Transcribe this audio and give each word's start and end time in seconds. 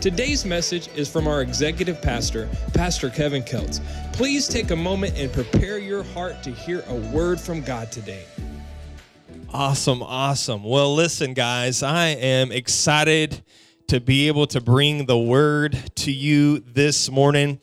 Today's 0.00 0.44
message 0.44 0.86
is 0.94 1.10
from 1.10 1.26
our 1.26 1.42
executive 1.42 2.00
pastor, 2.00 2.48
Pastor 2.72 3.10
Kevin 3.10 3.42
Kelts. 3.42 3.80
Please 4.12 4.46
take 4.46 4.70
a 4.70 4.76
moment 4.76 5.18
and 5.18 5.32
prepare 5.32 5.76
your 5.78 6.04
heart 6.04 6.40
to 6.44 6.52
hear 6.52 6.84
a 6.86 6.94
word 6.94 7.40
from 7.40 7.62
God 7.62 7.90
today. 7.90 8.22
Awesome, 9.52 10.00
awesome. 10.04 10.62
Well, 10.62 10.94
listen, 10.94 11.34
guys, 11.34 11.82
I 11.82 12.10
am 12.10 12.52
excited 12.52 13.42
to 13.88 13.98
be 13.98 14.28
able 14.28 14.46
to 14.48 14.60
bring 14.60 15.06
the 15.06 15.18
word 15.18 15.76
to 15.96 16.12
you 16.12 16.60
this 16.60 17.10
morning. 17.10 17.58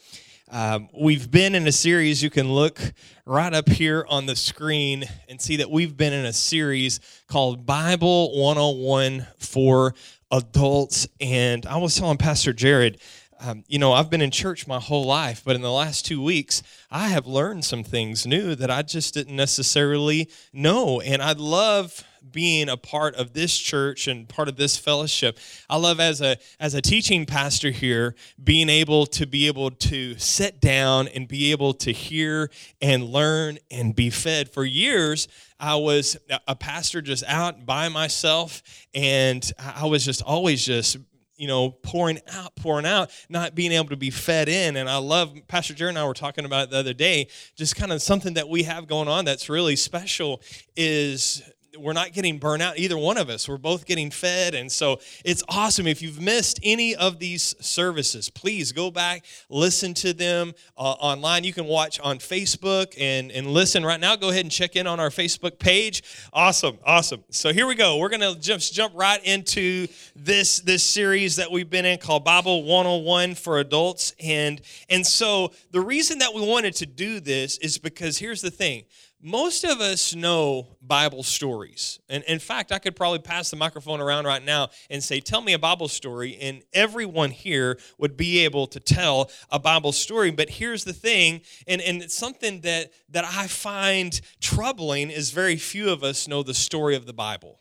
Um, 0.51 0.89
we've 0.93 1.31
been 1.31 1.55
in 1.55 1.65
a 1.67 1.71
series, 1.71 2.21
you 2.21 2.29
can 2.29 2.51
look 2.51 2.81
right 3.25 3.53
up 3.53 3.67
here 3.67 4.05
on 4.09 4.25
the 4.25 4.35
screen 4.35 5.05
and 5.27 5.41
see 5.41 5.55
that 5.55 5.71
we've 5.71 5.97
been 5.97 6.13
in 6.13 6.25
a 6.25 6.33
series 6.33 6.99
called 7.27 7.65
Bible 7.65 8.37
101 8.39 9.25
for 9.39 9.95
Adults. 10.31 11.07
And 11.19 11.65
I 11.65 11.77
was 11.77 11.95
telling 11.95 12.17
Pastor 12.17 12.53
Jared, 12.53 12.99
um, 13.39 13.63
you 13.67 13.79
know, 13.79 13.93
I've 13.93 14.09
been 14.09 14.21
in 14.21 14.31
church 14.31 14.67
my 14.67 14.79
whole 14.79 15.05
life, 15.05 15.43
but 15.45 15.55
in 15.55 15.61
the 15.61 15.71
last 15.71 16.05
two 16.05 16.21
weeks, 16.21 16.63
I 16.89 17.09
have 17.09 17.27
learned 17.27 17.65
some 17.65 17.83
things 17.83 18.25
new 18.25 18.55
that 18.55 18.71
I 18.71 18.81
just 18.81 19.13
didn't 19.13 19.35
necessarily 19.35 20.29
know. 20.53 21.01
And 21.01 21.21
I 21.21 21.33
love 21.33 22.03
being 22.31 22.69
a 22.69 22.77
part 22.77 23.15
of 23.15 23.33
this 23.33 23.57
church 23.57 24.07
and 24.07 24.27
part 24.27 24.47
of 24.47 24.55
this 24.55 24.77
fellowship. 24.77 25.37
I 25.69 25.77
love 25.77 25.99
as 25.99 26.21
a 26.21 26.37
as 26.59 26.73
a 26.73 26.81
teaching 26.81 27.25
pastor 27.25 27.71
here 27.71 28.15
being 28.43 28.69
able 28.69 29.05
to 29.07 29.25
be 29.25 29.47
able 29.47 29.71
to 29.71 30.17
sit 30.17 30.59
down 30.59 31.07
and 31.09 31.27
be 31.27 31.51
able 31.51 31.73
to 31.75 31.91
hear 31.91 32.49
and 32.81 33.03
learn 33.05 33.57
and 33.71 33.95
be 33.95 34.09
fed. 34.09 34.49
For 34.49 34.65
years, 34.65 35.27
I 35.59 35.75
was 35.75 36.17
a 36.47 36.55
pastor 36.55 37.01
just 37.01 37.23
out 37.27 37.65
by 37.65 37.89
myself 37.89 38.61
and 38.93 39.49
I 39.57 39.85
was 39.85 40.03
just 40.05 40.21
always 40.21 40.65
just 40.65 40.97
you 41.37 41.47
know, 41.47 41.71
pouring 41.71 42.19
out, 42.31 42.55
pouring 42.55 42.85
out, 42.85 43.11
not 43.29 43.55
being 43.55 43.71
able 43.71 43.89
to 43.89 43.97
be 43.97 44.09
fed 44.09 44.47
in. 44.47 44.77
And 44.77 44.89
I 44.89 44.97
love, 44.97 45.35
Pastor 45.47 45.73
Jared 45.73 45.91
and 45.91 45.99
I 45.99 46.07
were 46.07 46.13
talking 46.13 46.45
about 46.45 46.69
the 46.69 46.77
other 46.77 46.93
day, 46.93 47.27
just 47.55 47.75
kind 47.75 47.91
of 47.91 48.01
something 48.01 48.35
that 48.35 48.47
we 48.47 48.63
have 48.63 48.87
going 48.87 49.07
on 49.07 49.25
that's 49.25 49.49
really 49.49 49.75
special 49.75 50.41
is 50.75 51.43
we're 51.77 51.93
not 51.93 52.13
getting 52.13 52.37
burnt 52.37 52.61
out 52.61 52.77
either 52.77 52.97
one 52.97 53.17
of 53.17 53.29
us 53.29 53.47
we're 53.47 53.57
both 53.57 53.85
getting 53.85 54.11
fed 54.11 54.55
and 54.55 54.71
so 54.71 54.99
it's 55.23 55.43
awesome. 55.49 55.87
If 55.87 56.01
you've 56.01 56.21
missed 56.21 56.59
any 56.63 56.95
of 56.95 57.19
these 57.19 57.55
services 57.59 58.29
please 58.29 58.71
go 58.71 58.91
back 58.91 59.25
listen 59.49 59.93
to 59.95 60.13
them 60.13 60.53
uh, 60.77 60.81
online. 60.81 61.43
You 61.43 61.53
can 61.53 61.65
watch 61.65 61.99
on 61.99 62.19
facebook 62.19 62.95
and, 62.99 63.31
and 63.31 63.47
listen 63.47 63.85
right 63.85 63.99
now. 63.99 64.15
Go 64.15 64.29
ahead 64.29 64.41
and 64.41 64.51
check 64.51 64.75
in 64.75 64.87
on 64.87 64.99
our 64.99 65.09
facebook 65.09 65.59
page. 65.59 66.03
Awesome 66.33 66.77
awesome. 66.85 67.23
So 67.29 67.53
here 67.53 67.67
we 67.67 67.75
go. 67.75 67.97
We're 67.97 68.09
gonna 68.09 68.35
just 68.35 68.73
jump 68.73 68.93
right 68.95 69.23
into 69.23 69.87
this 70.15 70.59
this 70.59 70.83
series 70.83 71.35
that 71.37 71.51
we've 71.51 71.69
been 71.69 71.85
in 71.85 71.97
called 71.97 72.23
bible 72.23 72.63
101 72.63 73.35
for 73.35 73.59
adults. 73.59 74.13
And 74.23 74.61
and 74.89 75.05
so 75.05 75.51
the 75.71 75.81
reason 75.81 76.19
that 76.19 76.33
we 76.33 76.41
wanted 76.41 76.75
to 76.75 76.85
do 76.85 77.19
this 77.19 77.57
is 77.57 77.77
because 77.77 78.17
here's 78.17 78.41
the 78.41 78.51
thing 78.51 78.85
most 79.25 79.63
of 79.63 79.81
us 79.81 80.13
know 80.13 80.67
Bible 80.83 81.23
stories. 81.23 81.99
And 82.09 82.23
in 82.25 82.37
fact, 82.37 82.71
I 82.71 82.77
could 82.77 82.95
probably 82.95 83.17
pass 83.17 83.49
the 83.49 83.55
microphone 83.55 83.99
around 83.99 84.25
right 84.25 84.45
now 84.45 84.69
and 84.87 85.03
say, 85.03 85.19
Tell 85.19 85.41
me 85.41 85.53
a 85.53 85.59
Bible 85.59 85.87
story. 85.87 86.37
And 86.39 86.61
everyone 86.73 87.31
here 87.31 87.79
would 87.97 88.15
be 88.15 88.45
able 88.45 88.67
to 88.67 88.79
tell 88.79 89.31
a 89.49 89.57
Bible 89.57 89.93
story. 89.93 90.29
But 90.29 90.51
here's 90.51 90.83
the 90.83 90.93
thing, 90.93 91.41
and, 91.67 91.81
and 91.81 92.03
it's 92.03 92.15
something 92.15 92.61
that, 92.61 92.91
that 93.09 93.25
I 93.25 93.47
find 93.47 94.21
troubling 94.41 95.09
is 95.09 95.31
very 95.31 95.55
few 95.55 95.89
of 95.89 96.03
us 96.03 96.27
know 96.27 96.43
the 96.43 96.53
story 96.53 96.95
of 96.95 97.07
the 97.07 97.13
Bible. 97.13 97.59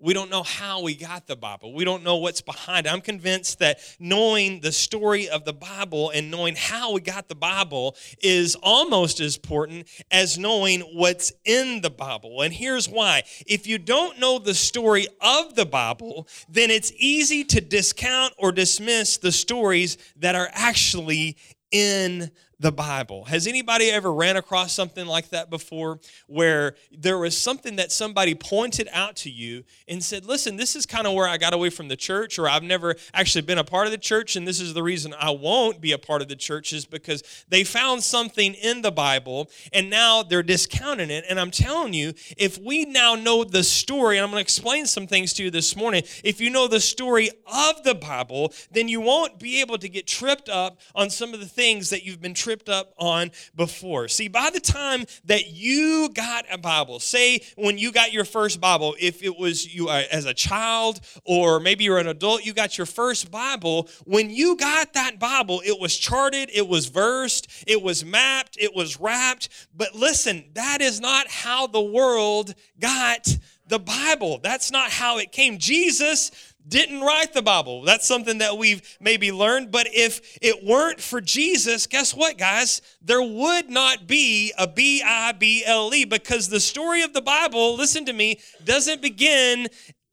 We 0.00 0.14
don't 0.14 0.30
know 0.30 0.44
how 0.44 0.82
we 0.82 0.94
got 0.94 1.26
the 1.26 1.34
Bible. 1.34 1.74
We 1.74 1.84
don't 1.84 2.04
know 2.04 2.18
what's 2.18 2.40
behind 2.40 2.86
it. 2.86 2.92
I'm 2.92 3.00
convinced 3.00 3.58
that 3.58 3.80
knowing 3.98 4.60
the 4.60 4.70
story 4.70 5.28
of 5.28 5.44
the 5.44 5.52
Bible 5.52 6.10
and 6.10 6.30
knowing 6.30 6.54
how 6.56 6.92
we 6.92 7.00
got 7.00 7.28
the 7.28 7.34
Bible 7.34 7.96
is 8.22 8.54
almost 8.62 9.18
as 9.18 9.36
important 9.36 9.88
as 10.12 10.38
knowing 10.38 10.82
what's 10.82 11.32
in 11.44 11.80
the 11.80 11.90
Bible. 11.90 12.42
And 12.42 12.54
here's 12.54 12.88
why. 12.88 13.24
If 13.44 13.66
you 13.66 13.76
don't 13.76 14.20
know 14.20 14.38
the 14.38 14.54
story 14.54 15.08
of 15.20 15.56
the 15.56 15.66
Bible, 15.66 16.28
then 16.48 16.70
it's 16.70 16.92
easy 16.96 17.42
to 17.44 17.60
discount 17.60 18.34
or 18.38 18.52
dismiss 18.52 19.16
the 19.16 19.32
stories 19.32 19.98
that 20.16 20.36
are 20.36 20.48
actually 20.52 21.36
in 21.72 22.30
the 22.60 22.72
Bible. 22.72 23.24
Has 23.26 23.46
anybody 23.46 23.90
ever 23.90 24.12
ran 24.12 24.36
across 24.36 24.72
something 24.72 25.06
like 25.06 25.28
that 25.30 25.48
before 25.48 26.00
where 26.26 26.74
there 26.90 27.18
was 27.18 27.36
something 27.36 27.76
that 27.76 27.92
somebody 27.92 28.34
pointed 28.34 28.88
out 28.92 29.14
to 29.16 29.30
you 29.30 29.62
and 29.86 30.02
said, 30.02 30.26
Listen, 30.26 30.56
this 30.56 30.74
is 30.74 30.84
kind 30.84 31.06
of 31.06 31.14
where 31.14 31.28
I 31.28 31.36
got 31.36 31.54
away 31.54 31.70
from 31.70 31.86
the 31.86 31.96
church, 31.96 32.38
or 32.38 32.48
I've 32.48 32.64
never 32.64 32.96
actually 33.14 33.42
been 33.42 33.58
a 33.58 33.64
part 33.64 33.86
of 33.86 33.92
the 33.92 33.98
church, 33.98 34.34
and 34.34 34.46
this 34.46 34.60
is 34.60 34.74
the 34.74 34.82
reason 34.82 35.14
I 35.18 35.30
won't 35.30 35.80
be 35.80 35.92
a 35.92 35.98
part 35.98 36.20
of 36.20 36.28
the 36.28 36.36
church 36.36 36.72
is 36.72 36.84
because 36.84 37.22
they 37.48 37.62
found 37.62 38.02
something 38.02 38.54
in 38.54 38.82
the 38.82 38.90
Bible 38.90 39.50
and 39.72 39.88
now 39.88 40.22
they're 40.22 40.42
discounting 40.42 41.10
it. 41.10 41.24
And 41.28 41.38
I'm 41.38 41.50
telling 41.50 41.94
you, 41.94 42.12
if 42.36 42.58
we 42.58 42.84
now 42.84 43.14
know 43.14 43.44
the 43.44 43.62
story, 43.62 44.16
and 44.16 44.24
I'm 44.24 44.30
going 44.30 44.40
to 44.40 44.42
explain 44.42 44.86
some 44.86 45.06
things 45.06 45.32
to 45.34 45.44
you 45.44 45.50
this 45.50 45.76
morning, 45.76 46.02
if 46.24 46.40
you 46.40 46.50
know 46.50 46.66
the 46.66 46.80
story 46.80 47.30
of 47.46 47.84
the 47.84 47.94
Bible, 47.94 48.52
then 48.72 48.88
you 48.88 49.00
won't 49.00 49.38
be 49.38 49.60
able 49.60 49.78
to 49.78 49.88
get 49.88 50.06
tripped 50.06 50.48
up 50.48 50.80
on 50.94 51.08
some 51.08 51.34
of 51.34 51.40
the 51.40 51.46
things 51.46 51.90
that 51.90 52.04
you've 52.04 52.20
been 52.20 52.34
tripped 52.48 52.70
up 52.70 52.94
on 52.96 53.30
before. 53.54 54.08
See, 54.08 54.28
by 54.28 54.48
the 54.48 54.58
time 54.58 55.04
that 55.26 55.50
you 55.50 56.08
got 56.14 56.46
a 56.50 56.56
Bible, 56.56 56.98
say 56.98 57.42
when 57.56 57.76
you 57.76 57.92
got 57.92 58.10
your 58.10 58.24
first 58.24 58.58
Bible, 58.58 58.96
if 58.98 59.22
it 59.22 59.38
was 59.38 59.74
you 59.74 59.90
uh, 59.90 60.04
as 60.10 60.24
a 60.24 60.32
child 60.32 60.98
or 61.26 61.60
maybe 61.60 61.84
you're 61.84 61.98
an 61.98 62.06
adult, 62.06 62.46
you 62.46 62.54
got 62.54 62.78
your 62.78 62.86
first 62.86 63.30
Bible, 63.30 63.86
when 64.06 64.30
you 64.30 64.56
got 64.56 64.94
that 64.94 65.18
Bible, 65.18 65.60
it 65.62 65.78
was 65.78 65.94
charted, 65.94 66.48
it 66.54 66.66
was 66.66 66.86
versed, 66.86 67.64
it 67.66 67.82
was 67.82 68.02
mapped, 68.02 68.56
it 68.58 68.74
was 68.74 68.98
wrapped. 68.98 69.50
But 69.76 69.94
listen, 69.94 70.46
that 70.54 70.80
is 70.80 71.02
not 71.02 71.28
how 71.28 71.66
the 71.66 71.82
world 71.82 72.54
got 72.80 73.28
the 73.68 73.78
Bible. 73.78 74.40
That's 74.42 74.70
not 74.70 74.90
how 74.90 75.18
it 75.18 75.32
came. 75.32 75.58
Jesus 75.58 76.30
didn't 76.68 77.00
write 77.00 77.32
the 77.32 77.42
Bible. 77.42 77.82
That's 77.82 78.06
something 78.06 78.38
that 78.38 78.58
we've 78.58 78.82
maybe 79.00 79.32
learned. 79.32 79.70
But 79.70 79.88
if 79.92 80.38
it 80.42 80.64
weren't 80.64 81.00
for 81.00 81.20
Jesus, 81.20 81.86
guess 81.86 82.14
what, 82.14 82.38
guys? 82.38 82.82
There 83.00 83.22
would 83.22 83.70
not 83.70 84.06
be 84.06 84.52
a 84.58 84.68
B 84.68 85.02
I 85.04 85.32
B 85.32 85.64
L 85.64 85.92
E 85.94 86.04
because 86.04 86.48
the 86.48 86.60
story 86.60 87.02
of 87.02 87.12
the 87.12 87.22
Bible, 87.22 87.76
listen 87.76 88.04
to 88.06 88.12
me, 88.12 88.40
doesn't 88.64 89.02
begin 89.02 89.68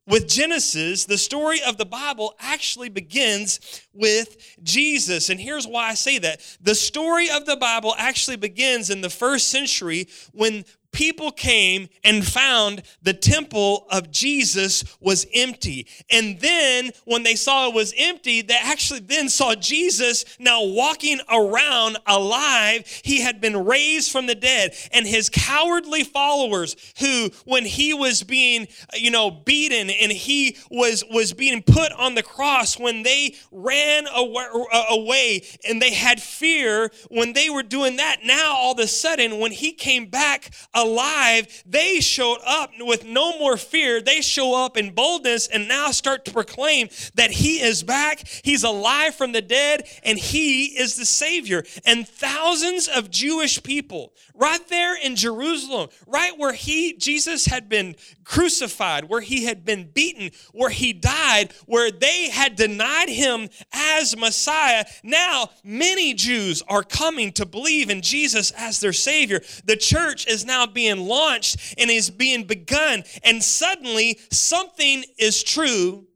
with 0.06 0.28
Genesis, 0.28 1.04
the 1.04 1.18
story 1.18 1.60
of 1.66 1.78
the 1.78 1.84
Bible 1.84 2.34
actually 2.38 2.88
begins 2.88 3.82
with 3.92 4.56
Jesus. 4.62 5.30
And 5.30 5.40
here's 5.40 5.66
why 5.66 5.88
I 5.88 5.94
say 5.94 6.18
that. 6.18 6.40
The 6.60 6.76
story 6.76 7.28
of 7.28 7.44
the 7.44 7.56
Bible 7.56 7.94
actually 7.98 8.36
begins 8.36 8.88
in 8.88 9.00
the 9.00 9.10
first 9.10 9.48
century 9.48 10.06
when 10.32 10.64
people 10.96 11.30
came 11.30 11.90
and 12.02 12.26
found 12.26 12.82
the 13.02 13.12
temple 13.12 13.86
of 13.90 14.10
Jesus 14.10 14.82
was 14.98 15.26
empty. 15.34 15.86
And 16.08 16.40
then 16.40 16.90
when 17.04 17.22
they 17.22 17.34
saw 17.34 17.68
it 17.68 17.74
was 17.74 17.92
empty, 17.98 18.40
they 18.40 18.56
actually 18.58 19.00
then 19.00 19.28
saw 19.28 19.54
Jesus 19.54 20.24
now 20.38 20.64
walking 20.64 21.20
around 21.30 21.98
alive. 22.06 22.86
He 23.04 23.20
had 23.20 23.42
been 23.42 23.66
raised 23.66 24.10
from 24.10 24.26
the 24.26 24.34
dead. 24.34 24.74
And 24.90 25.06
his 25.06 25.28
cowardly 25.28 26.02
followers 26.02 26.76
who 26.98 27.28
when 27.44 27.66
he 27.66 27.92
was 27.92 28.22
being, 28.22 28.66
you 28.94 29.10
know, 29.10 29.30
beaten 29.30 29.90
and 29.90 30.10
he 30.10 30.56
was 30.70 31.04
was 31.10 31.34
being 31.34 31.62
put 31.62 31.92
on 31.92 32.14
the 32.14 32.22
cross 32.22 32.78
when 32.78 33.02
they 33.02 33.34
ran 33.52 34.06
uh, 34.06 34.84
away 34.88 35.42
and 35.68 35.82
they 35.82 35.92
had 35.92 36.22
fear 36.22 36.90
when 37.10 37.34
they 37.34 37.50
were 37.50 37.62
doing 37.62 37.96
that, 37.96 38.20
now 38.24 38.54
all 38.56 38.72
of 38.72 38.78
a 38.78 38.86
sudden 38.86 39.38
when 39.38 39.52
he 39.52 39.72
came 39.72 40.06
back 40.06 40.54
alive 40.72 40.85
alive, 40.86 41.62
they 41.66 42.00
showed 42.00 42.38
up 42.46 42.70
with 42.78 43.04
no 43.04 43.38
more 43.38 43.56
fear. 43.56 44.00
They 44.00 44.20
show 44.20 44.64
up 44.64 44.76
in 44.76 44.92
boldness 44.92 45.48
and 45.48 45.68
now 45.68 45.90
start 45.90 46.24
to 46.26 46.32
proclaim 46.32 46.88
that 47.14 47.30
He 47.30 47.60
is 47.60 47.82
back, 47.82 48.26
He's 48.42 48.64
alive 48.64 49.14
from 49.14 49.32
the 49.32 49.42
dead, 49.42 49.88
and 50.02 50.18
He 50.18 50.78
is 50.78 50.96
the 50.96 51.06
Savior. 51.06 51.64
And 51.84 52.08
thousands 52.08 52.88
of 52.88 53.10
Jewish 53.10 53.62
people 53.62 54.12
right 54.36 54.66
there 54.68 54.96
in 54.96 55.16
Jerusalem, 55.16 55.88
right 56.06 56.36
where 56.38 56.52
he, 56.52 56.96
Jesus, 56.96 57.46
had 57.46 57.68
been 57.68 57.96
crucified, 58.24 59.08
where 59.08 59.20
he 59.20 59.44
had 59.44 59.64
been 59.64 59.90
beaten, 59.92 60.30
where 60.52 60.70
he 60.70 60.92
died, 60.92 61.52
where 61.66 61.90
they 61.90 62.28
had 62.28 62.56
denied 62.56 63.08
him 63.08 63.48
as 63.72 64.16
Messiah. 64.16 64.84
Now, 65.02 65.50
many 65.64 66.14
Jews 66.14 66.62
are 66.68 66.82
coming 66.82 67.32
to 67.32 67.46
believe 67.46 67.90
in 67.90 68.02
Jesus 68.02 68.50
as 68.52 68.80
their 68.80 68.92
Savior. 68.92 69.40
The 69.64 69.76
church 69.76 70.26
is 70.26 70.44
now 70.44 70.66
being 70.66 71.06
launched 71.06 71.74
and 71.78 71.90
is 71.90 72.10
being 72.10 72.44
begun, 72.44 73.04
and 73.24 73.42
suddenly 73.42 74.18
something 74.30 75.04
is 75.18 75.42
true 75.42 76.06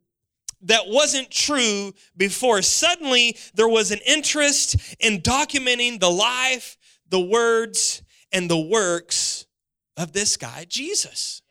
that 0.62 0.88
wasn't 0.88 1.30
true 1.30 1.94
before. 2.16 2.62
Suddenly, 2.62 3.36
there 3.54 3.68
was 3.68 3.90
an 3.90 4.00
interest 4.06 4.76
in 5.00 5.20
documenting 5.20 5.98
the 6.00 6.10
life, 6.10 6.76
the 7.08 7.20
words, 7.20 8.02
and 8.32 8.50
the 8.50 8.58
works 8.58 9.46
of 9.96 10.12
this 10.12 10.36
guy, 10.36 10.66
Jesus. 10.68 11.42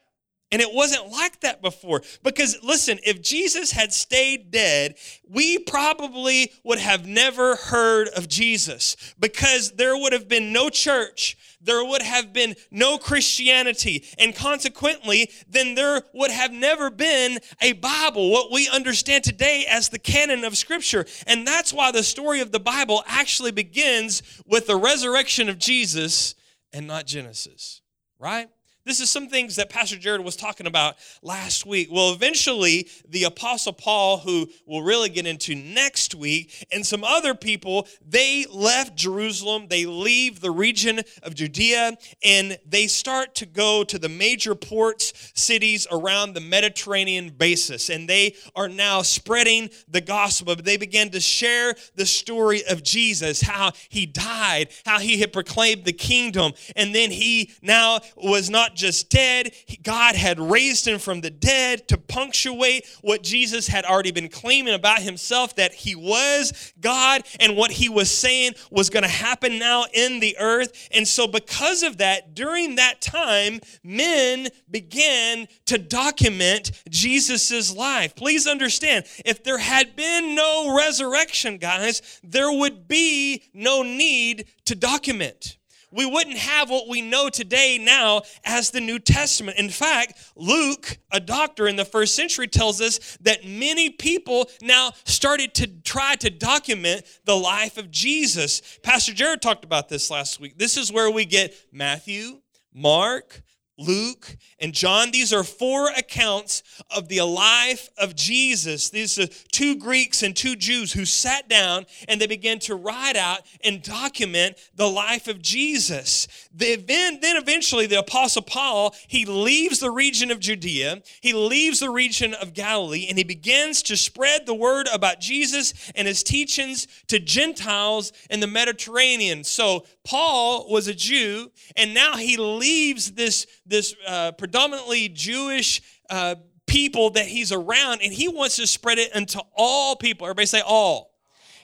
And 0.52 0.62
it 0.64 0.74
wasn't 0.74 1.12
like 1.12 1.42
that 1.42 1.62
before. 1.62 2.02
Because 2.24 2.58
listen, 2.64 2.98
if 3.06 3.22
Jesus 3.22 3.72
had 3.72 3.94
stayed 3.94 4.50
dead, 4.50 4.96
we 5.30 5.60
probably 5.60 6.52
would 6.64 6.80
have 6.80 7.06
never 7.06 7.56
heard 7.56 8.08
of 8.10 8.28
Jesus 8.28 8.96
because 9.20 9.74
there 9.74 9.96
would 9.96 10.12
have 10.12 10.28
been 10.28 10.52
no 10.52 10.70
church, 10.70 11.38
there 11.62 11.86
would 11.86 12.02
have 12.02 12.34
been 12.34 12.56
no 12.72 12.98
Christianity, 12.98 14.04
and 14.18 14.36
consequently, 14.36 15.30
then 15.48 15.76
there 15.76 16.02
would 16.16 16.31
have 16.31 16.52
never 16.52 16.90
been 16.90 17.38
a 17.62 17.74
Bible, 17.74 18.31
what 18.31 18.52
we 18.52 18.68
understand 18.70 19.24
today 19.24 19.66
as 19.70 19.90
the 19.90 20.00
canon 20.00 20.44
of 20.44 20.58
Scripture. 20.58 21.06
And 21.28 21.46
that's 21.46 21.72
why 21.72 21.92
the 21.92 22.02
story 22.02 22.40
of 22.40 22.52
the 22.52 22.60
Bible 22.60 23.04
actually 23.06 23.52
begins 23.52 24.24
with 24.48 24.66
the 24.66 24.78
resurrection 24.78 25.48
of 25.48 25.60
Jesus 25.60 26.34
and 26.74 26.88
not 26.88 27.06
Genesis, 27.06 27.81
right? 28.19 28.50
This 28.90 29.02
is 29.02 29.12
some 29.12 29.28
things 29.28 29.58
that 29.58 29.70
Pastor 29.70 29.98
Jared 29.98 30.22
was 30.22 30.36
talking 30.36 30.66
about 30.66 30.96
last 31.22 31.64
week. 31.64 31.90
Well, 31.92 32.12
eventually, 32.12 32.88
the 33.08 33.26
Apostle 33.26 33.72
Paul, 33.72 34.18
who 34.18 34.50
we'll 34.66 34.82
really 34.82 35.10
get 35.10 35.28
into 35.28 35.54
next 35.54 36.16
week, 36.16 36.66
and 36.72 36.84
some 36.84 37.04
other 37.04 37.36
people, 37.36 37.88
they 38.04 38.48
left 38.52 38.96
Jerusalem. 38.96 39.68
They 39.70 39.86
leave 39.86 40.42
the 40.42 40.50
region 40.50 41.02
of 41.22 41.36
Judea 41.36 42.00
and 42.24 42.58
they 42.66 42.88
start 42.88 43.36
to 43.36 43.46
go 43.46 43.84
to 43.84 44.00
the 44.00 44.10
major 44.10 44.56
ports, 44.56 45.34
cities 45.36 45.86
around 45.92 46.34
the 46.34 46.42
Mediterranean 46.42 47.30
basis. 47.30 47.92
And 47.92 48.10
they 48.10 48.34
are 48.56 48.68
now 48.68 49.04
spreading 49.04 49.70
the 49.88 50.02
gospel. 50.02 50.56
They 50.56 50.78
began 50.78 51.12
to 51.12 51.20
share 51.20 51.76
the 51.94 52.08
story 52.08 52.64
of 52.68 52.82
Jesus, 52.82 53.40
how 53.40 53.74
he 53.90 54.08
died, 54.08 54.70
how 54.84 54.98
he 54.98 55.20
had 55.20 55.32
proclaimed 55.32 55.86
the 55.86 55.94
kingdom, 55.94 56.54
and 56.76 56.96
then 56.96 57.12
he 57.12 57.52
now 57.62 58.00
was 58.18 58.50
not 58.50 58.78
just 58.80 59.10
dead, 59.10 59.54
God 59.84 60.16
had 60.16 60.40
raised 60.40 60.88
him 60.88 60.98
from 60.98 61.22
the 61.22 61.30
dead 61.30 61.88
to 61.90 61.98
punctuate 61.98 62.88
what 63.02 63.22
Jesus 63.22 63.68
had 63.68 63.86
already 63.86 64.12
been 64.12 64.30
claiming 64.30 64.74
about 64.74 65.02
himself 65.02 65.56
that 65.58 65.74
he 65.74 65.96
was 65.96 66.74
God 66.80 67.24
and 67.40 67.56
what 67.56 67.72
he 67.72 67.90
was 67.90 68.10
saying 68.10 68.54
was 68.72 68.90
going 68.90 69.04
to 69.04 69.10
happen 69.10 69.60
now 69.60 69.86
in 69.94 70.20
the 70.20 70.38
earth. 70.40 70.90
And 70.92 71.08
so, 71.08 71.28
because 71.28 71.84
of 71.84 71.98
that, 71.98 72.34
during 72.34 72.76
that 72.76 73.02
time, 73.02 73.60
men 73.84 74.48
began 74.72 75.48
to 75.66 75.78
document 75.78 76.72
Jesus' 76.90 77.76
life. 77.76 78.16
Please 78.16 78.48
understand, 78.48 79.06
if 79.26 79.44
there 79.44 79.60
had 79.60 79.96
been 79.96 80.34
no 80.36 80.76
resurrection, 80.76 81.58
guys, 81.58 82.20
there 82.24 82.52
would 82.52 82.88
be 82.88 83.44
no 83.54 83.84
need 83.84 84.46
to 84.66 84.76
document 84.76 85.59
we 85.92 86.06
wouldn't 86.06 86.38
have 86.38 86.70
what 86.70 86.88
we 86.88 87.02
know 87.02 87.30
today 87.30 87.78
now 87.82 88.22
as 88.46 88.72
the 88.72 88.82
New 88.82 89.00
Testament. 89.00 89.58
In 89.58 89.70
fact, 89.70 90.20
Luke, 90.36 90.98
a 91.12 91.20
doctor 91.20 91.68
in 91.68 91.76
the 91.76 91.86
first 91.86 92.16
century, 92.16 92.48
tells 92.48 92.82
us 92.82 93.18
that 93.22 93.46
many 93.46 93.90
people 93.90 94.50
now 94.62 94.92
started 95.06 95.54
to 95.56 95.68
try 95.68 96.16
to 96.16 96.30
document 96.30 97.04
the 97.26 97.36
life 97.36 97.78
of 97.78 97.92
Jesus. 97.92 98.62
Pastor 98.84 99.14
Jared 99.14 99.42
talked 99.42 99.64
about 99.64 99.90
this 99.90 100.10
last 100.10 100.40
week. 100.40 100.58
This 100.58 100.78
is 100.78 100.92
where 100.92 101.10
we 101.10 101.26
get 101.26 101.54
Matthew, 101.72 102.42
Mark, 102.74 103.42
Luke, 103.80 104.36
and 104.60 104.74
John. 104.74 105.12
These 105.12 105.31
are 105.31 105.44
four 105.44 105.90
accounts 105.90 106.64
of 106.96 107.08
the 107.08 107.22
life 107.22 107.90
of 107.98 108.16
Jesus. 108.16 108.90
These 108.90 109.18
are 109.18 109.28
two 109.28 109.78
Greeks 109.78 110.22
and 110.22 110.36
two 110.36 110.56
Jews 110.56 110.92
who 110.94 111.06
sat 111.06 111.48
down 111.48 111.86
and 112.08 112.20
they 112.20 112.28
began 112.28 112.60
to 112.60 112.76
write 112.76 113.16
out 113.16 113.42
and 113.64 113.81
document 113.81 114.58
the 114.76 114.90
life 114.90 115.28
of 115.28 115.42
Jesus. 115.42 116.28
The 116.54 116.74
event, 116.74 117.22
then 117.22 117.38
eventually 117.38 117.86
the 117.86 118.00
apostle 118.00 118.42
Paul, 118.42 118.94
he 119.08 119.26
leaves 119.26 119.80
the 119.80 119.92
region 119.92 120.30
of 120.30 120.40
Judea, 120.40 121.02
he 121.22 121.34
leaves 121.34 121.80
the 121.80 121.90
region 121.90 122.34
of 122.34 122.54
Galilee, 122.54 123.06
and 123.08 123.18
he 123.18 123.24
begins 123.24 123.81
to 123.84 123.96
spread 123.96 124.46
the 124.46 124.54
word 124.54 124.88
about 124.94 125.22
Jesus 125.22 125.92
and 125.96 126.08
his 126.08 126.24
teachings 126.24 126.88
to 127.08 127.20
Gentiles 127.20 128.12
in 128.30 128.40
the 128.40 128.48
Mediterranean. 128.48 129.44
So 129.44 129.86
Paul 130.04 130.70
was 130.70 130.88
a 130.88 130.94
Jew, 130.94 131.52
and 131.76 131.94
now 131.94 132.18
he 132.18 132.36
leaves 132.36 133.12
this, 133.12 133.46
this 133.69 133.95
uh, 134.07 134.31
predominantly 134.33 135.10
Jewish 135.10 135.81
uh, 136.10 136.36
people 136.68 137.12
that 137.12 137.25
he's 137.25 137.51
around, 137.51 138.01
and 138.01 138.12
he 138.12 138.27
wants 138.27 138.57
to 138.57 138.68
spread 138.68 138.98
it 138.98 139.16
into 139.16 139.42
all 139.56 139.95
people. 139.95 140.27
Everybody 140.27 140.48
say 140.48 140.62
all. 140.66 141.12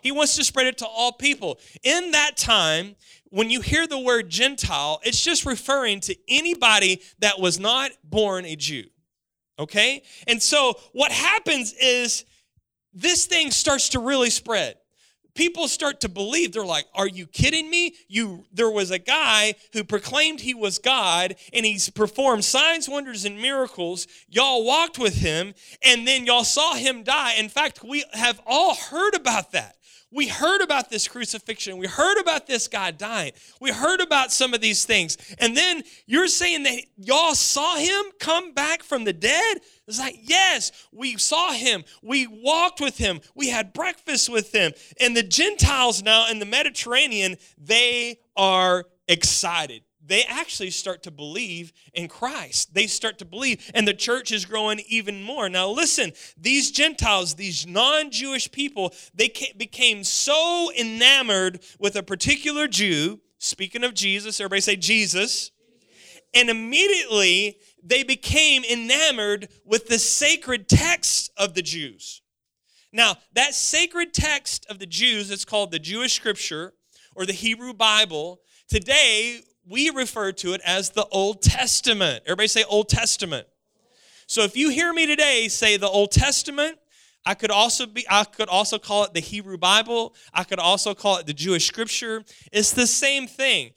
He 0.02 0.12
wants 0.12 0.36
to 0.36 0.44
spread 0.44 0.68
it 0.68 0.78
to 0.80 0.86
all 0.86 1.12
people. 1.12 1.60
In 1.84 2.12
that 2.12 2.38
time, 2.38 2.96
when 3.30 3.50
you 3.50 3.62
hear 3.62 3.88
the 3.88 4.00
word 4.00 4.30
Gentile, 4.30 5.02
it's 5.04 5.22
just 5.22 5.46
referring 5.46 6.00
to 6.02 6.16
anybody 6.28 7.02
that 7.20 7.40
was 7.40 7.60
not 7.60 7.92
born 8.04 8.46
a 8.46 8.56
Jew. 8.56 8.84
Okay? 9.58 10.04
And 10.28 10.42
so 10.42 10.76
what 10.94 11.12
happens 11.12 11.74
is 11.74 12.24
this 12.94 13.26
thing 13.26 13.52
starts 13.52 13.90
to 13.90 14.00
really 14.00 14.30
spread 14.30 14.76
people 15.36 15.68
start 15.68 16.02
to 16.02 16.10
believe 16.10 16.52
they're 16.52 16.66
like 16.66 16.86
are 16.96 17.08
you 17.08 17.28
kidding 17.28 17.70
me 17.70 17.94
you 18.08 18.46
there 18.54 18.72
was 18.72 18.92
a 18.92 19.00
guy 19.00 19.54
who 19.74 19.84
proclaimed 19.84 20.42
he 20.42 20.54
was 20.54 20.80
god 20.80 21.36
and 21.54 21.66
he's 21.66 21.90
performed 21.90 22.44
signs 22.44 22.90
wonders 22.90 23.26
and 23.26 23.40
miracles 23.42 24.08
y'all 24.30 24.66
walked 24.66 24.98
with 24.98 25.16
him 25.16 25.54
and 25.84 26.08
then 26.08 26.26
y'all 26.26 26.44
saw 26.44 26.74
him 26.74 27.04
die 27.04 27.34
in 27.36 27.50
fact 27.50 27.84
we 27.84 28.04
have 28.14 28.42
all 28.48 28.74
heard 28.74 29.14
about 29.14 29.52
that 29.52 29.76
we 30.16 30.30
heard 30.30 30.62
about 30.62 30.90
this 30.90 31.10
crucifixion. 31.10 31.78
We 31.78 31.88
heard 31.88 32.18
about 32.22 32.48
this 32.48 32.70
guy 32.70 32.92
dying. 32.92 33.34
We 33.60 33.72
heard 33.72 34.00
about 34.00 34.32
some 34.32 34.54
of 34.54 34.62
these 34.62 34.86
things. 34.86 35.18
And 35.40 35.58
then 35.58 35.84
you're 36.06 36.30
saying 36.30 36.64
that 36.64 36.84
y'all 36.96 37.36
saw 37.36 37.76
him 37.76 38.06
come 38.18 38.54
back 38.54 38.82
from 38.82 39.04
the 39.04 39.12
dead? 39.12 39.58
It's 39.88 40.00
like, 40.00 40.20
yes, 40.24 40.72
we 40.92 41.18
saw 41.18 41.54
him. 41.54 41.84
We 42.02 42.28
walked 42.28 42.82
with 42.82 42.98
him. 42.98 43.22
We 43.36 43.50
had 43.50 43.74
breakfast 43.74 44.30
with 44.30 44.54
him. 44.54 44.74
And 45.00 45.16
the 45.16 45.24
Gentiles 45.24 46.02
now 46.02 46.30
in 46.30 46.40
the 46.40 46.46
Mediterranean, 46.46 47.38
they 47.58 48.20
are 48.36 48.86
excited 49.08 49.84
they 50.08 50.24
actually 50.24 50.70
start 50.70 51.04
to 51.04 51.12
believe 51.12 51.74
in 51.94 52.08
Christ. 52.08 52.74
They 52.74 52.88
start 52.88 53.18
to 53.20 53.26
believe, 53.26 53.72
and 53.74 53.88
the 53.88 53.94
church 53.94 54.32
is 54.32 54.46
growing 54.46 54.82
even 54.88 55.24
more. 55.24 55.50
Now, 55.50 55.70
listen, 55.70 56.12
these 56.38 56.72
Gentiles, 56.72 57.36
these 57.36 57.66
non 57.66 58.12
Jewish 58.12 58.52
people, 58.52 58.94
they 59.14 59.32
became 59.58 60.04
so 60.04 60.72
enamored 60.78 61.62
with 61.80 61.96
a 61.96 62.04
particular 62.04 62.68
Jew. 62.68 63.20
Speaking 63.40 63.84
of 63.84 63.94
Jesus, 63.94 64.40
everybody 64.40 64.62
say 64.62 64.76
Jesus. 64.76 65.52
And 66.34 66.50
immediately 66.50 67.60
they 67.86 68.04
became 68.04 68.64
enamored 68.64 69.48
with 69.64 69.88
the 69.88 70.00
sacred 70.00 70.68
text 70.68 71.32
of 71.38 71.54
the 71.54 71.62
Jews. 71.62 72.22
Now, 72.92 73.18
that 73.34 73.54
sacred 73.54 74.14
text 74.14 74.66
of 74.70 74.80
the 74.80 74.86
Jews, 74.86 75.30
it's 75.30 75.46
called 75.46 75.72
the 75.72 75.80
Jewish 75.80 76.14
Scripture 76.14 76.74
or 77.16 77.26
the 77.26 77.34
Hebrew 77.34 77.74
Bible. 77.74 78.42
Today, 78.68 79.42
we 79.68 79.90
refer 79.90 80.32
to 80.32 80.54
it 80.54 80.62
as 80.66 80.92
the 80.92 81.06
Old 81.08 81.42
Testament. 81.42 82.24
Everybody 82.26 82.48
say 82.48 82.64
Old 82.64 82.90
Testament. 82.90 83.48
So 84.28 84.42
if 84.42 84.58
you 84.58 84.70
hear 84.70 84.92
me 84.92 85.06
today 85.06 85.48
say 85.48 85.78
the 85.78 85.88
Old 85.88 86.12
Testament, 86.12 86.78
I 87.26 87.34
could 87.34 87.52
also 87.52 87.86
be 87.86 88.06
I 88.10 88.24
could 88.24 88.50
also 88.50 88.78
call 88.78 89.04
it 89.04 89.14
the 89.14 89.20
Hebrew 89.20 89.58
Bible. 89.58 90.16
I 90.34 90.44
could 90.44 90.60
also 90.60 90.94
call 90.94 91.18
it 91.18 91.26
the 91.26 91.34
Jewish 91.34 91.68
scripture. 91.68 92.24
It's 92.52 92.72
the 92.72 92.88
same 92.88 93.28
thing. 93.28 93.72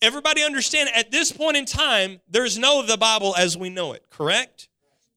Everybody 0.00 0.42
understand 0.42 0.90
at 0.94 1.10
this 1.10 1.32
point 1.32 1.56
in 1.56 1.64
time 1.64 2.20
there's 2.28 2.56
no 2.58 2.82
the 2.82 2.96
Bible 2.96 3.34
as 3.36 3.56
we 3.56 3.70
know 3.70 3.92
it, 3.92 4.04
correct? 4.10 4.68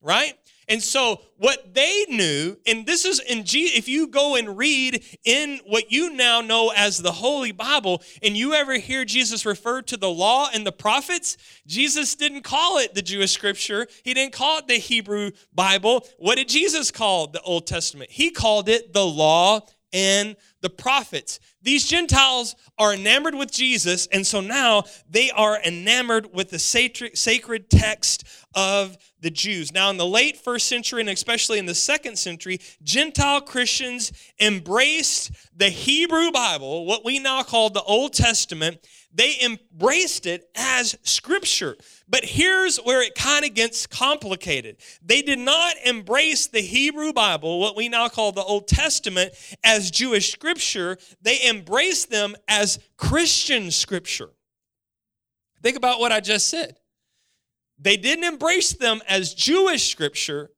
Right? 0.02 0.34
And 0.68 0.82
so 0.82 1.20
what 1.36 1.74
they 1.74 2.06
knew, 2.08 2.56
and 2.66 2.86
this 2.86 3.04
is 3.04 3.20
in 3.20 3.44
G, 3.44 3.66
if 3.66 3.90
you 3.90 4.08
go 4.08 4.38
and 4.38 4.58
read 4.58 5.04
in 5.26 5.60
what 5.66 5.92
you 5.92 6.14
now 6.14 6.40
know 6.40 6.72
as 6.74 6.98
the 6.98 7.12
Holy 7.12 7.52
Bible, 7.52 8.02
and 8.24 8.38
you 8.38 8.54
ever 8.54 8.76
hear 8.76 9.04
Jesus 9.04 9.46
refer 9.46 9.82
to 9.82 9.98
the 9.98 10.10
law 10.10 10.50
and 10.54 10.66
the 10.66 10.72
prophets, 10.72 11.36
Jesus 11.68 12.16
didn't 12.16 12.44
call 12.44 12.78
it 12.78 12.94
the 12.96 13.02
Jewish 13.02 13.32
scripture. 13.32 13.86
He 14.04 14.14
didn't 14.14 14.34
call 14.34 14.60
it 14.60 14.68
the 14.68 14.76
Hebrew 14.76 15.32
Bible. 15.54 16.08
What 16.18 16.38
did 16.38 16.48
Jesus 16.48 16.90
call 16.90 17.28
the 17.28 17.42
Old 17.42 17.68
Testament? 17.68 18.10
He 18.10 18.32
called 18.32 18.70
it 18.70 18.94
the 18.94 19.06
law 19.06 19.62
and 19.94 20.36
the 20.62 20.70
prophets. 20.70 21.40
These 21.62 21.88
Gentiles 21.88 22.56
are 22.78 22.94
enamored 22.94 23.36
with 23.36 23.52
Jesus, 23.52 24.08
and 24.08 24.26
so 24.26 24.42
now 24.42 24.84
they 25.10 25.32
are 25.32 25.62
enamored 25.62 26.34
with 26.34 26.50
the 26.50 26.60
sacred 26.60 27.70
text 27.70 28.24
of 28.56 28.98
the 29.20 29.30
Jews. 29.30 29.72
Now, 29.72 29.90
in 29.90 29.98
the 29.98 30.06
late 30.06 30.38
first 30.38 30.68
century, 30.68 31.02
and 31.02 31.10
especially 31.10 31.60
in 31.60 31.66
the 31.66 31.76
second 31.76 32.18
century, 32.18 32.60
Gentile 32.84 33.42
Christians 33.42 34.12
embraced 34.40 35.32
the 35.56 35.70
Hebrew 35.70 36.32
Bible, 36.32 36.86
what 36.86 37.06
we 37.06 37.20
now 37.20 37.44
call 37.44 37.70
the 37.70 37.84
Old 37.84 38.14
Testament. 38.14 38.88
They 39.14 39.36
embraced 39.44 40.26
it 40.26 40.50
as 40.56 40.98
scripture. 41.04 41.76
But 42.08 42.24
here's 42.24 42.78
where 42.78 43.02
it 43.02 43.16
kind 43.16 43.46
of 43.46 43.54
gets 43.54 43.86
complicated. 43.88 44.78
They 45.04 45.22
did 45.22 45.40
not 45.40 45.76
embrace 45.86 46.48
the 46.48 46.62
Hebrew 46.62 47.14
Bible, 47.14 47.60
what 47.60 47.76
we 47.76 47.90
now 47.90 48.08
call 48.08 48.32
the 48.32 48.44
Old 48.44 48.68
Testament, 48.68 49.34
as 49.64 49.92
Jewish 49.92 50.32
scripture. 50.32 50.98
They 51.22 51.48
embraced 51.48 52.10
them 52.10 52.36
as 52.48 52.80
Christian 52.98 53.72
scripture. 53.72 54.30
Think 55.62 55.78
about 55.78 56.00
what 56.00 56.12
I 56.12 56.20
just 56.20 56.48
said. 56.48 56.78
They 57.78 57.98
didn't 57.98 58.26
embrace 58.26 58.74
them 58.74 59.02
as 59.08 59.34
Jewish 59.34 59.92
scripture. 59.92 60.52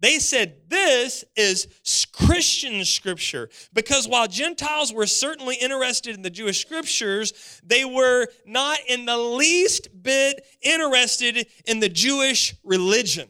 They 0.00 0.18
said 0.18 0.68
this 0.68 1.24
is 1.36 1.66
Christian 2.12 2.84
scripture 2.84 3.48
because 3.72 4.06
while 4.06 4.28
Gentiles 4.28 4.92
were 4.92 5.06
certainly 5.06 5.56
interested 5.56 6.14
in 6.14 6.22
the 6.22 6.30
Jewish 6.30 6.60
scriptures, 6.60 7.60
they 7.64 7.84
were 7.84 8.26
not 8.46 8.78
in 8.88 9.06
the 9.06 9.16
least 9.16 9.88
bit 10.02 10.44
interested 10.62 11.46
in 11.66 11.80
the 11.80 11.88
Jewish 11.88 12.54
religion. 12.62 13.28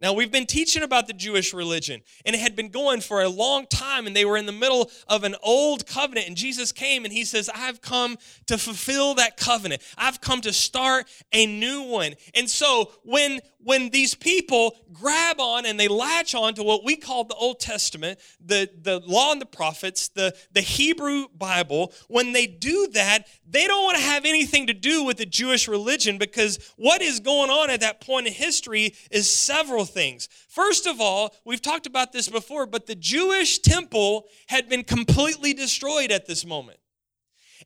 Now, 0.00 0.12
we've 0.12 0.30
been 0.30 0.46
teaching 0.46 0.84
about 0.84 1.08
the 1.08 1.12
Jewish 1.12 1.52
religion, 1.52 2.02
and 2.24 2.36
it 2.36 2.38
had 2.38 2.54
been 2.54 2.68
going 2.68 3.00
for 3.00 3.22
a 3.22 3.28
long 3.28 3.66
time, 3.66 4.06
and 4.06 4.14
they 4.14 4.24
were 4.24 4.36
in 4.36 4.46
the 4.46 4.52
middle 4.52 4.90
of 5.08 5.24
an 5.24 5.34
old 5.42 5.86
covenant. 5.86 6.28
And 6.28 6.36
Jesus 6.36 6.70
came 6.70 7.04
and 7.04 7.12
he 7.12 7.24
says, 7.24 7.50
I've 7.52 7.80
come 7.80 8.16
to 8.46 8.58
fulfill 8.58 9.14
that 9.14 9.36
covenant. 9.36 9.82
I've 9.96 10.20
come 10.20 10.40
to 10.42 10.52
start 10.52 11.08
a 11.32 11.46
new 11.46 11.82
one. 11.82 12.14
And 12.34 12.48
so, 12.48 12.92
when 13.02 13.40
when 13.68 13.90
these 13.90 14.14
people 14.14 14.76
grab 14.92 15.40
on 15.40 15.66
and 15.66 15.78
they 15.78 15.88
latch 15.88 16.34
on 16.34 16.54
to 16.54 16.62
what 16.62 16.84
we 16.84 16.96
call 16.96 17.24
the 17.24 17.34
Old 17.34 17.60
Testament, 17.60 18.18
the, 18.40 18.70
the 18.82 19.00
law 19.00 19.32
and 19.32 19.40
the 19.40 19.46
prophets, 19.46 20.08
the, 20.08 20.34
the 20.52 20.60
Hebrew 20.60 21.26
Bible, 21.36 21.92
when 22.06 22.32
they 22.32 22.46
do 22.46 22.88
that, 22.94 23.26
they 23.46 23.66
don't 23.66 23.84
want 23.84 23.98
to 23.98 24.02
have 24.02 24.24
anything 24.24 24.68
to 24.68 24.72
do 24.72 25.04
with 25.04 25.18
the 25.18 25.26
Jewish 25.26 25.66
religion 25.68 26.18
because 26.18 26.72
what 26.76 27.02
is 27.02 27.20
going 27.20 27.50
on 27.50 27.68
at 27.68 27.80
that 27.80 28.00
point 28.00 28.26
in 28.26 28.32
history 28.32 28.94
is 29.10 29.32
several 29.32 29.84
things. 29.88 30.28
First 30.48 30.86
of 30.86 31.00
all, 31.00 31.34
we've 31.44 31.62
talked 31.62 31.86
about 31.86 32.12
this 32.12 32.28
before, 32.28 32.66
but 32.66 32.86
the 32.86 32.94
Jewish 32.94 33.58
temple 33.58 34.26
had 34.46 34.68
been 34.68 34.84
completely 34.84 35.52
destroyed 35.52 36.10
at 36.10 36.26
this 36.26 36.44
moment. 36.44 36.78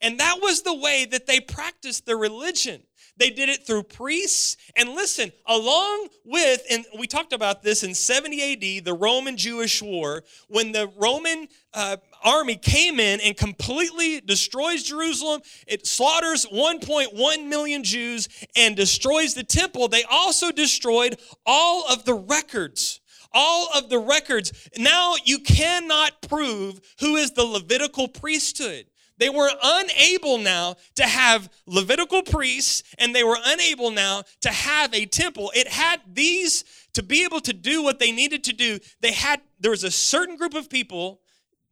And 0.00 0.18
that 0.20 0.38
was 0.40 0.62
the 0.62 0.74
way 0.74 1.04
that 1.10 1.26
they 1.26 1.40
practiced 1.40 2.06
their 2.06 2.16
religion. 2.16 2.82
They 3.16 3.30
did 3.30 3.48
it 3.48 3.66
through 3.66 3.84
priests. 3.84 4.56
And 4.76 4.90
listen, 4.90 5.32
along 5.46 6.08
with, 6.24 6.62
and 6.70 6.84
we 6.98 7.06
talked 7.06 7.32
about 7.32 7.62
this 7.62 7.82
in 7.82 7.94
70 7.94 8.78
AD, 8.78 8.84
the 8.84 8.94
Roman 8.94 9.36
Jewish 9.36 9.82
War, 9.82 10.24
when 10.48 10.72
the 10.72 10.90
Roman 10.96 11.46
uh, 11.74 11.98
army 12.24 12.56
came 12.56 13.00
in 13.00 13.20
and 13.20 13.36
completely 13.36 14.20
destroys 14.20 14.82
Jerusalem, 14.82 15.42
it 15.66 15.86
slaughters 15.86 16.46
1.1 16.46 17.48
million 17.48 17.84
Jews 17.84 18.28
and 18.56 18.76
destroys 18.76 19.34
the 19.34 19.44
temple, 19.44 19.88
they 19.88 20.04
also 20.04 20.50
destroyed 20.50 21.18
all 21.46 21.84
of 21.90 22.04
the 22.04 22.14
records 22.14 23.00
all 23.34 23.68
of 23.74 23.88
the 23.88 23.98
records. 23.98 24.52
Now 24.76 25.14
you 25.24 25.38
cannot 25.38 26.20
prove 26.20 26.80
who 27.00 27.16
is 27.16 27.32
the 27.32 27.44
Levitical 27.44 28.06
priesthood. 28.06 28.84
They 29.18 29.30
were 29.30 29.50
unable 29.62 30.38
now 30.38 30.76
to 30.96 31.04
have 31.04 31.48
Levitical 31.66 32.22
priests, 32.22 32.82
and 32.98 33.14
they 33.14 33.22
were 33.22 33.38
unable 33.44 33.90
now 33.90 34.24
to 34.40 34.50
have 34.50 34.92
a 34.92 35.06
temple. 35.06 35.52
It 35.54 35.68
had 35.68 36.00
these 36.12 36.64
to 36.94 37.02
be 37.02 37.24
able 37.24 37.40
to 37.42 37.52
do 37.52 37.82
what 37.82 37.98
they 37.98 38.12
needed 38.12 38.44
to 38.44 38.52
do. 38.52 38.78
They 39.00 39.12
had 39.12 39.40
there 39.60 39.70
was 39.70 39.84
a 39.84 39.90
certain 39.90 40.36
group 40.36 40.54
of 40.54 40.68
people. 40.68 41.20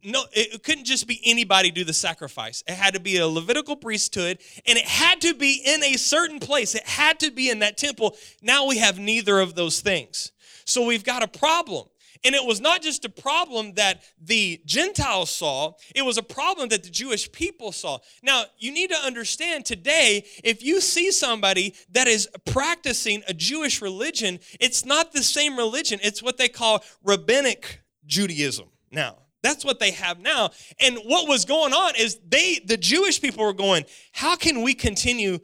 No, 0.03 0.25
it 0.33 0.63
couldn't 0.63 0.85
just 0.85 1.07
be 1.07 1.21
anybody 1.25 1.71
do 1.71 1.85
the 1.85 1.93
sacrifice. 1.93 2.65
It 2.67 2.75
had 2.75 2.95
to 2.95 3.01
be 3.01 3.19
a 3.19 3.27
Levitical 3.27 3.77
priesthood, 3.77 4.39
and 4.67 4.79
it 4.79 4.87
had 4.87 5.21
to 5.23 5.35
be 5.35 5.63
in 5.65 5.83
a 5.85 5.97
certain 5.97 6.41
place. 6.41 6.75
It 6.75 6.87
had 6.87 7.21
to 7.21 7.31
be 7.31 7.51
in 7.51 7.59
that 7.59 7.77
temple. 7.77 8.17
Now 8.41 8.67
we 8.67 8.79
have 8.79 8.99
neither 8.99 9.41
of 9.41 9.55
those 9.55 9.81
things. 9.81 10.33
So 10.65 10.87
we've 10.87 11.05
got 11.05 11.23
a 11.23 11.29
problem. 11.29 11.87
And 12.23 12.35
it 12.35 12.45
was 12.45 12.61
not 12.61 12.83
just 12.83 13.05
a 13.05 13.09
problem 13.09 13.75
that 13.75 14.03
the 14.21 14.61
Gentiles 14.67 15.31
saw, 15.31 15.73
it 15.95 16.03
was 16.03 16.19
a 16.19 16.23
problem 16.23 16.69
that 16.69 16.83
the 16.83 16.91
Jewish 16.91 17.33
people 17.33 17.73
saw. 17.73 17.99
Now, 18.23 18.45
you 18.59 18.73
need 18.73 18.91
to 18.91 18.97
understand 18.97 19.65
today, 19.65 20.27
if 20.45 20.63
you 20.63 20.83
see 20.83 21.13
somebody 21.13 21.75
that 21.93 22.09
is 22.09 22.29
practicing 22.45 23.23
a 23.27 23.33
Jewish 23.33 23.81
religion, 23.81 24.39
it's 24.61 24.85
not 24.85 25.13
the 25.13 25.23
same 25.23 25.57
religion, 25.57 25.99
it's 26.03 26.23
what 26.23 26.37
they 26.37 26.49
call 26.49 26.85
rabbinic 27.03 27.81
Judaism 28.05 28.69
now. 28.91 29.17
That's 29.43 29.65
what 29.65 29.81
they 29.81 29.93
have 29.93 30.21
now. 30.21 30.51
And 30.79 30.99
what 30.99 31.29
was 31.29 31.45
going 31.45 31.73
on 31.73 31.95
is 31.97 32.19
they, 32.29 32.61
the 32.65 32.77
Jewish 32.77 33.21
people 33.21 33.45
were 33.45 33.55
going, 33.55 33.85
how 34.13 34.37
can 34.37 34.63
we 34.63 34.75
continue 34.75 35.39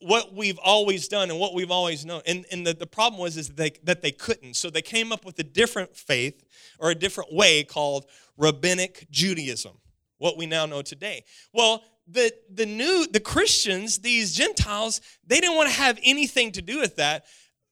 what 0.00 0.34
we've 0.34 0.58
always 0.58 1.06
done 1.06 1.30
and 1.30 1.38
what 1.38 1.54
we've 1.54 1.70
always 1.70 2.04
known? 2.04 2.22
And, 2.26 2.44
and 2.50 2.66
the, 2.66 2.74
the 2.74 2.86
problem 2.86 3.20
was 3.20 3.36
is 3.36 3.48
that 3.48 3.56
they, 3.56 3.70
that 3.84 4.02
they 4.02 4.10
couldn't. 4.10 4.54
So 4.56 4.68
they 4.68 4.82
came 4.82 5.12
up 5.12 5.24
with 5.24 5.38
a 5.38 5.44
different 5.44 5.96
faith 5.96 6.44
or 6.78 6.90
a 6.90 6.94
different 6.94 7.32
way 7.32 7.62
called 7.62 8.06
rabbinic 8.36 9.06
Judaism, 9.10 9.78
what 10.18 10.36
we 10.36 10.46
now 10.46 10.66
know 10.66 10.82
today. 10.82 11.24
Well, 11.52 11.84
the, 12.08 12.32
the 12.52 12.66
new, 12.66 13.06
the 13.06 13.20
Christians, 13.20 13.98
these 13.98 14.34
Gentiles, 14.34 15.00
they 15.26 15.40
didn't 15.40 15.56
want 15.56 15.68
to 15.68 15.74
have 15.74 15.98
anything 16.02 16.52
to 16.52 16.62
do 16.62 16.80
with 16.80 16.96
that 16.96 17.26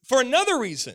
for 0.04 0.20
another 0.20 0.58
reason. 0.58 0.94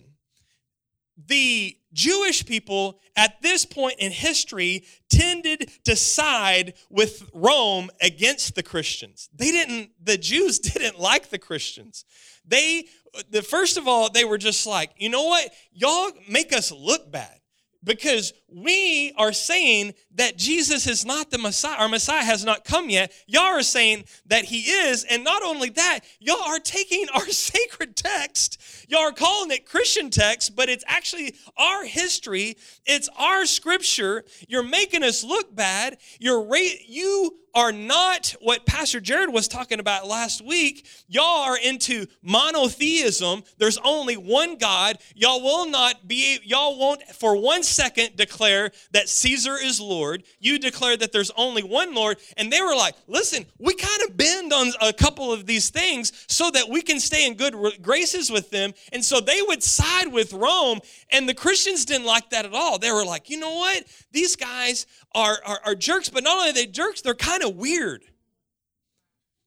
The 1.27 1.75
Jewish 1.93 2.45
people 2.45 2.99
at 3.15 3.41
this 3.41 3.65
point 3.65 3.95
in 3.99 4.11
history 4.11 4.85
tended 5.09 5.71
to 5.85 5.95
side 5.95 6.73
with 6.89 7.29
Rome 7.33 7.89
against 8.01 8.55
the 8.55 8.63
Christians. 8.63 9.29
They 9.33 9.51
didn't, 9.51 9.91
the 10.01 10.17
Jews 10.17 10.59
didn't 10.59 10.99
like 10.99 11.29
the 11.29 11.39
Christians. 11.39 12.05
They, 12.45 12.85
the 13.29 13.41
first 13.41 13.77
of 13.77 13.87
all, 13.87 14.09
they 14.09 14.25
were 14.25 14.37
just 14.37 14.65
like, 14.65 14.91
you 14.97 15.09
know 15.09 15.23
what? 15.23 15.49
Y'all 15.71 16.11
make 16.27 16.53
us 16.53 16.71
look 16.71 17.11
bad 17.11 17.39
because 17.83 18.33
we 18.47 19.13
are 19.17 19.31
saying 19.31 19.93
that 20.15 20.37
Jesus 20.37 20.87
is 20.87 21.05
not 21.05 21.31
the 21.31 21.37
Messiah. 21.37 21.77
Our 21.77 21.89
Messiah 21.89 22.23
has 22.23 22.43
not 22.43 22.65
come 22.65 22.89
yet. 22.89 23.13
Y'all 23.27 23.43
are 23.43 23.61
saying 23.61 24.05
that 24.25 24.45
he 24.45 24.61
is. 24.61 25.05
And 25.05 25.23
not 25.23 25.43
only 25.43 25.69
that, 25.69 26.01
y'all 26.19 26.41
are 26.43 26.59
taking 26.59 27.05
our 27.13 27.27
sacred 27.29 27.95
text, 27.95 28.61
y'all 28.89 29.01
are 29.01 29.11
calling 29.11 29.51
it 29.51 29.65
Christian 29.65 30.09
text, 30.09 30.55
but 30.55 30.69
it's 30.69 30.83
actually 30.87 31.35
our 31.57 31.85
history. 31.85 32.57
It's 32.85 33.09
our 33.17 33.45
scripture. 33.45 34.25
You're 34.47 34.63
making 34.63 35.03
us 35.03 35.23
look 35.23 35.55
bad. 35.55 35.97
You're 36.19 36.43
ra- 36.43 36.59
you 36.87 37.37
are 37.59 37.73
not 37.73 38.33
what 38.39 38.65
Pastor 38.65 39.01
Jared 39.01 39.33
was 39.33 39.49
talking 39.49 39.81
about 39.81 40.07
last 40.07 40.41
week. 40.41 40.87
Y'all 41.09 41.43
are 41.43 41.57
into 41.57 42.05
monotheism. 42.23 43.43
There's 43.57 43.77
only 43.83 44.15
one 44.15 44.55
God. 44.57 44.97
Y'all 45.13 45.43
will 45.43 45.69
not 45.69 46.07
be, 46.07 46.39
y'all 46.43 46.79
won't 46.79 47.03
for 47.13 47.35
one 47.35 47.63
second 47.63 48.15
declare 48.15 48.71
that 48.93 49.09
Caesar 49.09 49.57
is 49.61 49.81
Lord. 49.81 50.23
You 50.39 50.57
declare 50.57 50.95
that 50.95 51.11
there's 51.11 51.31
only 51.31 51.61
one 51.61 51.93
Lord. 51.93 52.17
And 52.37 52.49
they 52.49 52.61
were 52.61 52.75
like, 52.77 52.95
listen, 53.07 53.45
we 53.57 53.73
kind 53.73 54.03
of 54.07 54.15
bend 54.15 54.53
on 54.53 54.71
a 54.81 54.93
couple 54.93 55.33
of 55.33 55.45
these 55.45 55.69
things 55.69 56.13
so 56.29 56.49
that 56.51 56.69
we 56.69 56.81
can 56.81 56.97
stay 56.97 57.27
in 57.27 57.33
good 57.33 57.55
graces 57.81 58.31
with 58.31 58.51
them. 58.51 58.73
And 58.93 59.03
so 59.03 59.19
they 59.19 59.41
would 59.41 59.61
side 59.61 60.13
with 60.13 60.31
Rome. 60.31 60.79
And 61.11 61.27
the 61.27 61.33
Christians 61.33 61.83
didn't 61.83 62.07
like 62.07 62.29
that 62.29 62.45
at 62.45 62.53
all. 62.53 62.79
They 62.79 62.91
were 62.93 63.05
like, 63.05 63.29
you 63.29 63.37
know 63.37 63.55
what? 63.55 63.83
These 64.13 64.37
guys 64.37 64.85
are, 65.13 65.39
are, 65.45 65.59
are 65.65 65.75
jerks, 65.75 66.09
but 66.09 66.23
not 66.23 66.37
only 66.37 66.49
are 66.49 66.53
they 66.53 66.65
jerks, 66.65 67.01
they're 67.01 67.15
kind 67.15 67.43
of 67.43 67.55
weird. 67.55 68.03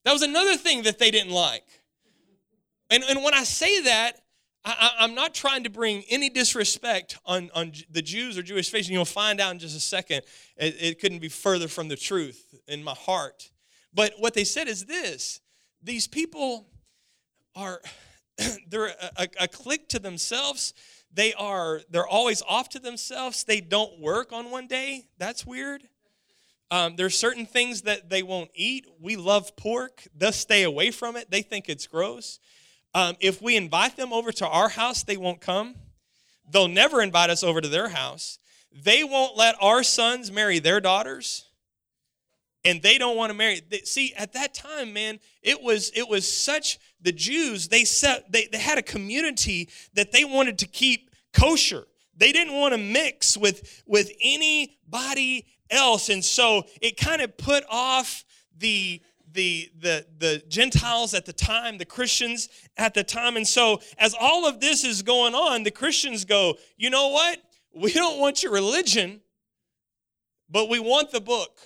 That 0.05 0.13
was 0.13 0.23
another 0.23 0.57
thing 0.57 0.83
that 0.83 0.99
they 0.99 1.11
didn't 1.11 1.33
like. 1.33 1.65
And, 2.91 3.05
and 3.09 3.23
when 3.23 3.35
I 3.35 3.45
say 3.45 3.83
that, 3.83 4.19
I, 4.65 4.93
am 5.01 5.15
not 5.15 5.35
trying 5.35 5.65
to 5.65 5.71
bring 5.71 6.05
any 6.09 6.29
disrespect 6.29 7.19
on, 7.27 7.51
on 7.55 7.73
the 7.91 8.03
Jews 8.03 8.39
or 8.39 8.43
Jewish 8.43 8.71
faith. 8.71 8.87
and 8.87 8.93
You'll 8.93 9.05
find 9.05 9.41
out 9.41 9.53
in 9.53 9.59
just 9.59 9.77
a 9.77 9.81
second. 9.81 10.23
It, 10.57 10.77
it 10.81 11.01
couldn't 11.01 11.19
be 11.19 11.29
further 11.29 11.67
from 11.67 11.89
the 11.89 11.97
truth 11.97 12.55
in 12.69 12.85
my 12.85 12.95
heart. 12.95 13.51
But 13.93 14.15
what 14.19 14.35
they 14.35 14.45
said 14.45 14.69
is 14.69 14.85
this 14.85 15.41
these 15.83 16.07
people 16.07 16.69
are, 17.57 17.81
they're 18.69 18.87
a, 18.87 19.11
a, 19.17 19.29
a 19.41 19.49
clique 19.49 19.89
to 19.89 19.99
themselves 19.99 20.75
they 21.13 21.35
are 21.35 21.81
they're 21.91 22.07
always 22.07 22.43
off 22.43 22.69
to 22.71 22.79
themselves. 22.79 23.45
They 23.45 23.61
don't 23.61 24.01
work 24.01 24.33
on 24.33 24.51
one 24.51 24.67
day. 24.67 25.07
That's 25.19 25.47
weird. 25.47 25.83
Um, 26.71 26.97
there's 26.97 27.19
certain 27.19 27.45
things 27.45 27.83
that 27.83 28.09
they 28.09 28.23
won't 28.23 28.51
eat. 28.55 28.87
We 29.01 29.17
love 29.17 29.57
pork. 29.57 30.05
They'll 30.17 30.33
stay 30.33 30.63
away 30.63 30.91
from 30.91 31.17
it. 31.17 31.31
They 31.31 31.43
think 31.43 31.69
it's 31.69 31.87
gross. 31.87 32.41
Um, 32.95 33.17
if 33.21 33.43
we 33.43 33.57
invite 33.57 33.97
them 33.97 34.13
over 34.13 34.33
to 34.33 34.49
our 34.49 34.69
house 34.71 35.03
they 35.03 35.17
won't 35.17 35.41
come. 35.41 35.75
They'll 36.51 36.69
never 36.69 37.01
invite 37.01 37.31
us 37.31 37.43
over 37.43 37.61
to 37.61 37.69
their 37.69 37.89
house. 37.89 38.39
They 38.73 39.05
won't 39.05 39.37
let 39.37 39.55
our 39.61 39.83
sons 39.83 40.31
marry 40.33 40.59
their 40.59 40.81
daughters 40.81 41.47
and 42.65 42.83
they 42.83 42.99
don't 42.99 43.17
want 43.17 43.31
to 43.31 43.37
marry. 43.37 43.61
See, 43.85 44.15
at 44.15 44.33
that 44.35 44.55
time, 44.55 44.93
man, 44.93 45.19
it 45.43 45.63
was 45.63 45.91
it 45.95 46.09
was 46.09 46.31
such 46.31 46.79
the 47.03 47.13
Jews. 47.13 47.69
They 47.69 47.85
set 47.85 48.31
they, 48.33 48.49
they 48.51 48.59
had 48.59 48.79
a 48.79 48.83
community 48.83 49.69
that 49.95 50.13
they 50.13 50.25
wanted 50.25 50.59
to 50.59 50.67
keep 50.67 51.11
kosher. 51.33 51.85
They 52.17 52.33
didn't 52.33 52.55
want 52.55 52.75
to 52.75 52.79
mix 52.79 53.37
with 53.37 53.83
with 53.87 54.11
anybody 54.23 55.47
else, 55.71 56.09
and 56.09 56.25
so 56.25 56.65
it 56.81 56.97
kind 56.97 57.23
of 57.23 57.37
put 57.37 57.65
off 57.69 58.25
the 58.57 59.03
the 59.33 59.71
the 59.81 60.07
the 60.19 60.43
Gentiles 60.49 61.15
at 61.15 61.27
the 61.27 61.33
time, 61.33 61.79
the 61.79 61.85
Christians 61.85 62.49
at 62.77 62.95
the 62.95 63.05
time, 63.05 63.37
and 63.37 63.47
so 63.47 63.81
as 63.99 64.15
all 64.19 64.47
of 64.47 64.61
this 64.61 64.85
is 64.85 65.03
going 65.03 65.35
on, 65.35 65.63
the 65.63 65.71
Christians 65.71 66.25
go, 66.25 66.57
you 66.77 66.91
know 66.91 67.09
what? 67.09 67.39
We 67.75 67.93
don't 67.93 68.19
want 68.19 68.43
your 68.43 68.53
religion, 68.53 69.23
but 70.51 70.69
we 70.69 70.79
want 70.79 71.11
the 71.11 71.21
book 71.21 71.59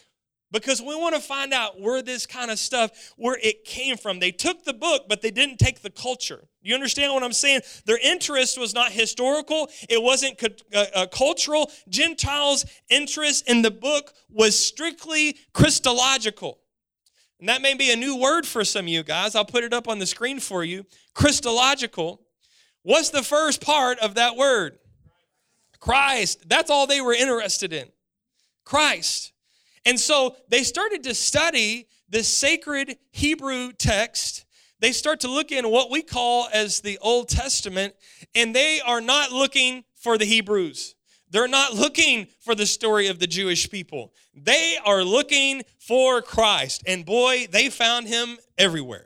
because 0.53 0.81
we 0.81 0.95
want 0.95 1.15
to 1.15 1.21
find 1.21 1.53
out 1.53 1.81
where 1.81 2.03
this 2.03 2.27
kind 2.27 2.51
of 2.51 2.59
stuff 2.59 3.13
where 3.17 3.39
it 3.43 3.65
came 3.65 3.97
from. 3.97 4.21
They 4.21 4.31
took 4.31 4.65
the 4.65 4.73
book 4.73 5.07
but 5.09 5.23
they 5.23 5.31
didn't 5.31 5.59
take 5.59 5.83
the 5.83 5.91
culture. 5.91 6.45
You 6.63 6.75
understand 6.75 7.13
what 7.13 7.23
i'm 7.23 7.33
saying? 7.33 7.61
Their 7.85 7.99
interest 8.03 8.59
was 8.59 8.75
not 8.75 8.93
historical. 8.93 9.69
It 9.89 10.03
wasn't 10.03 10.43
uh, 10.75 10.85
uh, 10.95 11.07
cultural. 11.07 11.71
Gentiles 11.89 12.65
interest 12.89 13.49
in 13.49 13.63
the 13.63 13.71
book 13.71 14.13
was 14.29 14.59
strictly 14.59 15.37
christological. 15.53 16.59
And 17.39 17.49
that 17.49 17.61
may 17.61 17.75
be 17.75 17.93
a 17.93 17.97
new 17.97 18.17
word 18.17 18.47
for 18.47 18.65
some 18.65 18.87
of 18.87 18.89
you 18.89 19.03
guys. 19.03 19.35
I'll 19.35 19.45
put 19.45 19.65
it 19.65 19.73
up 19.73 19.89
on 19.89 19.99
the 19.99 20.07
screen 20.07 20.41
for 20.41 20.65
you. 20.65 20.87
Christological. 21.15 22.23
What's 22.83 23.11
the 23.11 23.23
first 23.23 23.61
part 23.61 23.99
of 23.99 24.15
that 24.15 24.37
word? 24.37 24.79
Christ. 25.81 26.49
That's 26.49 26.71
all 26.71 26.87
they 26.87 27.01
were 27.01 27.13
interested 27.13 27.73
in. 27.73 27.89
Christ 28.65 29.33
and 29.87 29.99
so 29.99 30.37
they 30.49 30.63
started 30.63 31.03
to 31.05 31.15
study 31.15 31.89
the 32.11 32.23
sacred 32.23 32.99
Hebrew 33.13 33.73
text. 33.73 34.45
They 34.81 34.93
start 34.93 35.21
to 35.21 35.29
look 35.29 35.53
in 35.53 35.71
what 35.71 35.91
we 35.91 36.03
call 36.03 36.49
as 36.53 36.81
the 36.81 36.99
Old 36.99 37.29
Testament, 37.29 37.95
and 38.35 38.55
they 38.55 38.81
are 38.85 39.01
not 39.01 39.33
looking 39.33 39.85
for 39.95 40.19
the 40.19 40.27
Hebrews. 40.27 40.95
They're 41.31 41.49
not 41.49 41.75
looking 41.75 42.27
for 42.41 42.55
the 42.55 42.67
story 42.67 43.09
of 43.09 43.19
the 43.19 43.27
Jewish 43.27 43.71
people. 43.71 44.13
They 44.35 44.77
are 44.85 45.03
looking 45.03 45.63
for 45.79 46.21
Christ. 46.23 46.83
And 46.87 47.05
boy, 47.05 47.47
they 47.51 47.71
found 47.71 48.07
him 48.07 48.39
everywhere. 48.59 49.06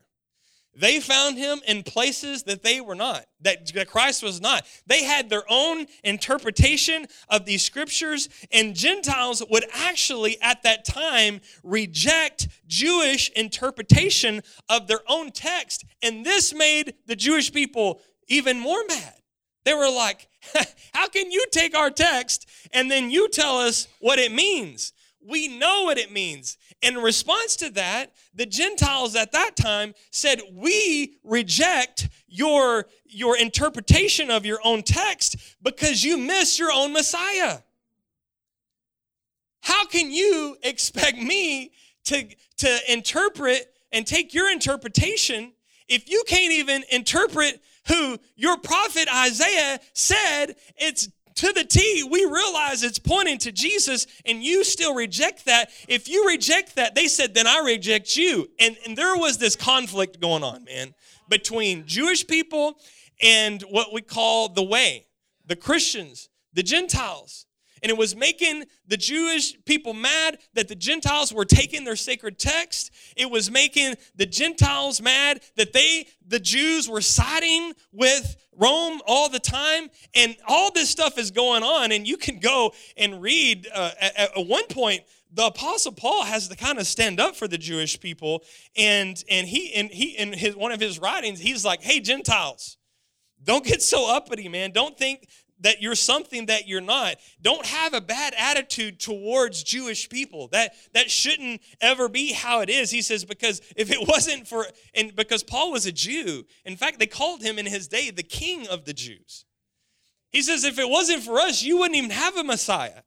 They 0.80 0.98
found 0.98 1.36
him 1.36 1.60
in 1.68 1.82
places 1.82 2.44
that 2.44 2.62
they 2.62 2.80
were 2.80 2.94
not, 2.94 3.26
that, 3.42 3.70
Christ 3.86 4.22
was 4.22 4.40
not. 4.40 4.66
They 4.86 5.04
had 5.04 5.28
their 5.28 5.44
own 5.50 5.86
interpretation 6.02 7.06
of 7.28 7.44
these 7.44 7.62
scriptures, 7.62 8.30
and 8.50 8.74
Gentiles 8.74 9.42
would 9.50 9.66
actually, 9.74 10.40
at 10.40 10.62
that 10.62 10.86
time, 10.86 11.42
reject 11.62 12.48
Jewish 12.66 13.28
interpretation 13.32 14.40
of 14.70 14.86
their 14.86 15.02
own 15.06 15.32
text. 15.32 15.84
And 16.02 16.24
this 16.24 16.54
made 16.54 16.94
the 17.06 17.16
Jewish 17.16 17.52
people 17.52 18.00
even 18.28 18.58
more 18.58 18.82
mad. 18.88 19.16
They 19.66 19.74
were 19.74 19.90
like, 19.90 20.28
How 20.94 21.08
can 21.08 21.30
you 21.30 21.44
take 21.50 21.76
our 21.76 21.90
text 21.90 22.48
and 22.72 22.90
then 22.90 23.10
you 23.10 23.28
tell 23.28 23.58
us 23.58 23.86
what 23.98 24.18
it 24.18 24.32
means? 24.32 24.94
We 25.26 25.48
know 25.48 25.84
what 25.84 25.98
it 25.98 26.10
means. 26.10 26.56
In 26.82 26.96
response 26.96 27.56
to 27.56 27.70
that, 27.70 28.12
the 28.34 28.46
Gentiles 28.46 29.14
at 29.14 29.32
that 29.32 29.54
time 29.54 29.94
said, 30.10 30.40
We 30.52 31.18
reject 31.24 32.08
your, 32.26 32.86
your 33.04 33.36
interpretation 33.36 34.30
of 34.30 34.46
your 34.46 34.60
own 34.64 34.82
text 34.82 35.36
because 35.62 36.02
you 36.02 36.16
miss 36.16 36.58
your 36.58 36.72
own 36.72 36.92
Messiah. 36.92 37.58
How 39.60 39.84
can 39.84 40.10
you 40.10 40.56
expect 40.62 41.18
me 41.18 41.72
to, 42.04 42.26
to 42.58 42.78
interpret 42.88 43.74
and 43.92 44.06
take 44.06 44.32
your 44.32 44.50
interpretation 44.50 45.52
if 45.88 46.08
you 46.08 46.22
can't 46.26 46.52
even 46.52 46.84
interpret 46.90 47.60
who 47.88 48.18
your 48.36 48.56
prophet 48.58 49.08
Isaiah 49.12 49.80
said 49.92 50.54
it's 50.76 51.08
to 51.40 51.52
the 51.54 51.64
T, 51.64 52.04
we 52.04 52.26
realize 52.26 52.82
it's 52.82 52.98
pointing 52.98 53.38
to 53.38 53.50
Jesus, 53.50 54.06
and 54.26 54.44
you 54.44 54.62
still 54.62 54.94
reject 54.94 55.46
that. 55.46 55.70
If 55.88 56.06
you 56.06 56.26
reject 56.28 56.76
that, 56.76 56.94
they 56.94 57.08
said, 57.08 57.32
then 57.32 57.46
I 57.46 57.62
reject 57.64 58.14
you. 58.14 58.50
And, 58.58 58.76
and 58.86 58.94
there 58.94 59.16
was 59.16 59.38
this 59.38 59.56
conflict 59.56 60.20
going 60.20 60.44
on, 60.44 60.64
man, 60.64 60.94
between 61.30 61.86
Jewish 61.86 62.26
people 62.26 62.78
and 63.22 63.62
what 63.62 63.90
we 63.90 64.02
call 64.02 64.50
the 64.50 64.62
way, 64.62 65.06
the 65.46 65.56
Christians, 65.56 66.28
the 66.52 66.62
Gentiles. 66.62 67.46
And 67.82 67.90
it 67.90 67.96
was 67.96 68.14
making 68.14 68.64
the 68.86 68.96
Jewish 68.96 69.56
people 69.64 69.94
mad 69.94 70.38
that 70.54 70.68
the 70.68 70.74
Gentiles 70.74 71.32
were 71.32 71.44
taking 71.44 71.84
their 71.84 71.96
sacred 71.96 72.38
text. 72.38 72.90
It 73.16 73.30
was 73.30 73.50
making 73.50 73.94
the 74.14 74.26
Gentiles 74.26 75.00
mad 75.00 75.40
that 75.56 75.72
they, 75.72 76.06
the 76.26 76.40
Jews, 76.40 76.88
were 76.88 77.00
siding 77.00 77.72
with 77.92 78.36
Rome 78.56 79.00
all 79.06 79.28
the 79.28 79.38
time. 79.38 79.88
And 80.14 80.36
all 80.46 80.70
this 80.72 80.90
stuff 80.90 81.18
is 81.18 81.30
going 81.30 81.62
on. 81.62 81.92
And 81.92 82.06
you 82.06 82.16
can 82.16 82.38
go 82.38 82.72
and 82.96 83.22
read 83.22 83.68
uh, 83.74 83.92
at, 84.00 84.36
at 84.36 84.46
one 84.46 84.66
point, 84.66 85.02
the 85.32 85.46
apostle 85.46 85.92
paul 85.92 86.24
has 86.24 86.48
to 86.48 86.56
kind 86.56 86.78
of 86.78 86.86
stand 86.86 87.20
up 87.20 87.36
for 87.36 87.46
the 87.46 87.58
jewish 87.58 88.00
people 88.00 88.42
and 88.76 89.22
and 89.30 89.46
he 89.46 89.72
and 89.74 89.90
he 89.90 90.10
in 90.18 90.32
his 90.32 90.56
one 90.56 90.72
of 90.72 90.80
his 90.80 90.98
writings 90.98 91.38
he's 91.38 91.64
like 91.64 91.82
hey 91.82 92.00
gentiles 92.00 92.76
don't 93.42 93.64
get 93.64 93.82
so 93.82 94.14
uppity 94.14 94.48
man 94.48 94.70
don't 94.70 94.98
think 94.98 95.28
that 95.60 95.82
you're 95.82 95.94
something 95.94 96.46
that 96.46 96.68
you're 96.68 96.80
not. 96.80 97.16
Don't 97.42 97.64
have 97.64 97.94
a 97.94 98.00
bad 98.00 98.34
attitude 98.36 98.98
towards 98.98 99.62
Jewish 99.62 100.08
people. 100.08 100.48
That 100.48 100.74
that 100.92 101.10
shouldn't 101.10 101.62
ever 101.80 102.08
be 102.08 102.32
how 102.32 102.60
it 102.60 102.70
is. 102.70 102.90
He 102.90 103.02
says 103.02 103.24
because 103.24 103.60
if 103.76 103.90
it 103.90 104.06
wasn't 104.08 104.46
for 104.46 104.66
and 104.94 105.14
because 105.14 105.42
Paul 105.42 105.72
was 105.72 105.86
a 105.86 105.92
Jew, 105.92 106.44
in 106.64 106.76
fact 106.76 106.98
they 106.98 107.06
called 107.06 107.42
him 107.42 107.58
in 107.58 107.66
his 107.66 107.88
day 107.88 108.10
the 108.10 108.22
king 108.22 108.66
of 108.68 108.84
the 108.84 108.92
Jews. 108.92 109.44
He 110.30 110.42
says 110.42 110.64
if 110.64 110.78
it 110.78 110.88
wasn't 110.88 111.22
for 111.22 111.38
us, 111.38 111.62
you 111.62 111.78
wouldn't 111.78 111.96
even 111.96 112.10
have 112.10 112.36
a 112.36 112.44
Messiah. 112.44 113.02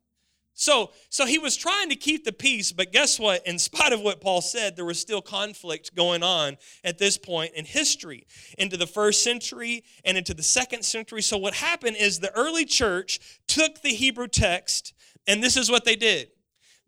So, 0.56 0.92
so 1.10 1.26
he 1.26 1.40
was 1.40 1.58
trying 1.58 1.90
to 1.90 1.96
keep 1.96 2.26
the 2.26 2.32
peace, 2.32 2.72
but 2.72 2.92
guess 2.92 3.20
what? 3.20 3.46
In 3.48 3.58
spite 3.58 3.92
of 3.92 4.02
what 4.02 4.22
Paul 4.22 4.42
said, 4.42 4.76
there 4.76 4.86
was 4.86 5.00
still 5.00 5.22
conflict 5.22 5.96
going 5.96 6.22
on 6.22 6.58
at 6.84 7.00
this 7.00 7.18
point 7.18 7.54
in 7.56 7.66
history, 7.66 8.28
into 8.58 8.78
the 8.78 8.86
first 8.86 9.24
century 9.24 9.84
and 10.06 10.18
into 10.18 10.34
the 10.34 10.44
second 10.44 10.84
century. 10.86 11.24
So, 11.24 11.38
what 11.38 11.56
happened 11.56 11.98
is 11.98 12.20
the 12.20 12.36
early 12.36 12.66
church 12.66 13.20
took 13.48 13.82
the 13.82 13.90
Hebrew 13.90 14.28
text, 14.28 14.94
and 15.28 15.44
this 15.44 15.58
is 15.58 15.72
what 15.72 15.86
they 15.86 15.96
did 15.96 16.30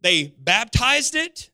they 0.01 0.35
baptized 0.39 1.15
it, 1.15 1.49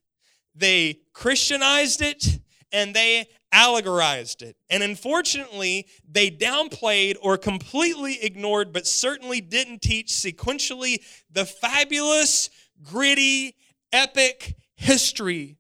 they 0.54 1.00
Christianized 1.13 2.02
it, 2.02 2.39
and 2.74 2.93
they 2.93 3.28
allegorized 3.52 4.42
it. 4.42 4.56
And 4.70 4.84
unfortunately, 4.84 5.88
they 6.10 6.30
downplayed 6.32 7.18
or 7.22 7.38
completely 7.38 8.24
ignored, 8.24 8.72
but 8.74 8.88
certainly 8.88 9.42
didn't 9.42 9.82
teach 9.82 10.10
sequentially 10.10 11.04
the 11.32 11.46
fabulous, 11.46 12.50
gritty, 12.82 13.56
epic 13.92 14.56
history 14.76 15.58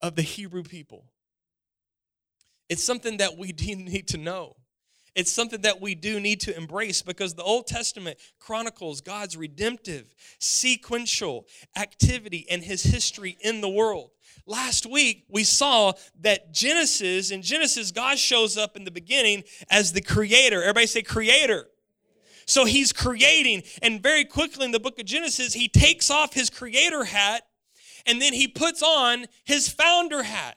of 0.00 0.14
the 0.14 0.22
Hebrew 0.22 0.62
people. 0.62 1.04
It's 2.68 2.84
something 2.84 3.18
that 3.18 3.36
we 3.36 3.52
do 3.52 3.74
need 3.74 4.08
to 4.08 4.18
know. 4.18 4.56
It's 5.14 5.32
something 5.32 5.62
that 5.62 5.80
we 5.80 5.96
do 5.96 6.20
need 6.20 6.40
to 6.42 6.56
embrace 6.56 7.02
because 7.02 7.34
the 7.34 7.42
Old 7.42 7.66
Testament 7.66 8.18
chronicles 8.38 9.00
God's 9.00 9.36
redemptive, 9.36 10.14
sequential 10.38 11.46
activity 11.76 12.46
and 12.48 12.62
his 12.62 12.84
history 12.84 13.36
in 13.40 13.60
the 13.60 13.68
world. 13.68 14.10
Last 14.48 14.86
week, 14.86 15.26
we 15.28 15.44
saw 15.44 15.92
that 16.22 16.54
Genesis, 16.54 17.30
in 17.30 17.42
Genesis, 17.42 17.90
God 17.90 18.18
shows 18.18 18.56
up 18.56 18.78
in 18.78 18.84
the 18.84 18.90
beginning 18.90 19.44
as 19.70 19.92
the 19.92 20.00
creator. 20.00 20.62
Everybody 20.62 20.86
say, 20.86 21.02
creator. 21.02 21.66
So 22.46 22.64
he's 22.64 22.90
creating, 22.94 23.64
and 23.82 24.02
very 24.02 24.24
quickly 24.24 24.64
in 24.64 24.70
the 24.70 24.80
book 24.80 24.98
of 24.98 25.04
Genesis, 25.04 25.52
he 25.52 25.68
takes 25.68 26.10
off 26.10 26.32
his 26.32 26.48
creator 26.48 27.04
hat 27.04 27.42
and 28.06 28.22
then 28.22 28.32
he 28.32 28.48
puts 28.48 28.82
on 28.82 29.26
his 29.44 29.68
founder 29.68 30.22
hat. 30.22 30.56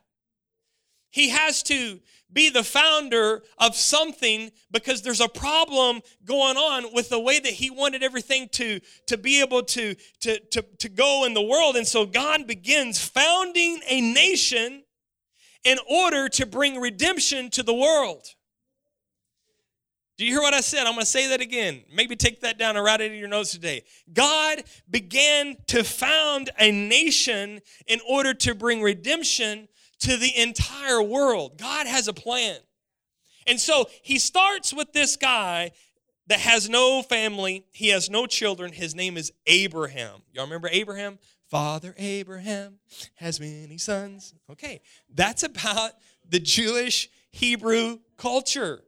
He 1.10 1.28
has 1.28 1.62
to 1.64 2.00
be 2.32 2.50
the 2.50 2.64
founder 2.64 3.42
of 3.58 3.76
something 3.76 4.50
because 4.70 5.02
there's 5.02 5.20
a 5.20 5.28
problem 5.28 6.00
going 6.24 6.56
on 6.56 6.92
with 6.92 7.08
the 7.08 7.20
way 7.20 7.38
that 7.38 7.52
he 7.52 7.70
wanted 7.70 8.02
everything 8.02 8.48
to, 8.52 8.80
to 9.06 9.18
be 9.18 9.40
able 9.40 9.62
to, 9.62 9.94
to, 10.20 10.38
to, 10.50 10.62
to 10.78 10.88
go 10.88 11.24
in 11.24 11.34
the 11.34 11.42
world. 11.42 11.76
And 11.76 11.86
so 11.86 12.06
God 12.06 12.46
begins 12.46 13.00
founding 13.02 13.80
a 13.88 14.00
nation 14.00 14.82
in 15.64 15.78
order 15.88 16.28
to 16.28 16.46
bring 16.46 16.80
redemption 16.80 17.50
to 17.50 17.62
the 17.62 17.74
world. 17.74 18.26
Do 20.18 20.26
you 20.26 20.34
hear 20.34 20.42
what 20.42 20.54
I 20.54 20.60
said? 20.60 20.86
I'm 20.86 20.92
going 20.92 21.00
to 21.00 21.06
say 21.06 21.28
that 21.28 21.40
again. 21.40 21.82
Maybe 21.92 22.16
take 22.16 22.42
that 22.42 22.58
down 22.58 22.76
and 22.76 22.84
write 22.84 23.00
it 23.00 23.12
in 23.12 23.18
your 23.18 23.28
notes 23.28 23.52
today. 23.52 23.82
God 24.12 24.62
began 24.88 25.56
to 25.68 25.82
found 25.82 26.50
a 26.58 26.70
nation 26.70 27.60
in 27.86 28.00
order 28.08 28.34
to 28.34 28.54
bring 28.54 28.82
redemption 28.82 29.68
to 30.02 30.16
the 30.16 30.36
entire 30.36 31.02
world. 31.02 31.58
God 31.58 31.86
has 31.86 32.08
a 32.08 32.12
plan. 32.12 32.58
And 33.46 33.60
so 33.60 33.86
he 34.02 34.18
starts 34.18 34.72
with 34.72 34.92
this 34.92 35.16
guy 35.16 35.72
that 36.28 36.40
has 36.40 36.68
no 36.68 37.02
family, 37.02 37.64
he 37.72 37.88
has 37.88 38.08
no 38.08 38.26
children. 38.26 38.72
His 38.72 38.94
name 38.94 39.16
is 39.16 39.32
Abraham. 39.46 40.22
Y'all 40.32 40.44
remember 40.44 40.68
Abraham? 40.70 41.18
Father 41.48 41.94
Abraham 41.98 42.78
has 43.16 43.38
many 43.38 43.76
sons. 43.76 44.34
Okay, 44.50 44.80
that's 45.12 45.42
about 45.42 45.92
the 46.28 46.38
Jewish 46.40 47.10
Hebrew 47.30 47.98
culture. 48.16 48.82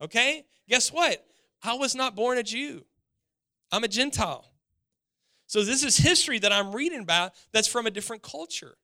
Okay, 0.00 0.44
guess 0.68 0.92
what? 0.92 1.24
I 1.62 1.74
was 1.74 1.94
not 1.94 2.16
born 2.16 2.38
a 2.38 2.42
Jew, 2.42 2.84
I'm 3.70 3.84
a 3.84 3.88
Gentile. 3.88 4.46
So 5.46 5.64
this 5.64 5.82
is 5.82 5.96
history 5.96 6.38
that 6.38 6.52
I'm 6.52 6.72
reading 6.72 7.00
about 7.00 7.32
that's 7.52 7.66
from 7.66 7.86
a 7.86 7.90
different 7.90 8.22
culture. 8.22 8.76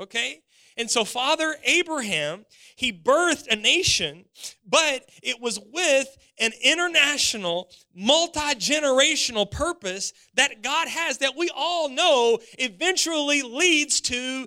Okay? 0.00 0.40
And 0.78 0.88
so, 0.88 1.04
Father 1.04 1.56
Abraham, 1.64 2.46
he 2.76 2.92
birthed 2.92 3.48
a 3.48 3.56
nation, 3.56 4.26
but 4.64 5.10
it 5.24 5.40
was 5.40 5.58
with 5.72 6.16
an 6.38 6.52
international, 6.62 7.68
multi 7.92 8.54
generational 8.54 9.50
purpose 9.50 10.12
that 10.34 10.62
God 10.62 10.86
has 10.86 11.18
that 11.18 11.36
we 11.36 11.50
all 11.54 11.88
know 11.88 12.38
eventually 12.60 13.42
leads 13.42 14.00
to 14.02 14.46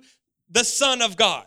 the 0.49 0.63
Son 0.63 1.01
of 1.01 1.17
God. 1.17 1.45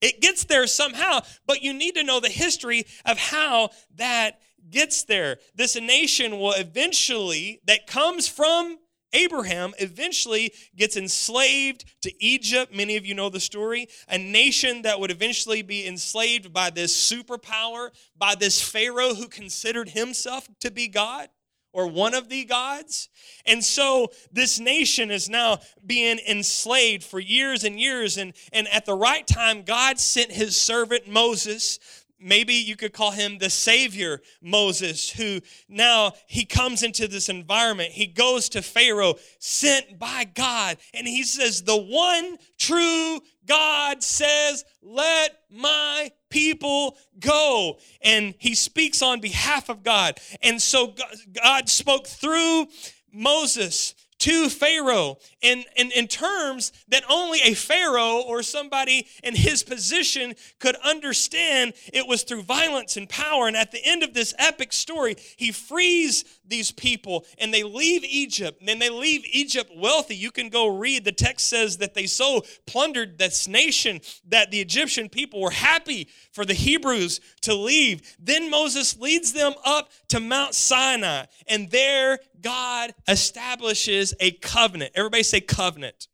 It 0.00 0.20
gets 0.20 0.44
there 0.44 0.66
somehow, 0.66 1.20
but 1.46 1.62
you 1.62 1.72
need 1.72 1.94
to 1.94 2.02
know 2.02 2.18
the 2.18 2.28
history 2.28 2.84
of 3.06 3.16
how 3.16 3.70
that 3.94 4.40
gets 4.70 5.04
there. 5.04 5.38
This 5.54 5.80
nation 5.80 6.40
will 6.40 6.52
eventually, 6.52 7.60
that 7.66 7.86
comes 7.86 8.26
from 8.26 8.78
Abraham 9.14 9.72
eventually 9.78 10.52
gets 10.76 10.96
enslaved 10.96 11.84
to 12.02 12.12
Egypt. 12.22 12.74
Many 12.74 12.96
of 12.96 13.06
you 13.06 13.14
know 13.14 13.30
the 13.30 13.40
story. 13.40 13.88
A 14.08 14.18
nation 14.18 14.82
that 14.82 15.00
would 15.00 15.10
eventually 15.10 15.62
be 15.62 15.86
enslaved 15.86 16.52
by 16.52 16.70
this 16.70 16.94
superpower, 16.94 17.90
by 18.16 18.34
this 18.34 18.60
Pharaoh 18.60 19.14
who 19.14 19.28
considered 19.28 19.90
himself 19.90 20.48
to 20.60 20.70
be 20.70 20.88
God 20.88 21.28
or 21.74 21.88
one 21.88 22.14
of 22.14 22.28
the 22.28 22.44
gods. 22.44 23.08
And 23.44 23.62
so 23.62 24.12
this 24.32 24.60
nation 24.60 25.10
is 25.10 25.28
now 25.28 25.58
being 25.84 26.20
enslaved 26.28 27.02
for 27.02 27.18
years 27.18 27.64
and 27.64 27.78
years. 27.80 28.16
And, 28.16 28.32
and 28.52 28.68
at 28.68 28.86
the 28.86 28.94
right 28.94 29.26
time, 29.26 29.62
God 29.62 29.98
sent 29.98 30.30
his 30.30 30.56
servant 30.56 31.08
Moses 31.08 31.80
maybe 32.24 32.54
you 32.54 32.74
could 32.74 32.92
call 32.92 33.10
him 33.10 33.38
the 33.38 33.50
savior 33.50 34.20
moses 34.42 35.10
who 35.10 35.40
now 35.68 36.12
he 36.26 36.44
comes 36.44 36.82
into 36.82 37.06
this 37.06 37.28
environment. 37.28 37.92
He 37.92 38.06
goes 38.06 38.48
to 38.50 38.62
pharaoh 38.62 39.14
sent 39.38 39.98
by 39.98 40.24
god 40.34 40.78
and 40.92 41.06
he 41.06 41.22
says 41.22 41.62
the 41.62 41.76
one 41.76 42.38
true 42.58 43.20
god 43.46 44.02
says 44.02 44.64
let 44.82 45.38
my 45.50 46.10
people 46.30 46.96
go. 47.20 47.78
And 48.02 48.34
he 48.38 48.54
speaks 48.54 49.02
on 49.02 49.20
behalf 49.20 49.68
of 49.68 49.82
god. 49.82 50.18
And 50.42 50.60
so 50.60 50.94
god 51.32 51.68
spoke 51.68 52.06
through 52.06 52.66
moses 53.12 53.94
to 54.24 54.48
Pharaoh 54.48 55.18
in, 55.42 55.64
in, 55.76 55.90
in 55.90 56.08
terms 56.08 56.72
that 56.88 57.04
only 57.10 57.40
a 57.44 57.52
Pharaoh 57.52 58.22
or 58.26 58.42
somebody 58.42 59.06
in 59.22 59.34
his 59.36 59.62
position 59.62 60.34
could 60.58 60.76
understand. 60.76 61.74
It 61.92 62.08
was 62.08 62.22
through 62.22 62.40
violence 62.44 62.96
and 62.96 63.06
power. 63.06 63.46
And 63.46 63.54
at 63.54 63.70
the 63.70 63.84
end 63.84 64.02
of 64.02 64.14
this 64.14 64.32
epic 64.38 64.72
story, 64.72 65.16
he 65.36 65.52
frees 65.52 66.24
these 66.46 66.70
people 66.70 67.24
and 67.38 67.52
they 67.52 67.62
leave 67.62 68.04
Egypt. 68.04 68.60
And 68.60 68.68
then 68.68 68.78
they 68.78 68.90
leave 68.90 69.24
Egypt 69.32 69.70
wealthy. 69.76 70.16
You 70.16 70.30
can 70.30 70.48
go 70.48 70.66
read. 70.66 71.04
The 71.04 71.12
text 71.12 71.48
says 71.48 71.78
that 71.78 71.94
they 71.94 72.06
so 72.06 72.42
plundered 72.66 73.18
this 73.18 73.48
nation 73.48 74.00
that 74.28 74.50
the 74.50 74.60
Egyptian 74.60 75.08
people 75.08 75.40
were 75.40 75.50
happy 75.50 76.08
for 76.32 76.44
the 76.44 76.54
Hebrews 76.54 77.20
to 77.42 77.54
leave. 77.54 78.16
Then 78.18 78.50
Moses 78.50 78.98
leads 78.98 79.32
them 79.32 79.54
up 79.64 79.90
to 80.08 80.20
Mount 80.20 80.54
Sinai. 80.54 81.24
And 81.48 81.70
there 81.70 82.18
God 82.40 82.94
establishes 83.08 84.14
a 84.20 84.32
covenant. 84.32 84.92
Everybody 84.94 85.22
say 85.22 85.40
covenant. 85.40 86.08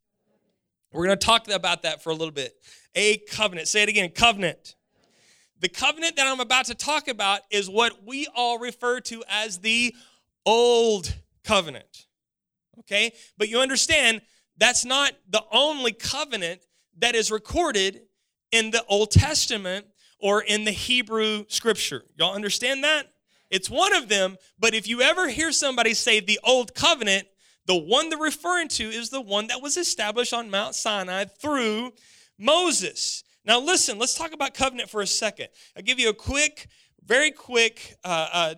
We're 0.92 1.06
going 1.06 1.18
to 1.18 1.26
talk 1.26 1.48
about 1.48 1.82
that 1.82 2.02
for 2.02 2.10
a 2.10 2.14
little 2.14 2.32
bit. 2.32 2.54
A 2.94 3.18
covenant. 3.18 3.68
Say 3.68 3.82
it 3.82 3.88
again 3.88 4.10
covenant. 4.10 4.74
The 5.60 5.68
covenant 5.68 6.16
that 6.16 6.26
I'm 6.26 6.40
about 6.40 6.66
to 6.66 6.74
talk 6.74 7.06
about 7.06 7.40
is 7.50 7.68
what 7.68 8.04
we 8.06 8.26
all 8.34 8.58
refer 8.58 9.00
to 9.00 9.22
as 9.28 9.58
the 9.58 9.94
old 10.46 11.14
covenant. 11.44 12.06
Okay? 12.80 13.12
But 13.36 13.48
you 13.48 13.60
understand 13.60 14.22
that's 14.56 14.84
not 14.84 15.12
the 15.28 15.42
only 15.52 15.92
covenant 15.92 16.60
that 16.98 17.14
is 17.14 17.30
recorded 17.30 18.02
in 18.52 18.70
the 18.70 18.84
Old 18.86 19.10
Testament 19.10 19.86
or 20.18 20.42
in 20.42 20.64
the 20.64 20.70
Hebrew 20.70 21.44
scripture. 21.48 22.04
Y'all 22.16 22.34
understand 22.34 22.84
that? 22.84 23.06
It's 23.50 23.70
one 23.70 23.94
of 23.94 24.08
them, 24.08 24.36
but 24.58 24.74
if 24.74 24.86
you 24.86 25.00
ever 25.00 25.28
hear 25.28 25.50
somebody 25.50 25.94
say 25.94 26.20
the 26.20 26.38
Old 26.44 26.74
Covenant, 26.74 27.26
the 27.66 27.76
one 27.76 28.08
they're 28.08 28.18
referring 28.18 28.68
to 28.68 28.84
is 28.84 29.10
the 29.10 29.20
one 29.20 29.48
that 29.48 29.60
was 29.60 29.76
established 29.76 30.32
on 30.32 30.50
Mount 30.50 30.74
Sinai 30.74 31.24
through 31.24 31.92
Moses. 32.38 33.24
Now, 33.44 33.60
listen, 33.60 33.98
let's 33.98 34.14
talk 34.14 34.32
about 34.32 34.54
covenant 34.54 34.90
for 34.90 35.00
a 35.00 35.06
second. 35.06 35.48
I'll 35.76 35.82
give 35.82 35.98
you 35.98 36.10
a 36.10 36.14
quick 36.14 36.68
very 37.06 37.30
quick 37.30 37.96
uh, 38.04 38.28
uh, 38.32 38.54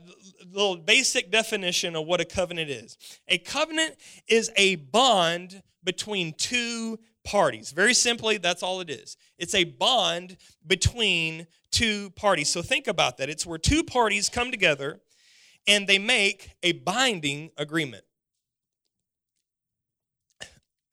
little 0.52 0.76
basic 0.76 1.30
definition 1.30 1.96
of 1.96 2.06
what 2.06 2.20
a 2.20 2.24
covenant 2.24 2.70
is. 2.70 2.96
A 3.28 3.38
covenant 3.38 3.96
is 4.28 4.50
a 4.56 4.76
bond 4.76 5.62
between 5.84 6.34
two 6.34 6.98
parties. 7.24 7.72
Very 7.72 7.94
simply 7.94 8.38
that's 8.38 8.62
all 8.62 8.80
it 8.80 8.90
is. 8.90 9.16
It's 9.38 9.54
a 9.54 9.64
bond 9.64 10.36
between 10.66 11.46
two 11.70 12.10
parties. 12.10 12.48
So 12.48 12.62
think 12.62 12.86
about 12.86 13.16
that. 13.18 13.28
It's 13.28 13.46
where 13.46 13.58
two 13.58 13.82
parties 13.82 14.28
come 14.28 14.50
together 14.50 15.00
and 15.66 15.86
they 15.86 15.98
make 15.98 16.50
a 16.62 16.72
binding 16.72 17.50
agreement. 17.56 18.04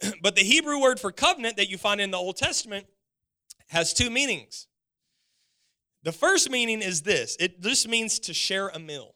But 0.22 0.38
the 0.38 0.44
hebrew 0.44 0.80
word 0.80 0.98
for 0.98 1.12
covenant 1.12 1.58
that 1.58 1.70
you 1.70 1.78
find 1.78 2.00
in 2.00 2.12
the 2.12 2.18
old 2.18 2.38
testament 2.38 2.86
has 3.68 3.94
two 3.94 4.10
meanings 4.10 4.68
the 6.04 6.12
first 6.12 6.50
meaning 6.50 6.82
is 6.82 7.02
this 7.02 7.36
it 7.40 7.62
just 7.62 7.88
means 7.88 8.20
to 8.20 8.34
share 8.34 8.70
a 8.70 8.80
meal. 8.80 9.16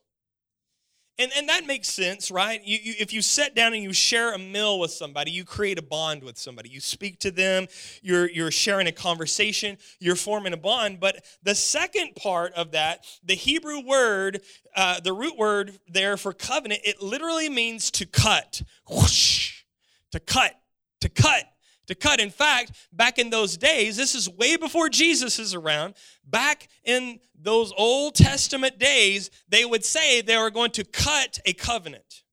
And, 1.20 1.32
and 1.38 1.48
that 1.50 1.68
makes 1.68 1.90
sense, 1.90 2.32
right? 2.32 2.60
You, 2.66 2.80
you, 2.82 2.94
if 3.00 3.14
you 3.14 3.22
sit 3.22 3.54
down 3.54 3.76
and 3.76 3.84
you 3.84 3.94
share 3.94 4.34
a 4.34 4.40
meal 4.40 4.80
with 4.80 4.90
somebody, 4.90 5.30
you 5.30 5.46
create 5.46 5.78
a 5.78 5.84
bond 5.84 6.24
with 6.24 6.40
somebody. 6.40 6.70
You 6.70 6.80
speak 6.80 7.20
to 7.20 7.30
them, 7.30 7.68
you're, 8.02 8.28
you're 8.32 8.50
sharing 8.50 8.88
a 8.88 8.92
conversation, 8.92 9.78
you're 10.00 10.16
forming 10.16 10.54
a 10.54 10.58
bond. 10.58 11.00
But 11.00 11.24
the 11.44 11.54
second 11.54 12.16
part 12.16 12.54
of 12.54 12.72
that, 12.72 13.06
the 13.24 13.36
Hebrew 13.36 13.86
word, 13.86 14.42
uh, 14.76 15.02
the 15.02 15.14
root 15.14 15.38
word 15.38 15.78
there 15.88 16.18
for 16.18 16.34
covenant, 16.34 16.82
it 16.84 17.00
literally 17.00 17.48
means 17.48 17.92
to 17.92 18.08
cut. 18.08 18.64
Whoosh, 18.90 19.66
to 20.14 20.20
cut, 20.20 20.60
to 21.02 21.10
cut 21.10 21.44
to 21.88 21.96
cut. 21.96 22.20
In 22.20 22.30
fact, 22.30 22.72
back 22.92 23.20
in 23.20 23.30
those 23.30 23.58
days, 23.58 23.98
this 23.98 24.16
is 24.16 24.30
way 24.30 24.56
before 24.56 24.90
Jesus 24.90 25.40
is 25.40 25.54
around, 25.54 25.96
back 26.26 26.68
in 26.84 27.20
those 27.40 27.74
Old 27.78 28.16
Testament 28.16 28.80
days, 28.80 29.30
they 29.50 29.66
would 29.66 29.84
say 29.84 30.22
they 30.22 30.38
were 30.38 30.52
going 30.52 30.72
to 30.72 30.84
cut 30.84 31.40
a 31.46 31.54
covenant. 31.54 32.24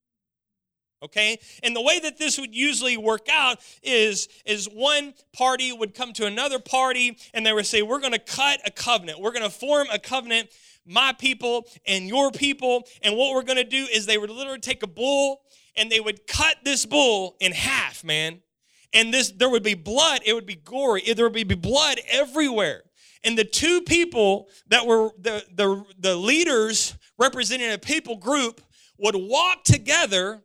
Okay? 1.02 1.38
And 1.62 1.74
the 1.74 1.80
way 1.80 1.98
that 2.00 2.18
this 2.18 2.38
would 2.38 2.54
usually 2.54 2.96
work 2.96 3.26
out 3.32 3.58
is, 3.82 4.28
is 4.44 4.66
one 4.66 5.14
party 5.32 5.72
would 5.72 5.94
come 5.94 6.12
to 6.14 6.26
another 6.26 6.58
party 6.58 7.16
and 7.32 7.44
they 7.44 7.52
would 7.52 7.66
say, 7.66 7.80
We're 7.80 8.00
going 8.00 8.12
to 8.12 8.18
cut 8.18 8.60
a 8.66 8.70
covenant. 8.70 9.18
We're 9.18 9.32
going 9.32 9.44
to 9.44 9.50
form 9.50 9.88
a 9.90 9.98
covenant, 9.98 10.50
my 10.86 11.14
people 11.18 11.66
and 11.86 12.06
your 12.06 12.30
people. 12.30 12.84
And 13.02 13.16
what 13.16 13.34
we're 13.34 13.44
going 13.44 13.56
to 13.56 13.64
do 13.64 13.86
is 13.90 14.04
they 14.04 14.18
would 14.18 14.28
literally 14.28 14.60
take 14.60 14.82
a 14.82 14.86
bull 14.86 15.40
and 15.74 15.90
they 15.90 16.00
would 16.00 16.26
cut 16.26 16.56
this 16.64 16.84
bull 16.84 17.36
in 17.40 17.52
half, 17.52 18.04
man 18.04 18.42
and 18.92 19.12
this 19.12 19.30
there 19.30 19.48
would 19.48 19.62
be 19.62 19.74
blood 19.74 20.20
it 20.26 20.34
would 20.34 20.46
be 20.46 20.56
gory 20.56 21.02
there 21.14 21.28
would 21.28 21.48
be 21.48 21.54
blood 21.54 21.98
everywhere. 22.08 22.82
And 23.22 23.36
the 23.36 23.44
two 23.44 23.82
people 23.82 24.48
that 24.68 24.86
were 24.86 25.10
the, 25.18 25.44
the, 25.54 25.84
the 25.98 26.16
leaders 26.16 26.96
representing 27.18 27.70
a 27.70 27.76
people 27.76 28.16
group 28.16 28.62
would 28.98 29.14
walk 29.14 29.62
together 29.64 30.42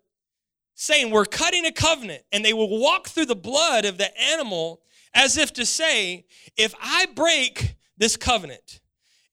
saying 0.73 1.09
we're 1.09 1.23
cutting 1.23 1.65
a 1.65 1.71
covenant. 1.71 2.23
And 2.33 2.43
they 2.43 2.51
would 2.51 2.69
walk 2.69 3.07
through 3.07 3.27
the 3.27 3.35
blood 3.35 3.85
of 3.85 3.97
the 3.97 4.09
animal 4.19 4.81
as 5.13 5.37
if 5.37 5.53
to 5.53 5.65
say 5.65 6.25
if 6.57 6.75
i 6.81 7.05
break 7.15 7.75
this 7.97 8.17
covenant 8.17 8.81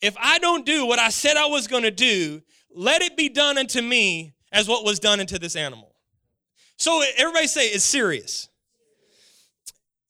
if 0.00 0.14
i 0.16 0.38
don't 0.38 0.64
do 0.64 0.86
what 0.86 1.00
i 1.00 1.08
said 1.08 1.36
i 1.36 1.46
was 1.46 1.66
going 1.66 1.82
to 1.82 1.90
do 1.90 2.40
let 2.74 3.02
it 3.02 3.16
be 3.16 3.28
done 3.28 3.58
unto 3.58 3.82
me 3.82 4.32
as 4.52 4.68
what 4.68 4.84
was 4.84 4.98
done 4.98 5.20
unto 5.20 5.38
this 5.38 5.56
animal. 5.56 5.94
So 6.76 7.02
everybody 7.16 7.46
say 7.46 7.68
it's 7.68 7.84
serious 7.84 8.48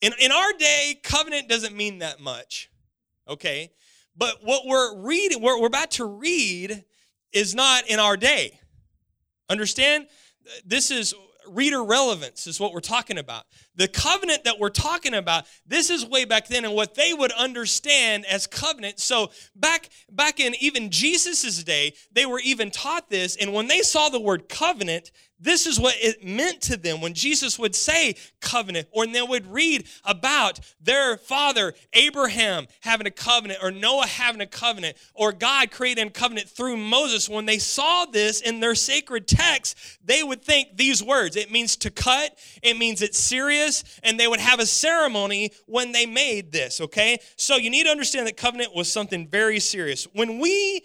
in, 0.02 0.12
in 0.20 0.32
our 0.32 0.52
day, 0.58 0.98
covenant 1.02 1.48
doesn't 1.48 1.74
mean 1.74 2.00
that 2.00 2.20
much, 2.20 2.70
okay? 3.28 3.70
But 4.16 4.40
what 4.42 4.66
we're 4.66 4.98
reading, 4.98 5.40
what 5.40 5.60
we're 5.60 5.68
about 5.68 5.92
to 5.92 6.04
read, 6.04 6.84
is 7.32 7.54
not 7.54 7.88
in 7.88 7.98
our 7.98 8.16
day. 8.16 8.58
Understand? 9.48 10.08
This 10.66 10.90
is 10.90 11.14
reader 11.48 11.82
relevance 11.82 12.46
is 12.46 12.60
what 12.60 12.72
we're 12.72 12.80
talking 12.80 13.18
about. 13.18 13.44
The 13.76 13.88
covenant 13.88 14.44
that 14.44 14.58
we're 14.58 14.70
talking 14.70 15.14
about, 15.14 15.44
this 15.66 15.90
is 15.90 16.06
way 16.06 16.24
back 16.24 16.48
then 16.48 16.64
and 16.64 16.74
what 16.74 16.94
they 16.94 17.12
would 17.14 17.32
understand 17.32 18.26
as 18.26 18.46
covenant. 18.46 19.00
So 19.00 19.30
back 19.54 19.88
back 20.10 20.40
in 20.40 20.54
even 20.60 20.90
Jesus's 20.90 21.62
day, 21.64 21.94
they 22.12 22.26
were 22.26 22.40
even 22.40 22.70
taught 22.70 23.08
this 23.10 23.36
and 23.36 23.52
when 23.52 23.68
they 23.68 23.80
saw 23.80 24.08
the 24.08 24.20
word 24.20 24.48
covenant, 24.48 25.10
this 25.42 25.66
is 25.66 25.78
what 25.78 25.94
it 25.98 26.24
meant 26.24 26.60
to 26.62 26.76
them 26.76 27.00
when 27.00 27.14
Jesus 27.14 27.58
would 27.58 27.74
say 27.74 28.14
covenant, 28.40 28.88
or 28.92 29.06
they 29.06 29.20
would 29.20 29.46
read 29.52 29.86
about 30.04 30.60
their 30.80 31.16
father 31.16 31.74
Abraham 31.92 32.66
having 32.80 33.06
a 33.06 33.10
covenant, 33.10 33.60
or 33.62 33.70
Noah 33.70 34.06
having 34.06 34.40
a 34.40 34.46
covenant, 34.46 34.96
or 35.14 35.32
God 35.32 35.70
creating 35.70 36.06
a 36.06 36.10
covenant 36.10 36.48
through 36.48 36.76
Moses. 36.76 37.28
When 37.28 37.46
they 37.46 37.58
saw 37.58 38.04
this 38.06 38.40
in 38.40 38.60
their 38.60 38.74
sacred 38.74 39.26
text, 39.26 39.76
they 40.04 40.22
would 40.22 40.42
think 40.42 40.76
these 40.76 41.02
words. 41.02 41.36
It 41.36 41.50
means 41.50 41.76
to 41.78 41.90
cut, 41.90 42.38
it 42.62 42.78
means 42.78 43.02
it's 43.02 43.18
serious, 43.18 43.82
and 44.02 44.18
they 44.18 44.28
would 44.28 44.40
have 44.40 44.60
a 44.60 44.66
ceremony 44.66 45.52
when 45.66 45.92
they 45.92 46.06
made 46.06 46.52
this, 46.52 46.80
okay? 46.80 47.18
So 47.36 47.56
you 47.56 47.70
need 47.70 47.84
to 47.84 47.90
understand 47.90 48.26
that 48.26 48.36
covenant 48.36 48.74
was 48.74 48.90
something 48.90 49.28
very 49.28 49.58
serious. 49.60 50.04
When 50.12 50.38
we 50.38 50.82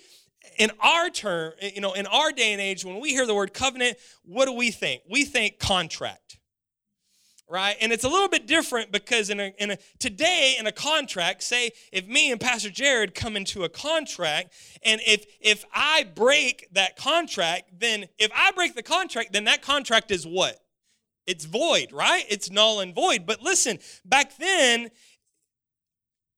in 0.58 0.72
our 0.80 1.10
term, 1.10 1.54
eh, 1.62 1.72
you 1.76 1.82
know, 1.82 1.94
in 1.94 2.06
our 2.08 2.32
day 2.32 2.52
and 2.52 2.62
age, 2.62 2.84
when 2.84 3.00
we 3.00 3.10
hear 3.10 3.26
the 3.26 3.36
word 3.36 3.54
covenant, 3.54 3.98
what 4.24 4.46
do 4.46 4.54
we 4.54 4.72
think? 4.72 5.04
We 5.10 5.24
think 5.24 5.60
contract, 5.60 6.38
right? 7.50 7.76
And 7.80 7.92
it's 7.92 8.04
a 8.04 8.10
little 8.10 8.28
bit 8.28 8.48
different 8.48 8.92
because 8.92 9.30
in 9.30 9.40
a, 9.40 9.54
in 9.60 9.72
a 9.72 9.78
today 10.00 10.56
in 10.60 10.68
a 10.68 10.72
contract, 10.72 11.44
say 11.44 11.72
if 11.92 12.08
me 12.08 12.32
and 12.32 12.40
Pastor 12.40 12.70
Jared 12.70 13.16
come 13.16 13.36
into 13.36 13.64
a 13.64 13.70
contract, 13.70 14.54
and 14.84 15.00
if 15.06 15.26
if 15.40 15.64
I 15.74 16.04
break 16.04 16.68
that 16.74 16.98
contract, 16.98 17.80
then 17.80 18.06
if 18.18 18.32
I 18.36 18.52
break 18.52 18.76
the 18.76 18.84
contract, 18.84 19.34
then 19.34 19.46
that 19.46 19.62
contract 19.62 20.12
is 20.12 20.26
what? 20.26 20.60
It's 21.28 21.44
void, 21.44 21.92
right? 21.92 22.24
It's 22.30 22.50
null 22.50 22.80
and 22.80 22.96
void. 22.96 23.26
But 23.26 23.42
listen, 23.42 23.80
back 24.06 24.38
then, 24.38 24.90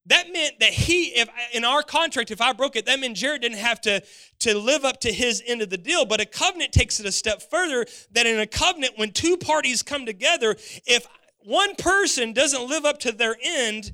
that 0.10 0.34
meant 0.34 0.60
that 0.60 0.72
he, 0.72 1.06
if 1.10 1.30
in 1.54 1.64
our 1.64 1.84
contract, 1.84 2.32
if 2.32 2.42
I 2.42 2.52
broke 2.52 2.76
it, 2.76 2.88
that 2.88 3.00
meant 3.00 3.16
Jared 3.16 3.44
didn't 3.44 3.60
have 3.60 3.80
to, 3.82 4.02
to 4.40 4.58
live 4.58 4.84
up 4.84 5.00
to 5.02 5.14
his 5.14 5.44
end 5.46 5.62
of 5.62 5.70
the 5.70 5.78
deal. 5.78 6.04
But 6.04 6.20
a 6.20 6.26
covenant 6.26 6.72
takes 6.72 7.00
it 7.00 7.06
a 7.06 7.12
step 7.12 7.44
further 7.44 7.86
that 8.12 8.26
in 8.26 8.40
a 8.40 8.48
covenant, 8.48 8.94
when 8.98 9.12
two 9.12 9.38
parties 9.38 9.84
come 9.84 10.08
together, 10.08 10.56
if 10.88 11.08
one 11.46 11.76
person 11.76 12.34
doesn't 12.34 12.68
live 12.68 12.86
up 12.86 13.00
to 13.02 13.12
their 13.12 13.38
end, 13.44 13.92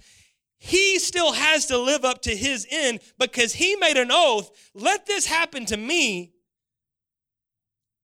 he 0.57 0.99
still 0.99 1.33
has 1.33 1.65
to 1.65 1.77
live 1.77 2.05
up 2.05 2.21
to 2.21 2.35
his 2.35 2.65
end 2.71 3.01
because 3.19 3.53
he 3.53 3.75
made 3.75 3.97
an 3.97 4.09
oath 4.09 4.71
let 4.73 5.05
this 5.05 5.25
happen 5.25 5.65
to 5.65 5.75
me. 5.75 6.31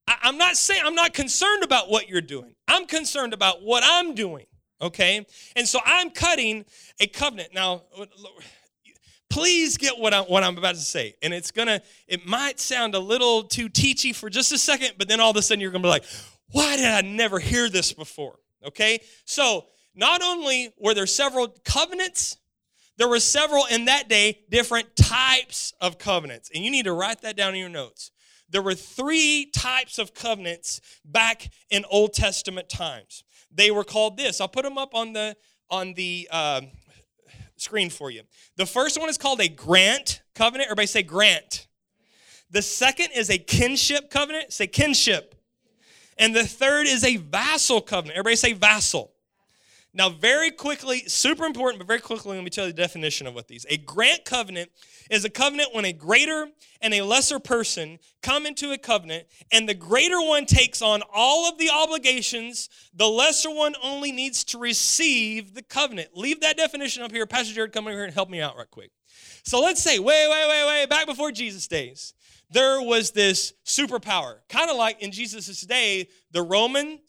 I, 0.05 0.17
I'm 0.23 0.37
not 0.37 0.57
saying, 0.57 0.83
I'm 0.85 0.95
not 0.95 1.13
concerned 1.13 1.63
about 1.63 1.89
what 1.89 2.09
you're 2.09 2.19
doing, 2.19 2.55
I'm 2.67 2.87
concerned 2.87 3.33
about 3.33 3.63
what 3.63 3.83
I'm 3.85 4.15
doing 4.15 4.47
okay? 4.81 5.25
And 5.55 5.67
so 5.67 5.79
I'm 5.85 6.09
cutting 6.09 6.65
a 6.99 7.07
covenant. 7.07 7.53
Now, 7.53 7.83
please 9.29 9.77
get 9.77 9.97
what 9.97 10.13
I'm, 10.13 10.25
what 10.25 10.43
I'm 10.43 10.57
about 10.57 10.75
to 10.75 10.81
say. 10.81 11.15
And 11.21 11.33
it's 11.33 11.51
gonna, 11.51 11.81
it 12.07 12.25
might 12.25 12.59
sound 12.59 12.95
a 12.95 12.99
little 12.99 13.43
too 13.43 13.69
teachy 13.69 14.13
for 14.13 14.29
just 14.29 14.51
a 14.51 14.57
second, 14.57 14.93
but 14.97 15.07
then 15.07 15.19
all 15.19 15.31
of 15.31 15.37
a 15.37 15.41
sudden 15.41 15.61
you're 15.61 15.71
gonna 15.71 15.83
be 15.83 15.89
like, 15.89 16.05
why 16.51 16.75
did 16.75 16.85
I 16.85 17.01
never 17.01 17.39
hear 17.39 17.69
this 17.69 17.93
before? 17.93 18.39
Okay? 18.65 18.99
So, 19.25 19.65
not 19.93 20.21
only 20.21 20.73
were 20.79 20.93
there 20.93 21.07
several 21.07 21.49
covenants, 21.65 22.37
there 22.97 23.09
were 23.09 23.19
several 23.19 23.65
in 23.65 23.85
that 23.85 24.07
day 24.07 24.39
different 24.49 24.95
types 24.95 25.73
of 25.81 25.97
covenants. 25.97 26.49
And 26.53 26.63
you 26.63 26.71
need 26.71 26.85
to 26.85 26.93
write 26.93 27.21
that 27.21 27.35
down 27.35 27.53
in 27.55 27.59
your 27.59 27.69
notes. 27.69 28.11
There 28.49 28.61
were 28.61 28.75
three 28.75 29.49
types 29.53 29.97
of 29.97 30.13
covenants 30.13 30.81
back 31.03 31.49
in 31.69 31.83
Old 31.89 32.13
Testament 32.13 32.69
times 32.69 33.23
they 33.53 33.71
were 33.71 33.83
called 33.83 34.17
this. 34.17 34.41
I'll 34.41 34.47
put 34.47 34.63
them 34.63 34.77
up 34.77 34.93
on 34.93 35.13
the 35.13 35.35
on 35.69 35.93
the 35.93 36.27
uh, 36.31 36.61
screen 37.55 37.89
for 37.89 38.11
you. 38.11 38.23
The 38.57 38.65
first 38.65 38.99
one 38.99 39.09
is 39.09 39.17
called 39.17 39.39
a 39.39 39.47
grant 39.47 40.21
covenant. 40.35 40.67
Everybody 40.67 40.87
say 40.87 41.03
grant. 41.03 41.67
The 42.49 42.61
second 42.61 43.09
is 43.15 43.29
a 43.29 43.37
kinship 43.37 44.09
covenant. 44.09 44.51
Say 44.51 44.67
kinship. 44.67 45.35
And 46.17 46.35
the 46.35 46.45
third 46.45 46.87
is 46.87 47.03
a 47.03 47.17
vassal 47.17 47.81
covenant. 47.81 48.17
Everybody 48.17 48.35
say 48.35 48.53
vassal. 48.53 49.10
Now, 49.93 50.07
very 50.07 50.51
quickly, 50.51 51.03
super 51.07 51.43
important, 51.43 51.79
but 51.79 51.87
very 51.87 51.99
quickly, 51.99 52.37
let 52.37 52.43
me 52.45 52.49
tell 52.49 52.65
you 52.65 52.71
the 52.71 52.81
definition 52.81 53.27
of 53.27 53.35
what 53.35 53.49
these. 53.49 53.65
A 53.69 53.75
grant 53.75 54.23
covenant 54.23 54.71
is 55.09 55.25
a 55.25 55.29
covenant 55.29 55.73
when 55.73 55.83
a 55.83 55.91
greater 55.91 56.47
and 56.81 56.93
a 56.93 57.01
lesser 57.01 57.39
person 57.39 57.99
come 58.21 58.45
into 58.45 58.71
a 58.71 58.77
covenant, 58.77 59.27
and 59.51 59.67
the 59.67 59.73
greater 59.73 60.21
one 60.21 60.45
takes 60.45 60.81
on 60.81 61.01
all 61.13 61.49
of 61.49 61.57
the 61.57 61.69
obligations, 61.69 62.69
the 62.93 63.07
lesser 63.07 63.53
one 63.53 63.75
only 63.83 64.13
needs 64.13 64.45
to 64.45 64.57
receive 64.57 65.53
the 65.53 65.61
covenant. 65.63 66.15
Leave 66.15 66.39
that 66.39 66.55
definition 66.55 67.03
up 67.03 67.11
here. 67.11 67.25
Pastor 67.25 67.53
Jared, 67.53 67.73
come 67.73 67.85
over 67.85 67.95
here 67.95 68.05
and 68.05 68.13
help 68.13 68.29
me 68.29 68.39
out 68.39 68.55
right 68.55 68.71
quick. 68.71 68.91
So 69.43 69.59
let's 69.59 69.83
say, 69.83 69.99
wait, 69.99 70.29
wait, 70.29 70.47
wait, 70.47 70.67
wait, 70.67 70.89
back 70.89 71.05
before 71.05 71.33
Jesus' 71.33 71.67
days, 71.67 72.13
there 72.49 72.81
was 72.81 73.11
this 73.11 73.53
superpower, 73.65 74.37
kind 74.47 74.69
of 74.69 74.77
like 74.77 75.01
in 75.01 75.11
Jesus' 75.11 75.61
day, 75.61 76.07
the 76.31 76.41
Roman, 76.41 76.99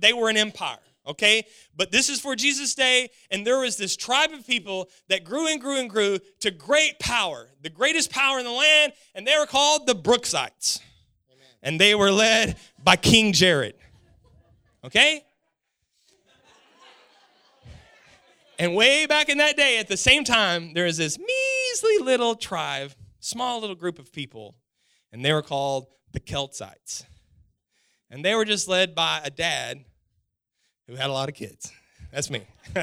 they 0.00 0.12
were 0.12 0.28
an 0.28 0.36
empire 0.36 0.78
okay? 1.06 1.46
But 1.76 1.90
this 1.90 2.08
is 2.08 2.20
for 2.20 2.36
Jesus' 2.36 2.74
day, 2.74 3.10
and 3.30 3.46
there 3.46 3.58
was 3.60 3.76
this 3.76 3.96
tribe 3.96 4.32
of 4.32 4.46
people 4.46 4.88
that 5.08 5.24
grew 5.24 5.46
and 5.46 5.60
grew 5.60 5.78
and 5.78 5.88
grew 5.88 6.18
to 6.40 6.50
great 6.50 6.98
power, 6.98 7.48
the 7.62 7.70
greatest 7.70 8.10
power 8.10 8.38
in 8.38 8.44
the 8.44 8.50
land, 8.50 8.92
and 9.14 9.26
they 9.26 9.36
were 9.38 9.46
called 9.46 9.86
the 9.86 9.94
Brooksites. 9.94 10.80
Amen. 11.30 11.46
And 11.62 11.80
they 11.80 11.94
were 11.94 12.10
led 12.10 12.56
by 12.82 12.96
King 12.96 13.32
Jared, 13.32 13.74
okay? 14.84 15.22
And 18.58 18.74
way 18.74 19.06
back 19.06 19.28
in 19.28 19.38
that 19.38 19.56
day, 19.56 19.78
at 19.78 19.88
the 19.88 19.98
same 19.98 20.24
time, 20.24 20.72
there 20.72 20.86
was 20.86 20.96
this 20.96 21.18
measly 21.18 21.98
little 21.98 22.34
tribe, 22.34 22.92
small 23.20 23.60
little 23.60 23.76
group 23.76 23.98
of 23.98 24.12
people, 24.12 24.56
and 25.12 25.22
they 25.24 25.32
were 25.32 25.42
called 25.42 25.88
the 26.12 26.20
Keltites. 26.20 27.04
And 28.10 28.24
they 28.24 28.34
were 28.34 28.46
just 28.46 28.66
led 28.66 28.94
by 28.94 29.20
a 29.22 29.30
dad 29.30 29.84
who 30.86 30.94
had 30.94 31.10
a 31.10 31.12
lot 31.12 31.28
of 31.28 31.34
kids. 31.34 31.72
That's 32.12 32.30
me. 32.30 32.42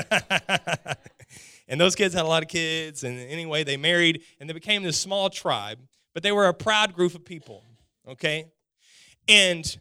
and 1.68 1.80
those 1.80 1.96
kids 1.96 2.14
had 2.14 2.26
a 2.26 2.28
lot 2.28 2.44
of 2.44 2.50
kids. 2.50 3.04
And 3.04 3.20
anyway, 3.20 3.64
they 3.64 3.78
married 3.78 4.22
and 4.40 4.50
they 4.50 4.54
became 4.54 4.84
this 4.84 5.00
small 5.00 5.30
tribe, 5.30 5.80
but 6.14 6.24
they 6.24 6.32
were 6.32 6.48
a 6.48 6.54
proud 6.54 6.94
group 6.94 7.16
of 7.16 7.26
people, 7.26 7.64
okay? 8.08 8.52
And 9.28 9.78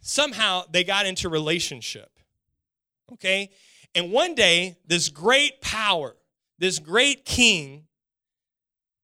somehow 0.00 0.62
they 0.70 0.84
got 0.84 1.06
into 1.06 1.28
relationship, 1.28 2.10
okay? 3.12 3.50
And 3.94 4.10
one 4.12 4.34
day, 4.34 4.76
this 4.86 5.08
great 5.08 5.60
power, 5.60 6.16
this 6.58 6.78
great 6.78 7.24
king, 7.24 7.84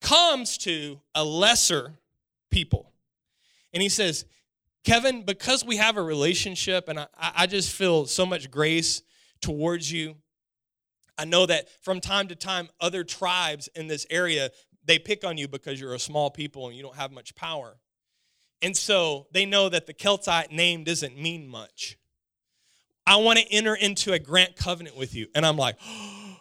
comes 0.01 0.59
to 0.59 1.01
a 1.15 1.23
lesser 1.25 1.95
people. 2.51 2.91
And 3.73 3.83
he 3.83 3.89
says, 3.89 4.25
Kevin, 4.91 5.23
because 5.23 5.65
we 5.65 5.77
have 5.77 5.97
a 5.97 6.03
relationship 6.03 6.89
and 6.89 6.99
I, 6.99 7.07
I 7.17 7.47
just 7.47 7.71
feel 7.71 8.07
so 8.07 8.27
much 8.27 8.51
grace 8.51 9.03
towards 9.41 9.93
you, 9.93 10.17
I 11.17 11.27
know 11.27 11.47
that 11.47 11.69
from 11.85 12.01
time 12.01 12.27
to 12.27 12.35
time, 12.35 12.69
other 12.81 13.05
tribes 13.05 13.69
in 13.77 13.87
this 13.87 14.05
area, 14.11 14.51
they 14.85 14.99
pick 14.99 15.25
on 15.25 15.39
you 15.39 15.47
because 15.47 15.81
you're 15.81 15.95
a 15.95 15.99
small 16.01 16.29
people 16.29 16.67
and 16.67 16.77
you 16.77 16.83
don't 16.83 16.97
have 16.97 17.13
much 17.13 17.37
power. 17.37 17.77
And 18.63 18.77
so 18.77 19.29
they 19.31 19.47
know 19.47 19.69
that 19.69 19.87
the 19.87 19.95
Keltite 19.95 20.51
name 20.51 20.83
doesn't 20.83 21.17
mean 21.17 21.47
much. 21.47 21.97
I 23.07 23.15
want 23.19 23.39
to 23.39 23.47
enter 23.53 23.77
into 23.77 24.13
a 24.13 24.19
grant 24.19 24.57
covenant 24.57 24.97
with 24.97 25.15
you. 25.15 25.29
And 25.37 25.47
I'm 25.47 25.57
like, 25.57 25.77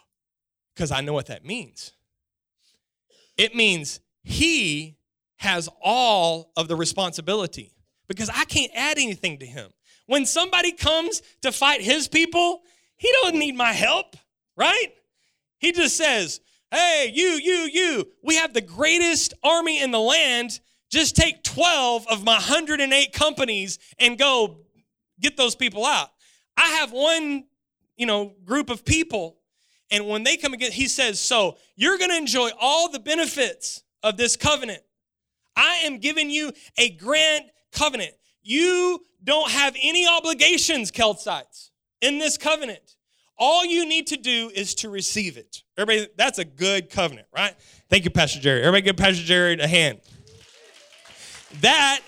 because 0.74 0.90
I 0.90 1.02
know 1.02 1.12
what 1.12 1.26
that 1.26 1.44
means. 1.44 1.92
It 3.36 3.54
means 3.54 4.00
he 4.24 4.96
has 5.36 5.68
all 5.80 6.50
of 6.56 6.66
the 6.66 6.74
responsibility 6.74 7.74
because 8.10 8.28
I 8.28 8.44
can't 8.44 8.72
add 8.74 8.98
anything 8.98 9.38
to 9.38 9.46
him. 9.46 9.70
When 10.06 10.26
somebody 10.26 10.72
comes 10.72 11.22
to 11.42 11.52
fight 11.52 11.80
his 11.80 12.08
people, 12.08 12.62
he 12.96 13.08
doesn't 13.22 13.38
need 13.38 13.54
my 13.54 13.72
help, 13.72 14.16
right? 14.56 14.88
He 15.58 15.70
just 15.70 15.96
says, 15.96 16.40
Hey, 16.72 17.12
you, 17.14 17.28
you, 17.28 17.70
you, 17.72 18.08
we 18.20 18.34
have 18.34 18.52
the 18.52 18.60
greatest 18.60 19.34
army 19.44 19.80
in 19.80 19.92
the 19.92 20.00
land. 20.00 20.58
Just 20.90 21.14
take 21.14 21.44
12 21.44 22.06
of 22.10 22.24
my 22.24 22.32
108 22.32 23.12
companies 23.12 23.78
and 24.00 24.18
go 24.18 24.58
get 25.20 25.36
those 25.36 25.54
people 25.54 25.86
out. 25.86 26.08
I 26.56 26.66
have 26.80 26.90
one, 26.90 27.44
you 27.96 28.06
know, 28.06 28.34
group 28.44 28.70
of 28.70 28.84
people, 28.84 29.36
and 29.88 30.08
when 30.08 30.24
they 30.24 30.36
come 30.36 30.52
again, 30.52 30.72
he 30.72 30.88
says, 30.88 31.20
So 31.20 31.58
you're 31.76 31.98
going 31.98 32.10
to 32.10 32.16
enjoy 32.16 32.50
all 32.60 32.90
the 32.90 32.98
benefits 32.98 33.84
of 34.02 34.16
this 34.16 34.36
covenant. 34.36 34.82
I 35.54 35.82
am 35.84 35.98
giving 35.98 36.28
you 36.28 36.52
a 36.76 36.90
grant 36.90 37.46
covenant. 37.72 38.12
You 38.42 39.04
don't 39.22 39.50
have 39.50 39.76
any 39.80 40.06
obligations, 40.06 40.90
Keltites, 40.90 41.70
in 42.00 42.18
this 42.18 42.38
covenant. 42.38 42.96
All 43.38 43.64
you 43.64 43.86
need 43.86 44.06
to 44.08 44.16
do 44.16 44.50
is 44.54 44.74
to 44.76 44.90
receive 44.90 45.36
it. 45.36 45.62
Everybody, 45.78 46.10
that's 46.16 46.38
a 46.38 46.44
good 46.44 46.90
covenant, 46.90 47.26
right? 47.34 47.54
Thank 47.88 48.04
you, 48.04 48.10
Pastor 48.10 48.38
Jerry. 48.38 48.60
Everybody 48.60 48.82
give 48.82 48.96
Pastor 48.96 49.22
Jerry 49.22 49.58
a 49.58 49.66
hand. 49.66 50.00
That 51.60 52.00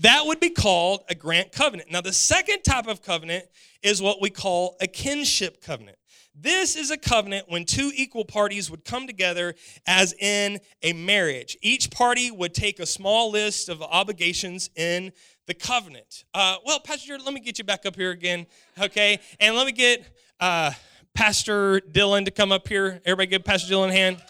that 0.00 0.26
would 0.26 0.40
be 0.40 0.50
called 0.50 1.02
a 1.08 1.14
grant 1.14 1.52
covenant. 1.52 1.90
Now, 1.90 2.00
the 2.00 2.12
second 2.12 2.62
type 2.62 2.86
of 2.86 3.02
covenant 3.02 3.46
is 3.82 4.00
what 4.00 4.20
we 4.20 4.30
call 4.30 4.76
a 4.80 4.86
kinship 4.86 5.62
covenant. 5.62 5.97
This 6.40 6.76
is 6.76 6.92
a 6.92 6.96
covenant 6.96 7.46
when 7.48 7.64
two 7.64 7.90
equal 7.96 8.24
parties 8.24 8.70
would 8.70 8.84
come 8.84 9.08
together 9.08 9.56
as 9.88 10.12
in 10.12 10.60
a 10.82 10.92
marriage. 10.92 11.56
Each 11.62 11.90
party 11.90 12.30
would 12.30 12.54
take 12.54 12.78
a 12.78 12.86
small 12.86 13.32
list 13.32 13.68
of 13.68 13.82
obligations 13.82 14.70
in 14.76 15.10
the 15.48 15.54
covenant. 15.54 16.24
Uh, 16.32 16.56
well, 16.64 16.78
Pastor, 16.78 17.18
let 17.18 17.34
me 17.34 17.40
get 17.40 17.58
you 17.58 17.64
back 17.64 17.86
up 17.86 17.96
here 17.96 18.12
again, 18.12 18.46
okay? 18.78 19.18
And 19.40 19.56
let 19.56 19.66
me 19.66 19.72
get 19.72 20.06
uh, 20.38 20.70
Pastor 21.12 21.80
Dylan 21.80 22.24
to 22.26 22.30
come 22.30 22.52
up 22.52 22.68
here. 22.68 23.00
Everybody 23.04 23.30
give 23.30 23.44
Pastor 23.44 23.74
Dylan 23.74 23.88
a 23.88 23.92
hand. 23.92 24.22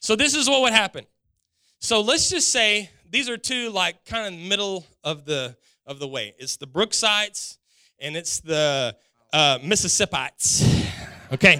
So 0.00 0.16
this 0.16 0.34
is 0.34 0.50
what 0.50 0.60
would 0.60 0.74
happen. 0.74 1.06
So 1.80 2.02
let's 2.02 2.28
just 2.28 2.50
say 2.50 2.90
these 3.10 3.30
are 3.30 3.38
two 3.38 3.70
like 3.70 4.04
kind 4.04 4.34
of 4.34 4.38
middle 4.38 4.84
of 5.02 5.24
the 5.24 5.56
of 5.86 5.98
the 5.98 6.08
way. 6.08 6.34
It's 6.38 6.58
the 6.58 6.66
Brooksites 6.66 7.56
and 7.98 8.16
it's 8.16 8.40
the 8.40 8.96
uh, 9.32 9.58
Mississippites. 9.62 10.64
Okay. 11.32 11.58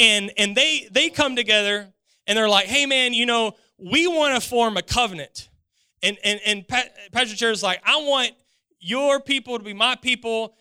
And 0.00 0.30
and 0.36 0.54
they 0.54 0.88
they 0.90 1.10
come 1.10 1.36
together 1.36 1.92
and 2.26 2.36
they're 2.36 2.48
like, 2.48 2.66
hey 2.66 2.86
man, 2.86 3.12
you 3.14 3.26
know, 3.26 3.56
we 3.78 4.06
want 4.06 4.40
to 4.40 4.46
form 4.46 4.76
a 4.76 4.82
covenant. 4.82 5.48
And 6.02 6.16
and 6.22 6.40
and 6.46 6.68
Pastor 6.68 7.36
Chair 7.36 7.50
is 7.50 7.62
like, 7.62 7.80
I 7.84 7.96
want 7.96 8.32
your 8.78 9.20
people 9.20 9.58
to 9.58 9.64
be 9.64 9.74
my 9.74 9.96
people, 9.96 10.54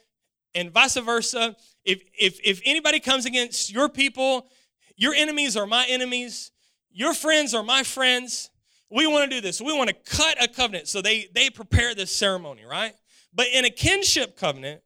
and 0.55 0.71
vice 0.71 0.97
versa. 0.97 1.55
If 1.85 2.01
if 2.19 2.39
if 2.43 2.61
anybody 2.65 2.99
comes 2.99 3.25
against 3.25 3.71
your 3.71 3.89
people, 3.89 4.49
your 4.95 5.13
enemies 5.13 5.55
are 5.55 5.67
my 5.67 5.85
enemies, 5.87 6.51
your 6.91 7.13
friends 7.13 7.53
are 7.53 7.63
my 7.63 7.83
friends. 7.83 8.49
We 8.89 9.05
want 9.05 9.29
to 9.29 9.35
do 9.35 9.41
this. 9.41 9.61
We 9.61 9.73
want 9.73 9.89
to 9.89 9.95
cut 9.95 10.41
a 10.41 10.47
covenant. 10.47 10.87
So 10.87 11.01
they 11.01 11.27
they 11.35 11.49
prepare 11.49 11.93
this 11.93 12.15
ceremony, 12.15 12.65
right? 12.65 12.93
But 13.37 13.47
in 13.53 13.63
a 13.65 13.69
kinship 13.69 14.35
covenant, 14.35 14.81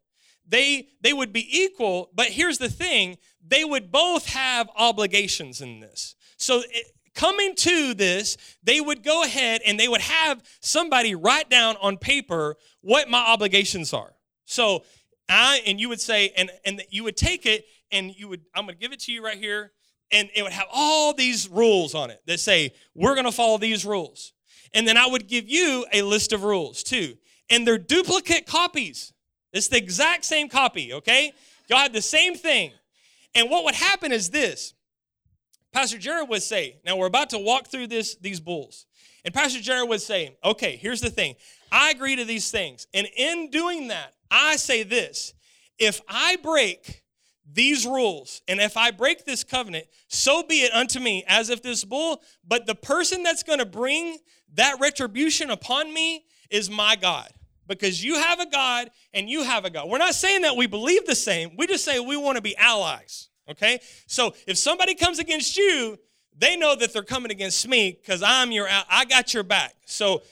they 0.46 0.90
they 1.00 1.14
would 1.14 1.32
be 1.32 1.48
equal, 1.50 2.12
but 2.14 2.28
here's 2.28 2.58
the 2.58 2.70
thing, 2.70 3.18
they 3.48 3.64
would 3.64 3.92
both 3.92 4.28
have 4.28 4.70
obligations 4.76 5.62
in 5.62 5.80
this. 5.80 6.16
So 6.36 6.62
it, 6.70 6.88
coming 7.16 7.56
to 7.56 7.94
this, 7.94 8.38
they 8.62 8.82
would 8.82 9.04
go 9.04 9.24
ahead 9.24 9.62
and 9.66 9.80
they 9.80 9.88
would 9.88 10.02
have 10.02 10.44
somebody 10.60 11.16
write 11.16 11.50
down 11.50 11.78
on 11.82 11.98
paper 11.98 12.58
what 12.82 13.10
my 13.10 13.20
obligations 13.20 13.94
are. 13.94 14.14
So 14.44 14.84
I 15.30 15.62
and 15.66 15.80
you 15.80 15.88
would 15.88 16.02
say 16.02 16.34
and 16.36 16.52
and 16.66 16.84
you 16.90 17.06
would 17.06 17.16
take 17.16 17.46
it 17.46 17.66
and 17.90 18.14
you 18.14 18.28
would 18.28 18.42
I'm 18.54 18.68
to 18.68 18.76
give 18.76 18.92
it 18.92 19.00
to 19.02 19.14
you 19.14 19.24
right 19.24 19.38
here 19.38 19.72
and 20.12 20.30
it 20.36 20.44
would 20.44 20.52
have 20.52 20.68
all 20.74 21.14
these 21.14 21.48
rules 21.48 21.96
on 21.96 22.12
it 22.12 22.22
that 22.28 22.42
say 22.42 22.74
we're 22.94 23.14
to 23.24 23.32
follow 23.32 23.58
these 23.58 23.86
rules. 23.86 24.34
And 24.74 24.86
then 24.86 24.98
I 24.98 25.08
would 25.08 25.28
give 25.30 25.48
you 25.48 25.86
a 25.94 26.02
list 26.02 26.34
of 26.34 26.44
rules 26.44 26.84
too 26.84 27.16
and 27.52 27.68
they're 27.68 27.78
duplicate 27.78 28.48
copies. 28.48 29.14
It's 29.54 29.68
the 29.68 29.78
exact 29.78 30.26
same 30.26 30.50
copy, 30.50 30.94
okay? 30.94 31.34
Y'all 31.68 31.80
had 31.80 31.94
the 31.94 32.02
same 32.02 32.36
thing. 32.36 32.72
And 33.36 33.50
what 33.50 33.66
would 33.66 33.76
happen 33.76 34.12
is 34.12 34.30
this. 34.30 34.74
Pastor 35.74 35.98
Jared 35.98 36.30
would 36.30 36.42
say, 36.42 36.78
now 36.86 36.98
we're 36.98 37.08
about 37.08 37.30
to 37.32 37.38
walk 37.38 37.68
through 37.68 37.88
this, 37.88 38.16
these 38.16 38.40
bulls. 38.40 38.86
And 39.24 39.34
Pastor 39.34 39.62
Jared 39.62 39.88
would 39.88 40.02
say, 40.02 40.36
okay, 40.44 40.78
here's 40.78 41.02
the 41.02 41.10
thing. 41.10 41.36
I 41.72 41.92
agree 41.92 42.16
to 42.16 42.26
these 42.26 42.50
things. 42.52 42.88
And 42.94 43.08
in 43.16 43.50
doing 43.50 43.90
that, 43.90 44.14
I 44.30 44.56
say 44.56 44.84
this 44.84 45.34
if 45.78 46.02
I 46.08 46.38
break 46.38 47.04
these 47.54 47.86
rules 47.86 48.42
and 48.48 48.60
if 48.60 48.78
I 48.78 48.92
break 48.92 49.26
this 49.26 49.44
covenant, 49.44 49.88
so 50.08 50.44
be 50.44 50.62
it 50.62 50.74
unto 50.74 51.00
me 51.00 51.24
as 51.28 51.50
if 51.50 51.62
this 51.62 51.84
bull, 51.84 52.22
but 52.48 52.66
the 52.66 52.76
person 52.76 53.24
that's 53.24 53.44
going 53.44 53.60
to 53.60 53.66
bring 53.66 54.18
that 54.54 54.80
retribution 54.80 55.50
upon 55.50 55.94
me 55.94 56.26
is 56.50 56.70
my 56.70 56.96
God 56.96 57.32
because 57.80 58.04
you 58.04 58.16
have 58.16 58.40
a 58.40 58.50
God 58.50 58.90
and 59.14 59.30
you 59.30 59.44
have 59.44 59.66
a 59.66 59.70
God. 59.70 59.90
We're 59.90 59.98
not 59.98 60.16
saying 60.16 60.42
that 60.42 60.56
we 60.56 60.68
believe 60.68 61.06
the 61.06 61.16
same, 61.16 61.56
we 61.58 61.68
just 61.68 61.86
say 61.86 62.00
we 62.00 62.18
want 62.18 62.38
to 62.38 62.42
be 62.42 62.56
allies, 62.58 63.30
okay? 63.50 63.80
So 64.08 64.34
if 64.48 64.58
somebody 64.58 64.96
comes 64.96 65.20
against 65.20 65.58
you, 65.58 65.98
they 66.38 66.56
know 66.56 66.76
that 66.76 66.94
they're 66.94 67.04
coming 67.04 67.32
against 67.32 67.68
me 67.68 67.98
because 68.00 68.24
I'm 68.24 68.52
your, 68.52 68.68
I 68.70 69.06
got 69.06 69.34
your 69.34 69.44
back. 69.44 69.76
So 69.86 70.24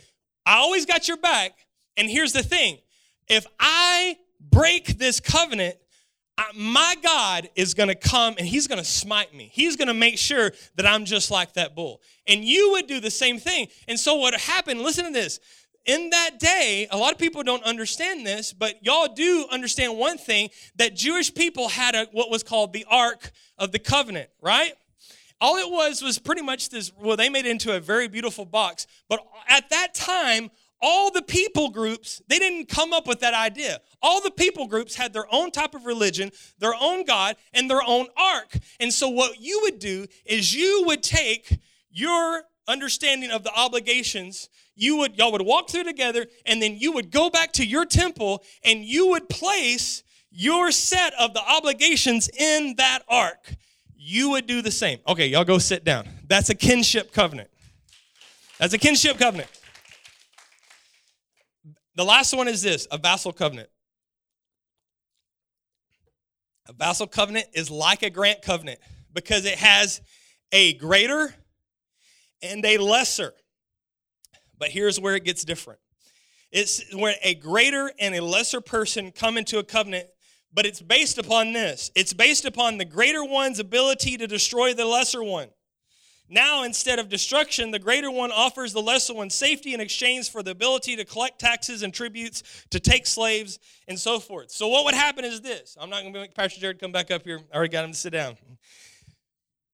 I 0.45 0.57
always 0.57 0.85
got 0.85 1.07
your 1.07 1.17
back. 1.17 1.51
And 1.97 2.09
here's 2.09 2.33
the 2.33 2.43
thing 2.43 2.79
if 3.27 3.45
I 3.59 4.17
break 4.39 4.97
this 4.97 5.19
covenant, 5.19 5.75
my 6.55 6.95
God 7.03 7.49
is 7.55 7.73
going 7.73 7.89
to 7.89 7.95
come 7.95 8.35
and 8.37 8.47
he's 8.47 8.67
going 8.67 8.77
to 8.77 8.85
smite 8.85 9.33
me. 9.33 9.49
He's 9.53 9.75
going 9.75 9.89
to 9.89 9.93
make 9.93 10.17
sure 10.17 10.53
that 10.75 10.85
I'm 10.85 11.05
just 11.05 11.31
like 11.31 11.53
that 11.53 11.75
bull. 11.75 12.01
And 12.27 12.43
you 12.43 12.71
would 12.71 12.87
do 12.87 12.99
the 12.99 13.11
same 13.11 13.39
thing. 13.39 13.67
And 13.87 13.99
so 13.99 14.15
what 14.15 14.33
happened, 14.33 14.81
listen 14.81 15.05
to 15.05 15.11
this 15.11 15.39
in 15.89 16.11
that 16.11 16.39
day, 16.39 16.87
a 16.91 16.97
lot 16.97 17.13
of 17.13 17.17
people 17.17 17.41
don't 17.41 17.63
understand 17.63 18.23
this, 18.23 18.53
but 18.53 18.85
y'all 18.85 19.11
do 19.11 19.47
understand 19.49 19.97
one 19.97 20.19
thing 20.19 20.51
that 20.75 20.95
Jewish 20.95 21.33
people 21.33 21.67
had 21.67 21.95
a, 21.95 22.05
what 22.11 22.29
was 22.29 22.43
called 22.43 22.73
the 22.73 22.85
Ark 22.87 23.31
of 23.57 23.71
the 23.71 23.79
Covenant, 23.79 24.29
right? 24.39 24.73
All 25.41 25.57
it 25.57 25.67
was 25.71 26.03
was 26.03 26.19
pretty 26.19 26.43
much 26.43 26.69
this, 26.69 26.91
well, 26.95 27.17
they 27.17 27.27
made 27.27 27.47
it 27.47 27.49
into 27.49 27.75
a 27.75 27.79
very 27.79 28.07
beautiful 28.07 28.45
box. 28.45 28.85
But 29.07 29.21
at 29.49 29.71
that 29.71 29.95
time, 29.95 30.51
all 30.79 31.09
the 31.09 31.23
people 31.23 31.71
groups, 31.71 32.21
they 32.27 32.37
didn't 32.37 32.69
come 32.69 32.93
up 32.93 33.07
with 33.07 33.21
that 33.21 33.33
idea. 33.33 33.79
All 33.99 34.21
the 34.21 34.29
people 34.29 34.67
groups 34.67 34.93
had 34.93 35.11
their 35.11 35.25
own 35.33 35.49
type 35.49 35.73
of 35.73 35.87
religion, 35.87 36.29
their 36.59 36.75
own 36.79 37.03
God, 37.03 37.35
and 37.51 37.67
their 37.67 37.81
own 37.83 38.05
ark. 38.15 38.55
And 38.79 38.93
so, 38.93 39.09
what 39.09 39.41
you 39.41 39.61
would 39.63 39.79
do 39.79 40.05
is 40.23 40.53
you 40.53 40.83
would 40.85 41.01
take 41.01 41.57
your 41.89 42.43
understanding 42.69 43.31
of 43.31 43.43
the 43.43 43.53
obligations 43.53 44.49
you 44.75 44.95
would 44.97 45.17
y'all 45.17 45.31
would 45.31 45.41
walk 45.41 45.69
through 45.69 45.83
together 45.83 46.25
and 46.45 46.61
then 46.61 46.77
you 46.77 46.93
would 46.93 47.11
go 47.11 47.29
back 47.29 47.51
to 47.53 47.65
your 47.65 47.85
temple 47.85 48.43
and 48.63 48.85
you 48.85 49.07
would 49.07 49.27
place 49.27 50.03
your 50.31 50.71
set 50.71 51.13
of 51.19 51.33
the 51.33 51.41
obligations 51.41 52.29
in 52.29 52.75
that 52.77 52.99
ark. 53.09 53.55
You 53.95 54.29
would 54.31 54.47
do 54.47 54.61
the 54.61 54.71
same. 54.71 54.99
Okay 55.07 55.27
y'all 55.27 55.43
go 55.43 55.57
sit 55.57 55.83
down. 55.83 56.07
That's 56.27 56.49
a 56.49 56.55
kinship 56.55 57.11
covenant. 57.11 57.49
That's 58.57 58.73
a 58.73 58.77
kinship 58.77 59.17
covenant. 59.17 59.49
The 61.95 62.05
last 62.05 62.33
one 62.33 62.47
is 62.47 62.61
this 62.61 62.87
a 62.89 62.97
vassal 62.97 63.33
covenant. 63.33 63.69
A 66.69 66.73
vassal 66.73 67.07
covenant 67.07 67.47
is 67.53 67.69
like 67.69 68.03
a 68.03 68.09
grant 68.09 68.41
covenant 68.41 68.79
because 69.13 69.43
it 69.43 69.55
has 69.55 69.99
a 70.51 70.73
greater 70.75 71.33
and 72.41 72.63
a 72.65 72.77
lesser 72.77 73.33
but 74.57 74.69
here's 74.69 74.99
where 74.99 75.15
it 75.15 75.23
gets 75.23 75.43
different 75.43 75.79
it's 76.51 76.93
where 76.95 77.15
a 77.23 77.35
greater 77.35 77.91
and 77.99 78.15
a 78.15 78.23
lesser 78.23 78.59
person 78.59 79.11
come 79.11 79.37
into 79.37 79.59
a 79.59 79.63
covenant, 79.63 80.07
but 80.51 80.65
it's 80.65 80.81
based 80.81 81.17
upon 81.17 81.53
this 81.53 81.91
it's 81.95 82.13
based 82.13 82.45
upon 82.45 82.77
the 82.77 82.85
greater 82.85 83.23
one's 83.23 83.59
ability 83.59 84.17
to 84.17 84.27
destroy 84.27 84.73
the 84.73 84.85
lesser 84.85 85.23
one. 85.23 85.49
Now, 86.31 86.61
instead 86.61 86.99
of 86.99 87.09
destruction, 87.09 87.71
the 87.71 87.79
greater 87.79 88.11
one 88.11 88.31
offers 88.31 88.71
the 88.71 88.83
lesser 88.83 89.15
one 89.15 89.31
safety 89.31 89.73
in 89.73 89.79
exchange 89.79 90.29
for 90.29 90.43
the 90.43 90.51
ability 90.51 90.95
to 90.97 91.03
collect 91.03 91.39
taxes 91.39 91.81
and 91.81 91.91
tributes, 91.91 92.43
to 92.69 92.79
take 92.79 93.07
slaves, 93.07 93.57
and 93.87 93.99
so 93.99 94.19
forth. 94.19 94.51
So, 94.51 94.67
what 94.67 94.85
would 94.85 94.93
happen 94.93 95.25
is 95.25 95.41
this 95.41 95.75
I'm 95.79 95.89
not 95.89 96.01
going 96.01 96.13
to 96.13 96.19
make 96.19 96.35
Pastor 96.35 96.59
Jared 96.59 96.79
come 96.79 96.91
back 96.91 97.09
up 97.09 97.23
here. 97.23 97.39
I 97.51 97.57
already 97.57 97.71
got 97.71 97.83
him 97.83 97.93
to 97.93 97.97
sit 97.97 98.13
down. 98.13 98.37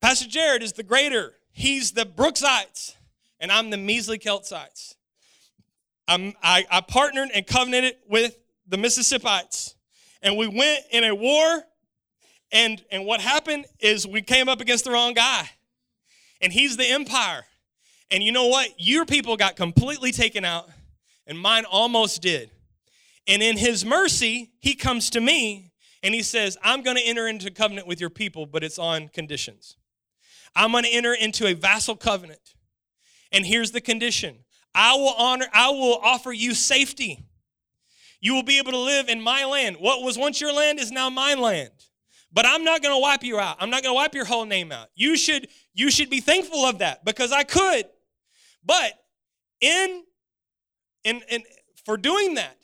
Pastor 0.02 0.30
Jared 0.30 0.64
is 0.64 0.72
the 0.72 0.84
greater, 0.84 1.34
he's 1.56 1.94
the 1.94 2.06
Brooksites 2.06 2.96
and 3.40 3.52
I'm 3.52 3.70
the 3.70 3.78
measly 3.78 4.20
Keltites. 4.20 4.96
I'm, 6.08 6.34
I, 6.44 6.66
I 6.70 6.82
partnered 6.82 7.30
and 7.34 7.48
covenanted 7.48 7.96
with 8.08 8.38
the 8.68 8.78
Mississippites, 8.78 9.76
and 10.22 10.38
we 10.38 10.48
went 10.48 10.84
in 10.92 11.04
a 11.04 11.16
war. 11.16 11.64
And, 12.52 12.84
and 12.92 13.06
what 13.06 13.22
happened 13.22 13.66
is 13.80 14.06
we 14.06 14.22
came 14.22 14.48
up 14.48 14.62
against 14.62 14.86
the 14.86 14.92
wrong 14.92 15.14
guy, 15.14 15.50
and 16.42 16.54
he's 16.54 16.78
the 16.78 16.86
empire. 16.86 17.44
And 18.12 18.22
you 18.22 18.32
know 18.32 18.48
what? 18.48 18.70
Your 18.78 19.06
people 19.06 19.36
got 19.36 19.56
completely 19.56 20.12
taken 20.12 20.46
out, 20.46 20.70
and 21.26 21.40
mine 21.40 21.66
almost 21.66 22.22
did. 22.22 22.52
And 23.28 23.42
in 23.42 23.58
his 23.58 23.84
mercy, 23.84 24.52
he 24.60 24.76
comes 24.76 25.10
to 25.12 25.22
me 25.22 25.72
and 26.04 26.14
he 26.14 26.22
says, 26.22 26.58
I'm 26.64 26.84
going 26.84 26.98
to 26.98 27.04
enter 27.04 27.28
into 27.28 27.50
covenant 27.50 27.88
with 27.88 28.00
your 28.00 28.12
people, 28.12 28.46
but 28.46 28.64
it's 28.64 28.78
on 28.78 29.08
conditions. 29.08 29.76
I'm 30.56 30.72
going 30.72 30.84
to 30.84 30.90
enter 30.90 31.14
into 31.14 31.48
a 31.48 31.54
vassal 31.54 31.96
covenant. 31.96 32.56
And 33.32 33.46
here's 33.46 33.72
the 33.72 33.82
condition 33.82 34.38
I 34.74 34.96
will 34.96 35.14
honor, 35.18 35.48
I 35.54 35.70
will 35.70 36.00
offer 36.02 36.32
you 36.32 36.54
safety. 36.54 37.26
You 38.22 38.34
will 38.34 38.44
be 38.44 38.58
able 38.58 38.72
to 38.72 38.80
live 38.80 39.08
in 39.08 39.22
my 39.22 39.46
land. 39.46 39.78
What 39.80 40.02
was 40.02 40.18
once 40.18 40.42
your 40.42 40.54
land 40.54 40.80
is 40.80 40.92
now 40.92 41.10
my 41.10 41.36
land. 41.36 41.70
But 42.32 42.46
I'm 42.46 42.64
not 42.64 42.82
going 42.82 42.94
to 42.94 43.00
wipe 43.00 43.24
you 43.24 43.40
out. 43.40 43.58
I'm 43.60 43.70
not 43.70 43.84
going 43.84 43.94
to 43.94 43.96
wipe 43.96 44.14
your 44.14 44.26
whole 44.26 44.46
name 44.46 44.72
out. 44.72 44.90
You 44.96 45.16
should 45.16 45.48
you 45.74 45.90
should 45.90 46.10
be 46.10 46.20
thankful 46.20 46.66
of 46.66 46.80
that 46.80 47.06
because 47.06 47.32
I 47.32 47.44
could. 47.44 47.86
But 48.66 48.94
in 49.62 50.04
in, 51.04 51.22
in 51.30 51.44
for 51.86 51.96
doing 51.98 52.34
that, 52.34 52.58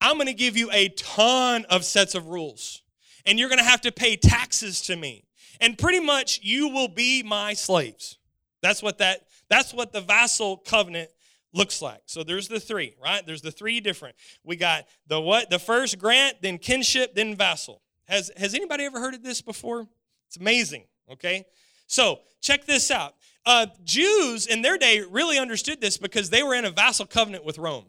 I'm 0.00 0.14
going 0.14 0.26
to 0.26 0.32
give 0.32 0.56
you 0.56 0.70
a 0.72 0.88
ton 0.90 1.66
of 1.66 1.84
sets 1.84 2.14
of 2.14 2.28
rules. 2.28 2.82
And 3.26 3.38
you're 3.38 3.50
going 3.50 3.58
to 3.58 3.64
have 3.64 3.82
to 3.82 3.92
pay 3.92 4.16
taxes 4.16 4.80
to 4.82 4.96
me. 4.96 5.27
And 5.60 5.76
pretty 5.76 6.00
much 6.00 6.40
you 6.42 6.68
will 6.68 6.88
be 6.88 7.22
my 7.22 7.54
slaves. 7.54 8.18
That's 8.62 8.82
what 8.82 8.98
that 8.98 9.26
that's 9.48 9.72
what 9.72 9.92
the 9.92 10.00
vassal 10.00 10.58
covenant 10.58 11.10
looks 11.52 11.80
like. 11.80 12.02
So 12.06 12.22
there's 12.22 12.48
the 12.48 12.60
three, 12.60 12.94
right? 13.02 13.24
There's 13.24 13.42
the 13.42 13.50
three 13.50 13.80
different. 13.80 14.16
We 14.44 14.56
got 14.56 14.84
the 15.06 15.20
what? 15.20 15.50
The 15.50 15.58
first 15.58 15.98
grant, 15.98 16.42
then 16.42 16.58
kinship, 16.58 17.14
then 17.14 17.34
vassal. 17.36 17.82
Has 18.06 18.30
has 18.36 18.54
anybody 18.54 18.84
ever 18.84 19.00
heard 19.00 19.14
of 19.14 19.22
this 19.22 19.40
before? 19.40 19.86
It's 20.26 20.36
amazing, 20.36 20.84
okay? 21.10 21.46
So, 21.86 22.20
check 22.42 22.66
this 22.66 22.90
out. 22.90 23.14
Uh, 23.46 23.66
Jews 23.82 24.46
in 24.46 24.60
their 24.60 24.76
day 24.76 25.00
really 25.00 25.38
understood 25.38 25.80
this 25.80 25.96
because 25.96 26.28
they 26.28 26.42
were 26.42 26.54
in 26.54 26.66
a 26.66 26.70
vassal 26.70 27.06
covenant 27.06 27.46
with 27.46 27.56
Rome. 27.56 27.86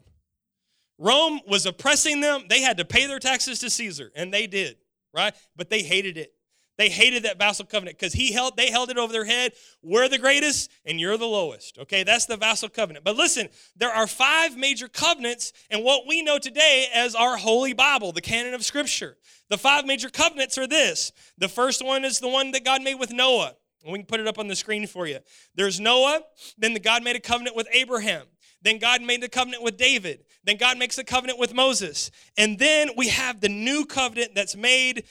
Rome 0.96 1.40
was 1.46 1.66
oppressing 1.66 2.20
them. 2.22 2.44
They 2.48 2.62
had 2.62 2.78
to 2.78 2.84
pay 2.86 3.06
their 3.06 3.18
taxes 3.18 3.58
to 3.58 3.68
Caesar, 3.68 4.10
and 4.14 4.32
they 4.32 4.46
did, 4.46 4.76
right? 5.12 5.34
But 5.54 5.68
they 5.68 5.82
hated 5.82 6.16
it. 6.16 6.32
They 6.80 6.88
hated 6.88 7.24
that 7.24 7.36
vassal 7.36 7.66
covenant 7.66 7.98
because 7.98 8.14
he 8.14 8.32
held 8.32 8.56
they 8.56 8.70
held 8.70 8.88
it 8.88 8.96
over 8.96 9.12
their 9.12 9.26
head. 9.26 9.52
We're 9.82 10.08
the 10.08 10.16
greatest 10.16 10.70
and 10.86 10.98
you're 10.98 11.18
the 11.18 11.26
lowest. 11.26 11.76
Okay, 11.76 12.04
that's 12.04 12.24
the 12.24 12.38
vassal 12.38 12.70
covenant. 12.70 13.04
But 13.04 13.16
listen, 13.16 13.50
there 13.76 13.90
are 13.90 14.06
five 14.06 14.56
major 14.56 14.88
covenants 14.88 15.52
in 15.68 15.84
what 15.84 16.06
we 16.08 16.22
know 16.22 16.38
today 16.38 16.88
as 16.94 17.14
our 17.14 17.36
holy 17.36 17.74
Bible, 17.74 18.12
the 18.12 18.22
canon 18.22 18.54
of 18.54 18.64
Scripture. 18.64 19.18
The 19.50 19.58
five 19.58 19.84
major 19.84 20.08
covenants 20.08 20.56
are 20.56 20.66
this. 20.66 21.12
The 21.36 21.50
first 21.50 21.84
one 21.84 22.02
is 22.02 22.18
the 22.18 22.28
one 22.28 22.50
that 22.52 22.64
God 22.64 22.80
made 22.80 22.94
with 22.94 23.12
Noah. 23.12 23.56
We 23.86 23.98
can 23.98 24.06
put 24.06 24.20
it 24.20 24.26
up 24.26 24.38
on 24.38 24.48
the 24.48 24.56
screen 24.56 24.86
for 24.86 25.06
you. 25.06 25.18
There's 25.54 25.80
Noah, 25.80 26.22
then 26.56 26.72
the 26.72 26.80
God 26.80 27.04
made 27.04 27.14
a 27.14 27.20
covenant 27.20 27.56
with 27.56 27.68
Abraham. 27.72 28.24
Then 28.62 28.78
God 28.78 29.02
made 29.02 29.22
the 29.22 29.28
covenant 29.28 29.62
with 29.62 29.76
David. 29.76 30.24
Then 30.44 30.56
God 30.56 30.78
makes 30.78 30.98
a 30.98 31.04
covenant 31.04 31.38
with 31.38 31.54
Moses. 31.54 32.10
And 32.36 32.58
then 32.58 32.90
we 32.96 33.08
have 33.08 33.40
the 33.40 33.48
new 33.48 33.86
covenant 33.86 34.34
that's 34.34 34.56
made 34.56 35.04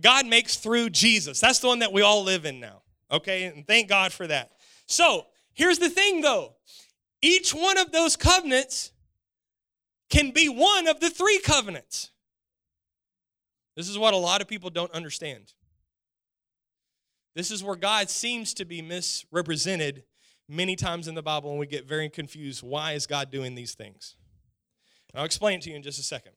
God 0.00 0.26
makes 0.26 0.56
through 0.56 0.90
Jesus. 0.90 1.40
That's 1.40 1.58
the 1.58 1.68
one 1.68 1.80
that 1.80 1.92
we 1.92 2.02
all 2.02 2.22
live 2.22 2.44
in 2.44 2.60
now. 2.60 2.82
Okay? 3.10 3.44
And 3.44 3.66
thank 3.66 3.88
God 3.88 4.12
for 4.12 4.26
that. 4.26 4.52
So, 4.86 5.26
here's 5.52 5.78
the 5.78 5.90
thing 5.90 6.20
though. 6.20 6.54
Each 7.22 7.54
one 7.54 7.78
of 7.78 7.92
those 7.92 8.16
covenants 8.16 8.92
can 10.08 10.30
be 10.30 10.48
one 10.48 10.88
of 10.88 11.00
the 11.00 11.10
three 11.10 11.38
covenants. 11.38 12.10
This 13.76 13.88
is 13.88 13.98
what 13.98 14.14
a 14.14 14.16
lot 14.16 14.40
of 14.40 14.48
people 14.48 14.70
don't 14.70 14.92
understand. 14.92 15.52
This 17.34 17.50
is 17.50 17.62
where 17.62 17.76
God 17.76 18.10
seems 18.10 18.52
to 18.54 18.64
be 18.64 18.82
misrepresented 18.82 20.04
many 20.48 20.74
times 20.74 21.06
in 21.06 21.14
the 21.14 21.22
Bible, 21.22 21.50
and 21.50 21.60
we 21.60 21.66
get 21.66 21.86
very 21.86 22.10
confused. 22.10 22.62
Why 22.62 22.92
is 22.92 23.06
God 23.06 23.30
doing 23.30 23.54
these 23.54 23.74
things? 23.74 24.16
I'll 25.14 25.24
explain 25.24 25.58
it 25.58 25.62
to 25.62 25.70
you 25.70 25.76
in 25.76 25.82
just 25.82 25.98
a 25.98 26.02
second. 26.02 26.32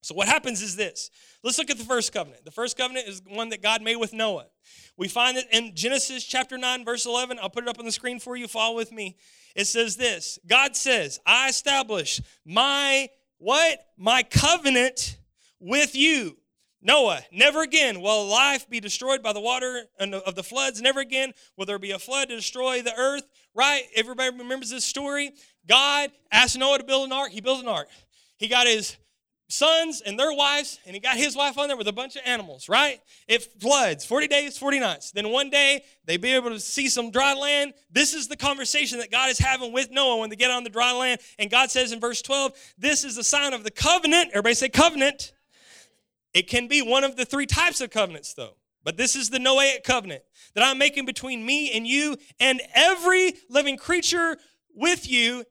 So, 0.00 0.14
what 0.14 0.28
happens 0.28 0.62
is 0.62 0.76
this. 0.76 1.10
Let's 1.42 1.58
look 1.58 1.70
at 1.70 1.78
the 1.78 1.84
first 1.84 2.12
covenant. 2.12 2.44
The 2.44 2.50
first 2.50 2.76
covenant 2.76 3.08
is 3.08 3.22
one 3.26 3.48
that 3.50 3.62
God 3.62 3.82
made 3.82 3.96
with 3.96 4.12
Noah. 4.12 4.46
We 4.96 5.08
find 5.08 5.36
it 5.36 5.46
in 5.50 5.74
Genesis 5.74 6.24
chapter 6.24 6.56
9, 6.56 6.84
verse 6.84 7.06
11. 7.06 7.38
I'll 7.40 7.50
put 7.50 7.64
it 7.64 7.68
up 7.68 7.78
on 7.78 7.84
the 7.84 7.92
screen 7.92 8.20
for 8.20 8.36
you. 8.36 8.48
Follow 8.48 8.76
with 8.76 8.92
me. 8.92 9.16
It 9.54 9.66
says 9.66 9.96
this 9.96 10.38
God 10.46 10.76
says, 10.76 11.20
I 11.26 11.48
establish 11.48 12.20
my 12.44 13.08
what? 13.38 13.80
My 13.96 14.22
covenant 14.22 15.18
with 15.60 15.94
you. 15.94 16.36
Noah, 16.80 17.22
never 17.32 17.62
again 17.62 18.00
will 18.00 18.26
life 18.26 18.68
be 18.70 18.78
destroyed 18.78 19.20
by 19.20 19.32
the 19.32 19.40
water 19.40 19.82
of 19.98 20.34
the 20.36 20.44
floods. 20.44 20.80
Never 20.80 21.00
again 21.00 21.32
will 21.56 21.66
there 21.66 21.78
be 21.78 21.90
a 21.90 21.98
flood 21.98 22.28
to 22.28 22.36
destroy 22.36 22.82
the 22.82 22.94
earth. 22.96 23.24
Right? 23.54 23.82
Everybody 23.96 24.36
remembers 24.36 24.70
this 24.70 24.84
story. 24.84 25.32
God 25.66 26.10
asked 26.30 26.56
Noah 26.56 26.78
to 26.78 26.84
build 26.84 27.06
an 27.06 27.12
ark. 27.12 27.32
He 27.32 27.40
built 27.40 27.60
an 27.60 27.68
ark. 27.68 27.88
He 28.36 28.46
got 28.46 28.68
his 28.68 28.96
sons 29.48 30.02
and 30.04 30.18
their 30.18 30.32
wives, 30.32 30.78
and 30.84 30.94
he 30.94 31.00
got 31.00 31.16
his 31.16 31.34
wife 31.34 31.56
on 31.56 31.68
there 31.68 31.76
with 31.76 31.88
a 31.88 31.92
bunch 31.92 32.16
of 32.16 32.22
animals, 32.26 32.68
right? 32.68 33.00
It 33.26 33.42
floods 33.60 34.04
40 34.04 34.28
days, 34.28 34.58
40 34.58 34.78
nights. 34.78 35.10
Then 35.10 35.30
one 35.30 35.48
day 35.48 35.84
they'd 36.04 36.20
be 36.20 36.34
able 36.34 36.50
to 36.50 36.60
see 36.60 36.88
some 36.88 37.10
dry 37.10 37.34
land. 37.34 37.72
This 37.90 38.12
is 38.12 38.28
the 38.28 38.36
conversation 38.36 38.98
that 38.98 39.10
God 39.10 39.30
is 39.30 39.38
having 39.38 39.72
with 39.72 39.90
Noah 39.90 40.18
when 40.18 40.30
they 40.30 40.36
get 40.36 40.50
on 40.50 40.64
the 40.64 40.70
dry 40.70 40.92
land. 40.92 41.20
And 41.38 41.50
God 41.50 41.70
says 41.70 41.92
in 41.92 42.00
verse 42.00 42.20
12, 42.20 42.52
This 42.76 43.04
is 43.04 43.16
the 43.16 43.24
sign 43.24 43.54
of 43.54 43.64
the 43.64 43.70
covenant. 43.70 44.30
Everybody 44.30 44.54
say 44.54 44.68
covenant. 44.68 45.32
It 46.34 46.48
can 46.48 46.68
be 46.68 46.82
one 46.82 47.04
of 47.04 47.16
the 47.16 47.24
three 47.24 47.46
types 47.46 47.80
of 47.80 47.90
covenants, 47.90 48.34
though. 48.34 48.54
But 48.84 48.96
this 48.96 49.16
is 49.16 49.30
the 49.30 49.38
Noahic 49.38 49.82
covenant 49.82 50.22
that 50.54 50.64
I'm 50.64 50.78
making 50.78 51.04
between 51.04 51.44
me 51.44 51.72
and 51.72 51.86
you 51.86 52.16
and 52.38 52.60
every 52.74 53.34
living 53.48 53.76
creature 53.76 54.36
with 54.74 55.10
you. 55.10 55.44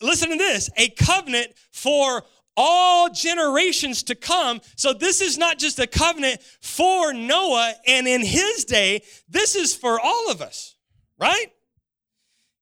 Listen 0.00 0.30
to 0.30 0.36
this 0.36 0.70
a 0.76 0.90
covenant 0.90 1.52
for 1.70 2.24
all 2.56 3.10
generations 3.10 4.02
to 4.04 4.14
come. 4.14 4.60
So 4.76 4.92
this 4.92 5.20
is 5.20 5.38
not 5.38 5.58
just 5.58 5.78
a 5.78 5.86
covenant 5.86 6.42
for 6.60 7.12
Noah 7.12 7.74
and 7.86 8.08
in 8.08 8.24
his 8.24 8.64
day, 8.64 9.02
this 9.28 9.54
is 9.54 9.74
for 9.74 10.00
all 10.00 10.30
of 10.30 10.40
us, 10.40 10.76
right? 11.18 11.51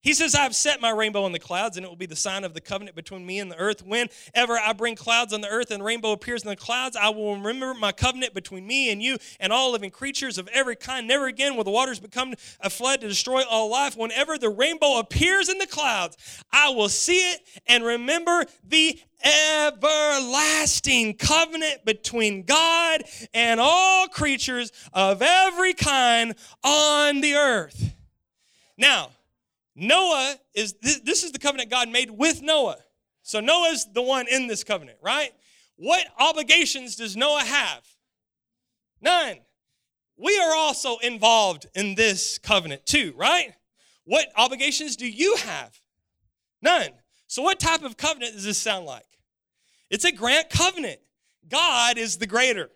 He 0.03 0.15
says, 0.15 0.35
I've 0.35 0.55
set 0.55 0.81
my 0.81 0.91
rainbow 0.91 1.27
in 1.27 1.33
the 1.33 1.39
clouds, 1.39 1.77
and 1.77 1.85
it 1.85 1.89
will 1.91 1.97
be 1.97 2.07
the 2.07 2.17
sign 2.17 2.43
of 2.45 2.55
the 2.55 2.61
covenant 2.61 2.97
between 2.97 3.27
me 3.27 3.39
and 3.39 3.51
the 3.51 3.59
earth. 3.59 3.85
Whenever 3.85 4.59
I 4.59 4.73
bring 4.73 4.97
clouds 4.97 5.35
on 5.35 5.43
the 5.43 5.49
earth 5.49 5.71
and 5.71 5.81
the 5.81 5.85
rainbow 5.85 6.13
appears 6.13 6.43
in 6.43 6.49
the 6.49 6.57
clouds, 6.57 6.97
I 6.97 7.11
will 7.11 7.37
remember 7.37 7.75
my 7.75 7.93
covenant 7.93 8.33
between 8.33 8.67
me 8.67 8.91
and 8.91 9.03
you 9.03 9.19
and 9.41 9.53
all 9.53 9.73
living 9.73 9.91
creatures 9.91 10.39
of 10.39 10.49
every 10.55 10.75
kind. 10.75 11.07
Never 11.07 11.27
again 11.27 11.55
will 11.55 11.65
the 11.65 11.71
waters 11.71 12.01
become 12.01 12.33
a 12.61 12.71
flood 12.71 13.03
to 13.03 13.09
destroy 13.09 13.43
all 13.43 13.69
life. 13.71 13.95
Whenever 13.95 14.39
the 14.39 14.49
rainbow 14.49 14.99
appears 14.99 15.51
in 15.51 15.59
the 15.59 15.67
clouds, 15.67 16.17
I 16.51 16.71
will 16.71 16.89
see 16.89 17.19
it 17.33 17.41
and 17.67 17.85
remember 17.85 18.47
the 18.67 18.99
everlasting 19.23 21.13
covenant 21.19 21.85
between 21.85 22.45
God 22.45 23.03
and 23.35 23.61
all 23.61 24.09
creatures 24.09 24.73
of 24.95 25.21
every 25.21 25.75
kind 25.75 26.35
on 26.65 27.21
the 27.21 27.35
earth. 27.35 27.93
Now, 28.79 29.11
Noah 29.81 30.37
is 30.55 30.75
this, 30.83 31.01
this 31.01 31.25
is 31.25 31.33
the 31.33 31.39
covenant 31.39 31.71
God 31.71 31.89
made 31.89 32.11
with 32.11 32.43
Noah. 32.43 32.77
So 33.23 33.41
Noah's 33.41 33.89
the 33.93 34.03
one 34.03 34.27
in 34.29 34.47
this 34.47 34.63
covenant, 34.63 34.99
right? 35.03 35.33
What 35.77 36.07
obligations 36.19 36.97
does 36.97 37.17
Noah 37.17 37.43
have? 37.43 37.83
None. 39.01 39.39
We 40.19 40.39
are 40.39 40.55
also 40.55 40.99
involved 40.99 41.67
in 41.75 41.95
this 41.95 42.37
covenant 42.37 42.85
too, 42.85 43.15
right? 43.17 43.55
What 44.05 44.27
obligations 44.37 44.97
do 44.97 45.09
you 45.09 45.37
have? 45.37 45.81
None. 46.61 46.91
So, 47.27 47.41
what 47.41 47.59
type 47.59 47.83
of 47.83 47.97
covenant 47.97 48.35
does 48.35 48.45
this 48.45 48.59
sound 48.59 48.85
like? 48.85 49.07
It's 49.89 50.05
a 50.05 50.13
grant 50.13 50.51
covenant. 50.51 51.01
God 51.49 51.97
is 51.97 52.19
the 52.19 52.27
greater 52.27 52.71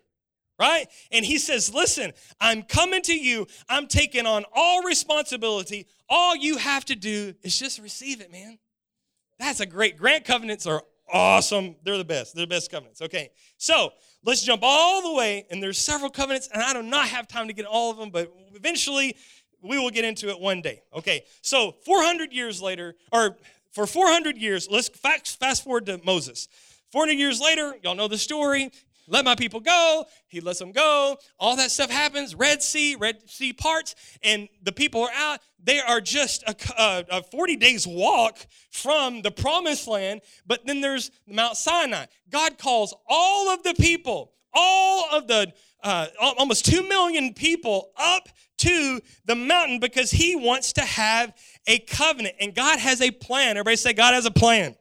right? 0.59 0.87
And 1.11 1.25
he 1.25 1.37
says, 1.37 1.73
Listen, 1.73 2.11
I'm 2.39 2.63
coming 2.63 3.01
to 3.03 3.13
you. 3.13 3.47
I'm 3.69 3.87
taking 3.87 4.25
on 4.25 4.45
all 4.53 4.83
responsibility. 4.83 5.87
All 6.09 6.35
you 6.35 6.57
have 6.57 6.85
to 6.85 6.95
do 6.95 7.33
is 7.43 7.57
just 7.57 7.79
receive 7.79 8.21
it, 8.21 8.31
man. 8.31 8.57
That's 9.39 9.59
a 9.59 9.65
great 9.65 9.97
grant 9.97 10.25
covenants 10.25 10.65
are 10.65 10.83
awesome. 11.11 11.75
They're 11.83 11.97
the 11.97 12.05
best. 12.05 12.35
They're 12.35 12.45
the 12.45 12.49
best 12.49 12.71
covenants. 12.71 13.01
Okay. 13.01 13.29
So 13.57 13.91
let's 14.23 14.43
jump 14.43 14.61
all 14.63 15.01
the 15.01 15.13
way. 15.13 15.45
And 15.49 15.61
there's 15.61 15.77
several 15.77 16.09
covenants, 16.09 16.49
and 16.53 16.61
I 16.61 16.73
do 16.73 16.81
not 16.81 17.07
have 17.07 17.27
time 17.27 17.47
to 17.47 17.53
get 17.53 17.65
all 17.65 17.91
of 17.91 17.97
them, 17.97 18.09
but 18.09 18.33
eventually 18.53 19.15
we 19.61 19.77
will 19.77 19.89
get 19.89 20.05
into 20.05 20.29
it 20.29 20.39
one 20.39 20.61
day. 20.61 20.83
Okay. 20.95 21.23
So 21.41 21.75
400 21.85 22.31
years 22.31 22.61
later, 22.61 22.95
or 23.11 23.37
for 23.71 23.85
400 23.85 24.37
years, 24.37 24.67
let's 24.69 24.89
fast 24.89 25.63
forward 25.63 25.85
to 25.87 25.99
Moses. 26.03 26.47
400 26.91 27.13
years 27.13 27.41
later, 27.41 27.75
y'all 27.83 27.95
know 27.95 28.07
the 28.07 28.17
story 28.17 28.71
let 29.07 29.25
my 29.25 29.35
people 29.35 29.59
go. 29.59 30.05
He 30.27 30.39
lets 30.39 30.59
them 30.59 30.71
go. 30.71 31.17
All 31.39 31.55
that 31.57 31.71
stuff 31.71 31.89
happens. 31.89 32.35
Red 32.35 32.63
Sea, 32.63 32.95
Red 32.95 33.29
Sea 33.29 33.53
parts, 33.53 33.95
and 34.23 34.47
the 34.63 34.71
people 34.71 35.03
are 35.03 35.13
out. 35.15 35.39
They 35.63 35.79
are 35.79 36.01
just 36.01 36.43
a, 36.43 36.55
a, 36.81 37.05
a 37.17 37.23
40 37.23 37.55
days 37.55 37.87
walk 37.87 38.37
from 38.71 39.21
the 39.21 39.31
promised 39.31 39.87
land, 39.87 40.21
but 40.45 40.65
then 40.65 40.81
there's 40.81 41.11
Mount 41.27 41.57
Sinai. 41.57 42.05
God 42.29 42.57
calls 42.57 42.93
all 43.07 43.49
of 43.49 43.63
the 43.63 43.73
people, 43.73 44.31
all 44.53 45.07
of 45.11 45.27
the 45.27 45.53
uh, 45.83 46.07
almost 46.19 46.65
2 46.65 46.87
million 46.87 47.33
people 47.33 47.91
up 47.95 48.27
to 48.57 48.99
the 49.25 49.35
mountain 49.35 49.79
because 49.79 50.09
he 50.09 50.35
wants 50.35 50.73
to 50.73 50.81
have 50.81 51.33
a 51.67 51.79
covenant. 51.79 52.35
And 52.39 52.55
God 52.55 52.79
has 52.79 53.01
a 53.01 53.11
plan. 53.11 53.51
Everybody 53.51 53.75
say, 53.75 53.93
God 53.93 54.13
has 54.13 54.25
a 54.25 54.31
plan. 54.31 54.75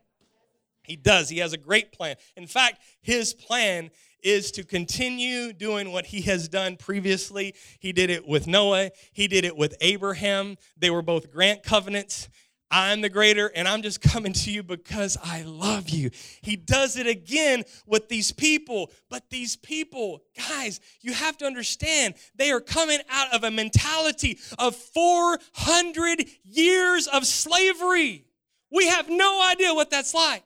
He 0.84 0.96
does. 0.96 1.28
He 1.28 1.38
has 1.38 1.52
a 1.52 1.58
great 1.58 1.92
plan. 1.92 2.16
In 2.36 2.46
fact, 2.46 2.80
his 3.00 3.34
plan 3.34 3.90
is 4.24 4.50
to 4.52 4.64
continue 4.64 5.52
doing 5.52 5.92
what 5.92 6.06
he 6.06 6.22
has 6.22 6.48
done 6.48 6.76
previously. 6.76 7.54
He 7.78 7.92
did 7.92 8.10
it 8.10 8.26
with 8.26 8.46
Noah, 8.46 8.90
he 9.12 9.28
did 9.28 9.44
it 9.44 9.56
with 9.56 9.76
Abraham. 9.80 10.56
They 10.76 10.90
were 10.90 11.02
both 11.02 11.30
grant 11.30 11.62
covenants. 11.62 12.28
I'm 12.70 13.02
the 13.02 13.08
greater, 13.08 13.52
and 13.54 13.68
I'm 13.68 13.82
just 13.82 14.00
coming 14.00 14.32
to 14.32 14.50
you 14.50 14.62
because 14.64 15.16
I 15.22 15.42
love 15.42 15.90
you. 15.90 16.10
He 16.42 16.56
does 16.56 16.96
it 16.96 17.06
again 17.06 17.62
with 17.86 18.08
these 18.08 18.32
people. 18.32 18.90
But 19.08 19.30
these 19.30 19.54
people, 19.54 20.22
guys, 20.36 20.80
you 21.00 21.12
have 21.12 21.36
to 21.38 21.46
understand, 21.46 22.14
they 22.34 22.50
are 22.50 22.60
coming 22.60 22.98
out 23.10 23.32
of 23.32 23.44
a 23.44 23.50
mentality 23.50 24.38
of 24.58 24.74
400 24.74 26.24
years 26.42 27.06
of 27.06 27.26
slavery. 27.26 28.24
We 28.72 28.88
have 28.88 29.08
no 29.08 29.46
idea 29.48 29.72
what 29.72 29.90
that's 29.90 30.14
like, 30.14 30.42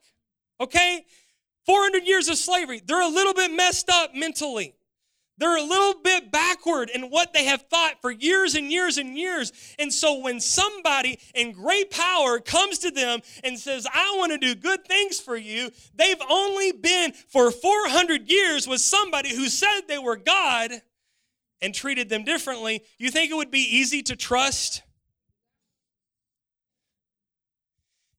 okay? 0.61 1.07
400 1.69 2.07
years 2.07 2.29
of 2.29 2.39
slavery. 2.39 2.81
They're 2.83 3.03
a 3.03 3.09
little 3.09 3.35
bit 3.35 3.53
messed 3.53 3.91
up 3.91 4.15
mentally. 4.15 4.75
They're 5.37 5.59
a 5.59 5.63
little 5.63 6.01
bit 6.03 6.33
backward 6.33 6.89
in 6.89 7.11
what 7.11 7.35
they 7.35 7.45
have 7.45 7.67
thought 7.69 8.01
for 8.01 8.11
years 8.11 8.55
and 8.55 8.73
years 8.73 8.97
and 8.97 9.19
years. 9.19 9.53
And 9.79 9.93
so 9.93 10.19
when 10.19 10.41
somebody 10.41 11.19
in 11.35 11.53
great 11.53 11.91
power 11.91 12.41
comes 12.41 12.79
to 12.79 12.91
them 12.91 13.21
and 13.45 13.59
says, 13.59 13.87
I 13.87 14.17
want 14.17 14.33
to 14.33 14.39
do 14.39 14.55
good 14.55 14.87
things 14.87 15.21
for 15.21 15.37
you, 15.37 15.71
they've 15.95 16.21
only 16.31 16.73
been 16.73 17.13
for 17.13 17.51
400 17.51 18.31
years 18.31 18.67
with 18.67 18.81
somebody 18.81 19.37
who 19.37 19.51
said 19.51 19.83
they 19.87 19.99
were 19.99 20.17
God 20.17 20.73
and 21.61 21.75
treated 21.75 22.09
them 22.09 22.25
differently. 22.25 22.83
You 22.97 23.11
think 23.11 23.31
it 23.31 23.35
would 23.35 23.51
be 23.51 23.77
easy 23.77 24.03
to 24.05 24.17
trust? 24.17 24.83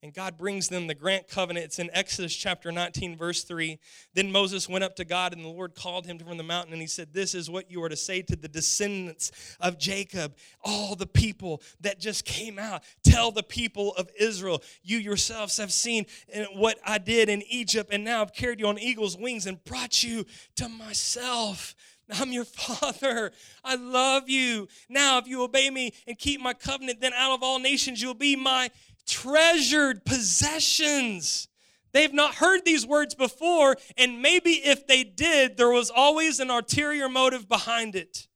And 0.02 0.14
God 0.14 0.38
brings 0.38 0.70
them 0.70 0.88
the 0.88 0.96
grant 0.96 1.28
covenant. 1.28 1.66
It's 1.66 1.80
in 1.80 1.90
Exodus 1.92 2.34
chapter 2.34 2.72
19, 2.72 3.18
verse 3.18 3.44
3. 3.44 3.78
Then 4.14 4.32
Moses 4.32 4.70
went 4.70 4.86
up 4.86 4.96
to 4.96 5.04
God, 5.04 5.34
and 5.34 5.44
the 5.44 5.50
Lord 5.50 5.76
called 5.76 6.06
him 6.06 6.18
from 6.18 6.38
the 6.38 6.44
mountain, 6.44 6.72
and 6.72 6.82
he 6.82 6.88
said, 6.88 7.12
This 7.12 7.36
is 7.36 7.50
what 7.50 7.70
you 7.70 7.84
are 7.84 7.90
to 7.90 7.98
say 7.98 8.22
to 8.22 8.38
the 8.38 8.48
descendants 8.48 9.32
of 9.60 9.78
Jacob, 9.78 10.38
all 10.64 10.96
the 10.96 11.06
people 11.06 11.62
that 11.82 12.00
just 12.00 12.24
came 12.24 12.58
out. 12.58 12.84
Tell 13.04 13.32
the 13.32 13.44
people 13.44 13.94
of 13.96 14.10
Israel, 14.18 14.64
you 14.84 14.98
yourselves 15.00 15.58
have 15.58 15.74
seen 15.74 16.06
eh, 16.32 16.46
what 16.54 16.80
I 16.86 16.98
did 16.98 17.28
in 17.28 17.44
Egypt, 17.50 17.90
and 17.92 18.06
now 18.06 18.22
I've 18.22 18.34
carried 18.34 18.62
you 18.62 18.68
on 18.68 18.80
eagle's 18.80 19.18
wings 19.18 19.48
and 19.48 19.62
brought 19.66 20.02
you 20.02 20.26
to 20.56 20.70
myself. 20.70 21.76
I'm 22.10 22.32
your 22.32 22.46
father. 22.46 23.32
I 23.64 23.76
love 23.76 24.30
you. 24.30 24.68
Now, 24.88 25.18
if 25.18 25.28
you 25.28 25.44
obey 25.44 25.70
me 25.70 25.94
and 26.08 26.18
keep 26.18 26.42
my 26.42 26.54
covenant, 26.54 27.02
then 27.02 27.14
out 27.14 27.34
of 27.34 27.44
all 27.44 27.60
nations 27.60 28.02
you'll 28.02 28.14
be 28.14 28.36
my 28.36 28.72
treasured 29.10 30.06
possessions. 30.06 31.48
They've 31.92 32.14
not 32.14 32.36
heard 32.36 32.64
these 32.66 32.86
words 32.86 33.16
before, 33.16 33.76
and 33.98 34.22
maybe 34.22 34.52
if 34.52 34.86
they 34.86 35.04
did, 35.04 35.58
there 35.58 35.72
was 35.72 35.90
always 35.90 36.40
an 36.40 36.50
ulterior 36.50 37.10
motive 37.10 37.50
behind 37.50 37.96
it. 37.96 38.28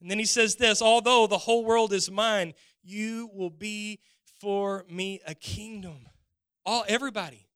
And 0.00 0.10
then 0.10 0.18
he 0.18 0.26
says 0.26 0.56
this 0.56 0.82
although 0.82 1.26
the 1.26 1.38
whole 1.38 1.64
world 1.64 1.92
is 1.92 2.10
mine, 2.10 2.52
you 2.82 3.30
will 3.32 3.50
be 3.50 4.00
for 4.38 4.84
me 4.90 5.20
a 5.26 5.34
kingdom. 5.34 6.06
All 6.66 6.84
everybody. 6.88 7.48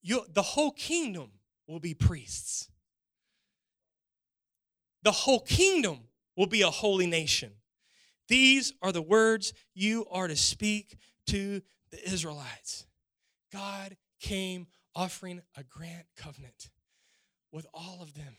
You 0.00 0.24
the 0.32 0.42
whole 0.42 0.70
kingdom 0.70 1.32
will 1.66 1.80
be 1.80 1.92
priests. 1.92 2.70
The 5.02 5.12
whole 5.12 5.40
kingdom 5.40 6.00
will 6.36 6.46
be 6.46 6.62
a 6.62 6.70
holy 6.70 7.06
nation. 7.06 7.52
These 8.28 8.72
are 8.82 8.92
the 8.92 9.02
words 9.02 9.52
you 9.74 10.06
are 10.10 10.28
to 10.28 10.36
speak 10.36 10.96
to 11.26 11.62
the 11.90 12.08
Israelites. 12.08 12.86
God 13.52 13.96
came 14.20 14.66
offering 14.94 15.40
a 15.56 15.64
grant 15.64 16.06
covenant 16.16 16.70
with 17.50 17.66
all 17.72 18.00
of 18.02 18.14
them. 18.14 18.36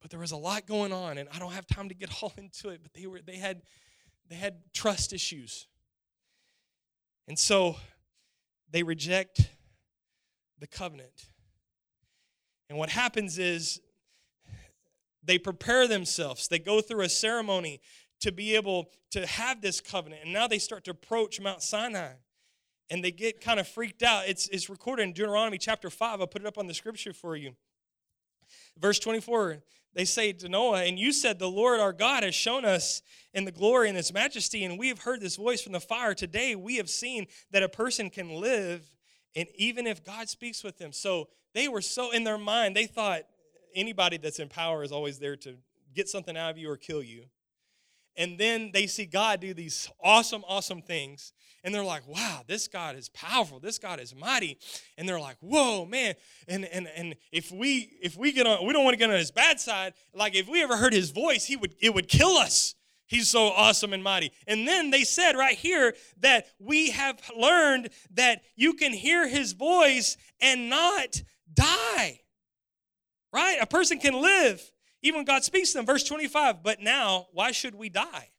But 0.00 0.10
there 0.10 0.20
was 0.20 0.32
a 0.32 0.36
lot 0.36 0.66
going 0.66 0.92
on, 0.92 1.18
and 1.18 1.28
I 1.34 1.38
don't 1.38 1.52
have 1.52 1.66
time 1.66 1.88
to 1.88 1.94
get 1.94 2.10
all 2.22 2.32
into 2.36 2.70
it, 2.70 2.80
but 2.82 2.94
they 2.94 3.06
were 3.06 3.20
they 3.24 3.36
had 3.36 3.62
they 4.28 4.36
had 4.36 4.60
trust 4.72 5.12
issues. 5.12 5.66
And 7.26 7.38
so 7.38 7.76
they 8.70 8.82
reject 8.82 9.50
the 10.60 10.66
covenant. 10.66 11.28
And 12.70 12.78
what 12.78 12.90
happens 12.90 13.38
is 13.38 13.80
they 15.28 15.38
prepare 15.38 15.86
themselves, 15.86 16.48
they 16.48 16.58
go 16.58 16.80
through 16.80 17.02
a 17.02 17.08
ceremony 17.08 17.80
to 18.20 18.32
be 18.32 18.56
able 18.56 18.90
to 19.10 19.26
have 19.26 19.60
this 19.60 19.80
covenant. 19.80 20.22
And 20.24 20.32
now 20.32 20.48
they 20.48 20.58
start 20.58 20.84
to 20.84 20.90
approach 20.90 21.40
Mount 21.40 21.62
Sinai 21.62 22.12
and 22.90 23.04
they 23.04 23.10
get 23.10 23.40
kind 23.40 23.60
of 23.60 23.68
freaked 23.68 24.02
out. 24.02 24.24
It's, 24.26 24.48
it's 24.48 24.70
recorded 24.70 25.02
in 25.02 25.12
Deuteronomy 25.12 25.58
chapter 25.58 25.90
5. 25.90 26.20
I'll 26.20 26.26
put 26.26 26.42
it 26.42 26.46
up 26.46 26.58
on 26.58 26.66
the 26.66 26.74
scripture 26.74 27.12
for 27.12 27.36
you. 27.36 27.52
Verse 28.78 28.98
24, 28.98 29.58
they 29.94 30.06
say 30.06 30.32
to 30.32 30.48
Noah, 30.48 30.84
And 30.84 30.98
you 30.98 31.12
said, 31.12 31.38
The 31.38 31.50
Lord 31.50 31.80
our 31.80 31.92
God 31.92 32.22
has 32.22 32.34
shown 32.34 32.64
us 32.64 33.02
in 33.34 33.44
the 33.44 33.52
glory 33.52 33.88
and 33.88 33.96
his 33.96 34.12
majesty, 34.12 34.64
and 34.64 34.78
we 34.78 34.88
have 34.88 35.00
heard 35.00 35.20
this 35.20 35.36
voice 35.36 35.60
from 35.60 35.72
the 35.72 35.80
fire. 35.80 36.14
Today 36.14 36.56
we 36.56 36.76
have 36.76 36.88
seen 36.88 37.26
that 37.50 37.62
a 37.62 37.68
person 37.68 38.08
can 38.08 38.30
live, 38.30 38.90
and 39.36 39.46
even 39.56 39.86
if 39.86 40.02
God 40.02 40.28
speaks 40.28 40.64
with 40.64 40.78
them. 40.78 40.92
So 40.92 41.28
they 41.52 41.68
were 41.68 41.82
so 41.82 42.10
in 42.12 42.24
their 42.24 42.38
mind, 42.38 42.74
they 42.74 42.86
thought, 42.86 43.24
anybody 43.74 44.16
that's 44.16 44.38
in 44.38 44.48
power 44.48 44.82
is 44.82 44.92
always 44.92 45.18
there 45.18 45.36
to 45.36 45.56
get 45.94 46.08
something 46.08 46.36
out 46.36 46.50
of 46.50 46.58
you 46.58 46.70
or 46.70 46.76
kill 46.76 47.02
you. 47.02 47.24
And 48.16 48.36
then 48.36 48.70
they 48.72 48.88
see 48.88 49.06
God 49.06 49.40
do 49.40 49.54
these 49.54 49.88
awesome, 50.02 50.42
awesome 50.48 50.82
things. 50.82 51.32
And 51.62 51.72
they're 51.72 51.84
like, 51.84 52.06
wow, 52.08 52.42
this 52.48 52.66
God 52.66 52.96
is 52.96 53.08
powerful. 53.10 53.60
This 53.60 53.78
God 53.78 54.00
is 54.00 54.14
mighty. 54.14 54.58
And 54.96 55.08
they're 55.08 55.20
like, 55.20 55.36
whoa, 55.40 55.84
man. 55.84 56.14
And 56.48 56.64
and 56.64 56.88
and 56.96 57.14
if 57.30 57.52
we 57.52 57.96
if 58.02 58.16
we 58.16 58.32
get 58.32 58.46
on, 58.46 58.66
we 58.66 58.72
don't 58.72 58.84
want 58.84 58.94
to 58.94 58.98
get 58.98 59.08
on 59.08 59.16
his 59.16 59.30
bad 59.30 59.60
side. 59.60 59.94
Like 60.12 60.34
if 60.34 60.48
we 60.48 60.62
ever 60.62 60.76
heard 60.76 60.92
his 60.92 61.10
voice, 61.10 61.44
he 61.44 61.56
would 61.56 61.76
it 61.80 61.94
would 61.94 62.08
kill 62.08 62.36
us. 62.36 62.74
He's 63.06 63.30
so 63.30 63.48
awesome 63.48 63.92
and 63.92 64.02
mighty. 64.02 64.32
And 64.46 64.68
then 64.68 64.90
they 64.90 65.04
said 65.04 65.32
right 65.32 65.56
here 65.56 65.94
that 66.20 66.46
we 66.58 66.90
have 66.90 67.20
learned 67.36 67.88
that 68.14 68.42
you 68.54 68.74
can 68.74 68.92
hear 68.92 69.26
his 69.26 69.52
voice 69.52 70.16
and 70.40 70.68
not 70.68 71.22
die. 71.54 72.20
Right? 73.32 73.58
A 73.60 73.66
person 73.66 73.98
can 73.98 74.14
live 74.14 74.72
even 75.02 75.18
when 75.18 75.24
God 75.24 75.44
speaks 75.44 75.72
to 75.72 75.78
them. 75.78 75.86
Verse 75.86 76.04
25, 76.04 76.62
but 76.62 76.80
now, 76.80 77.28
why 77.32 77.52
should 77.52 77.74
we 77.74 77.88
die? 77.88 78.30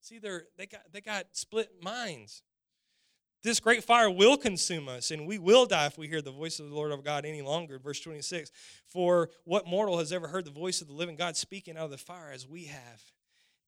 See, 0.00 0.18
they're, 0.18 0.44
they, 0.58 0.66
got, 0.66 0.82
they 0.92 1.00
got 1.00 1.26
split 1.32 1.70
minds. 1.82 2.42
This 3.42 3.60
great 3.60 3.84
fire 3.84 4.10
will 4.10 4.36
consume 4.36 4.88
us, 4.88 5.10
and 5.10 5.26
we 5.26 5.38
will 5.38 5.66
die 5.66 5.86
if 5.86 5.98
we 5.98 6.08
hear 6.08 6.22
the 6.22 6.30
voice 6.30 6.60
of 6.60 6.68
the 6.68 6.74
Lord 6.74 6.92
of 6.92 7.04
God 7.04 7.24
any 7.24 7.42
longer. 7.42 7.78
Verse 7.78 8.00
26 8.00 8.50
For 8.86 9.30
what 9.44 9.66
mortal 9.66 9.98
has 9.98 10.12
ever 10.12 10.28
heard 10.28 10.44
the 10.46 10.50
voice 10.50 10.80
of 10.80 10.88
the 10.88 10.94
living 10.94 11.16
God 11.16 11.36
speaking 11.36 11.76
out 11.76 11.84
of 11.84 11.90
the 11.90 11.98
fire 11.98 12.30
as 12.32 12.48
we 12.48 12.64
have 12.64 13.02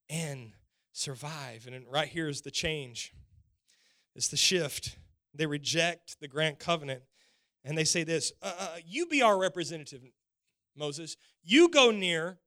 and 0.08 0.52
survive? 0.92 1.68
And 1.70 1.84
right 1.90 2.08
here 2.08 2.28
is 2.28 2.40
the 2.40 2.50
change 2.50 3.12
it's 4.16 4.28
the 4.28 4.36
shift. 4.36 4.96
They 5.34 5.46
reject 5.46 6.20
the 6.20 6.28
grant 6.28 6.58
covenant 6.58 7.02
and 7.66 7.76
they 7.76 7.84
say 7.84 8.04
this 8.04 8.32
uh, 8.40 8.52
uh, 8.58 8.68
You 8.86 9.06
be 9.06 9.20
our 9.20 9.38
representative, 9.38 10.00
Moses. 10.76 11.16
You 11.44 11.68
go 11.68 11.90
near 11.90 12.38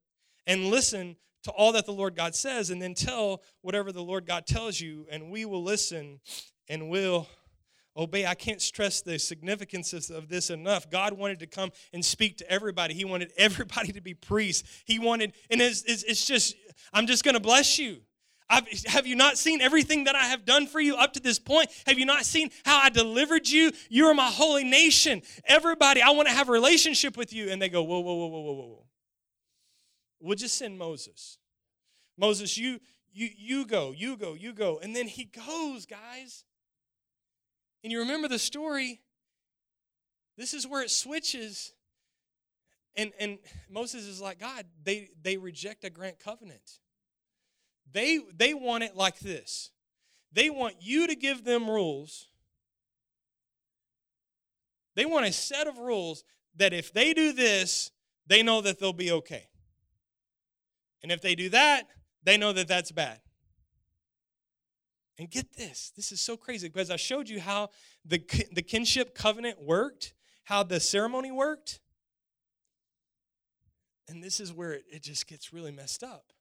and 0.47 0.67
listen 0.67 1.17
to 1.43 1.51
all 1.51 1.71
that 1.73 1.85
the 1.85 1.93
Lord 1.93 2.15
God 2.15 2.33
says, 2.33 2.69
and 2.69 2.81
then 2.81 2.93
tell 2.93 3.43
whatever 3.61 3.91
the 3.91 4.03
Lord 4.03 4.25
God 4.25 4.45
tells 4.47 4.81
you, 4.81 5.05
and 5.11 5.29
we 5.29 5.45
will 5.45 5.63
listen 5.63 6.19
and 6.67 6.89
will 6.89 7.27
obey. 7.95 8.25
I 8.25 8.35
can't 8.35 8.61
stress 8.61 9.01
the 9.01 9.19
significance 9.19 9.93
of 10.09 10.27
this 10.29 10.49
enough. 10.49 10.89
God 10.89 11.13
wanted 11.13 11.39
to 11.39 11.47
come 11.47 11.71
and 11.93 12.03
speak 12.03 12.37
to 12.37 12.51
everybody. 12.51 12.93
He 12.93 13.05
wanted 13.05 13.31
everybody 13.37 13.91
to 13.91 14.01
be 14.01 14.13
priests. 14.13 14.83
He 14.85 14.99
wanted, 14.99 15.33
and 15.49 15.61
it's, 15.61 15.83
it's, 15.83 16.03
it's 16.03 16.25
just, 16.25 16.55
I'm 16.93 17.07
just 17.07 17.23
going 17.23 17.35
to 17.35 17.41
bless 17.41 17.77
you. 17.77 18.01
I've, 18.49 18.67
have 18.87 19.05
you 19.05 19.15
not 19.15 19.37
seen 19.37 19.61
everything 19.61 20.05
that 20.05 20.15
I 20.15 20.25
have 20.25 20.43
done 20.43 20.65
for 20.65 20.79
you 20.79 20.95
up 20.95 21.13
to 21.13 21.19
this 21.19 21.37
point? 21.37 21.69
Have 21.85 21.99
you 21.99 22.05
not 22.05 22.25
seen 22.25 22.49
how 22.65 22.79
I 22.79 22.89
delivered 22.89 23.47
you? 23.47 23.71
You 23.89 24.07
are 24.07 24.15
my 24.15 24.27
holy 24.27 24.63
nation. 24.63 25.21
Everybody, 25.45 26.01
I 26.01 26.09
want 26.11 26.27
to 26.29 26.33
have 26.33 26.49
a 26.49 26.51
relationship 26.51 27.15
with 27.15 27.31
you. 27.31 27.49
And 27.49 27.61
they 27.61 27.69
go, 27.69 27.83
whoa, 27.83 27.99
whoa, 27.99 28.15
whoa, 28.15 28.27
whoa, 28.27 28.41
whoa, 28.41 28.53
whoa. 28.53 28.85
We'll 30.19 30.35
just 30.35 30.57
send 30.57 30.77
Moses. 30.77 31.37
Moses, 32.17 32.57
you, 32.57 32.79
you, 33.13 33.29
you 33.37 33.65
go, 33.65 33.91
you 33.91 34.17
go, 34.17 34.33
you 34.33 34.51
go. 34.53 34.79
And 34.79 34.95
then 34.95 35.07
he 35.07 35.25
goes, 35.25 35.85
guys. 35.85 36.43
And 37.83 37.91
you 37.91 37.99
remember 37.99 38.27
the 38.27 38.39
story. 38.39 38.99
This 40.37 40.53
is 40.53 40.65
where 40.65 40.81
it 40.81 40.89
switches. 40.89 41.71
And, 42.95 43.11
and 43.19 43.37
Moses 43.69 44.05
is 44.05 44.19
like, 44.19 44.39
God, 44.39 44.65
they, 44.83 45.09
they 45.21 45.37
reject 45.37 45.83
a 45.83 45.89
grant 45.89 46.19
covenant. 46.19 46.79
They, 47.91 48.19
they 48.35 48.53
want 48.53 48.83
it 48.83 48.95
like 48.95 49.19
this 49.19 49.71
they 50.31 50.49
want 50.49 50.75
you 50.79 51.07
to 51.07 51.15
give 51.15 51.43
them 51.43 51.69
rules. 51.69 52.27
They 54.95 55.05
want 55.05 55.25
a 55.25 55.31
set 55.31 55.67
of 55.67 55.77
rules 55.77 56.23
that 56.55 56.73
if 56.73 56.93
they 56.93 57.13
do 57.13 57.31
this, 57.31 57.91
they 58.27 58.43
know 58.43 58.61
that 58.61 58.79
they'll 58.79 58.93
be 58.93 59.11
okay. 59.11 59.47
And 61.01 61.11
if 61.11 61.21
they 61.21 61.35
do 61.35 61.49
that, 61.49 61.87
they 62.23 62.37
know 62.37 62.51
that 62.53 62.67
that's 62.67 62.91
bad. 62.91 63.19
And 65.17 65.29
get 65.29 65.55
this, 65.57 65.91
this 65.95 66.11
is 66.11 66.21
so 66.21 66.37
crazy 66.37 66.67
because 66.67 66.91
I 66.91 66.95
showed 66.95 67.27
you 67.27 67.39
how 67.39 67.69
the, 68.05 68.21
the 68.51 68.61
kinship 68.61 69.15
covenant 69.15 69.61
worked, 69.61 70.13
how 70.43 70.63
the 70.63 70.79
ceremony 70.79 71.31
worked. 71.31 71.79
And 74.07 74.23
this 74.23 74.39
is 74.39 74.53
where 74.53 74.73
it, 74.73 74.83
it 74.91 75.03
just 75.03 75.27
gets 75.27 75.51
really 75.53 75.71
messed 75.71 76.03
up. 76.03 76.31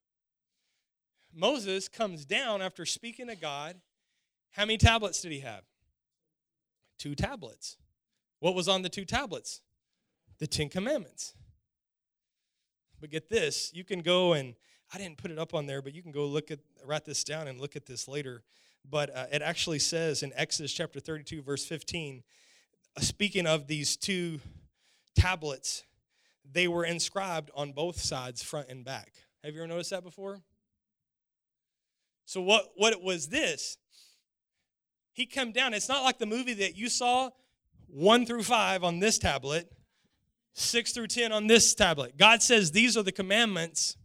Moses 1.39 1.89
comes 1.89 2.25
down 2.25 2.61
after 2.61 2.85
speaking 2.85 3.29
to 3.29 3.37
God. 3.37 3.77
How 4.51 4.65
many 4.65 4.77
tablets 4.77 5.23
did 5.23 5.31
he 5.31 5.41
have? 5.41 5.63
Two 6.99 7.15
tablets. 7.15 7.77
What 8.41 8.57
was 8.57 8.67
on 8.67 8.83
the 8.83 8.89
two 8.89 9.05
tablets? 9.05 9.61
The 10.41 10.49
Ten 10.49 10.69
Commandments. 10.69 11.35
But 13.01 13.11
get 13.11 13.29
this, 13.29 13.71
you 13.73 13.85
can 13.85 14.01
go 14.01 14.33
and 14.33 14.55
I 14.93 14.99
didn't 14.99 15.19
put 15.19 15.31
it 15.31 15.39
up 15.39 15.55
on 15.55 15.67
there, 15.67 15.81
but 15.81 15.95
you 15.95 16.03
can 16.03 16.11
go 16.11 16.27
look 16.27 16.51
at 16.51 16.59
write 16.85 17.05
this 17.05 17.23
down 17.23 17.47
and 17.47 17.61
look 17.61 17.77
at 17.77 17.87
this 17.87 18.09
later. 18.09 18.43
But 18.89 19.15
uh, 19.15 19.27
it 19.31 19.43
actually 19.43 19.79
says 19.79 20.25
in 20.25 20.33
Exodus 20.35 20.73
chapter 20.73 20.99
32, 20.99 21.43
verse 21.43 21.65
15, 21.65 22.23
speaking 22.99 23.47
of 23.47 23.69
these 23.69 23.97
two 23.97 24.41
tablets, 25.15 25.85
they 26.51 26.67
were 26.67 26.85
inscribed 26.85 27.51
on 27.55 27.73
both 27.73 28.01
sides, 28.01 28.43
front 28.43 28.69
and 28.69 28.85
back. 28.85 29.13
Have 29.45 29.55
you 29.55 29.61
ever 29.61 29.69
noticed 29.69 29.91
that 29.91 30.03
before? 30.03 30.41
So 32.29 32.43
what 32.43 32.73
what 32.77 33.03
was 33.03 33.29
this? 33.29 33.79
He 35.15 35.25
come 35.25 35.51
down. 35.51 35.73
It's 35.73 35.89
not 35.89 36.05
like 36.05 36.19
the 36.19 36.27
movie 36.27 36.53
that 36.53 36.77
you 36.77 36.91
saw, 36.91 37.31
one 37.87 38.27
through 38.27 38.43
five 38.43 38.85
on 38.85 38.99
this 38.99 39.19
tablet, 39.19 39.73
six 40.53 40.93
through 40.93 41.07
ten 41.07 41.33
on 41.33 41.47
this 41.47 41.75
tablet. 41.75 42.19
God 42.19 42.43
says 42.43 42.71
these 42.71 42.99
are 42.99 43.03
the 43.03 43.13
commandments. 43.13 43.97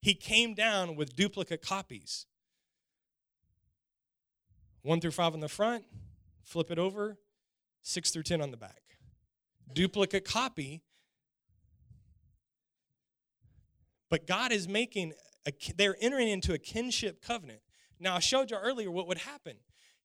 He 0.00 0.14
came 0.14 0.54
down 0.54 0.96
with 0.96 1.16
duplicate 1.16 1.60
copies. 1.60 2.24
One 4.80 5.02
through 5.02 5.10
five 5.10 5.34
on 5.34 5.40
the 5.40 5.48
front, 5.48 5.84
flip 6.44 6.70
it 6.70 6.78
over, 6.78 7.18
six 7.82 8.10
through 8.10 8.22
ten 8.22 8.40
on 8.40 8.52
the 8.52 8.56
back. 8.56 8.80
Duplicate 9.70 10.24
copy. 10.24 10.82
But 14.08 14.26
God 14.26 14.50
is 14.50 14.66
making, 14.66 15.12
a, 15.46 15.52
they're 15.76 15.96
entering 16.00 16.28
into 16.28 16.54
a 16.54 16.58
kinship 16.58 17.22
covenant. 17.22 17.60
Now, 18.00 18.16
I 18.16 18.20
showed 18.20 18.50
you 18.50 18.56
earlier 18.56 18.90
what 18.90 19.08
would 19.08 19.18
happen. 19.18 19.56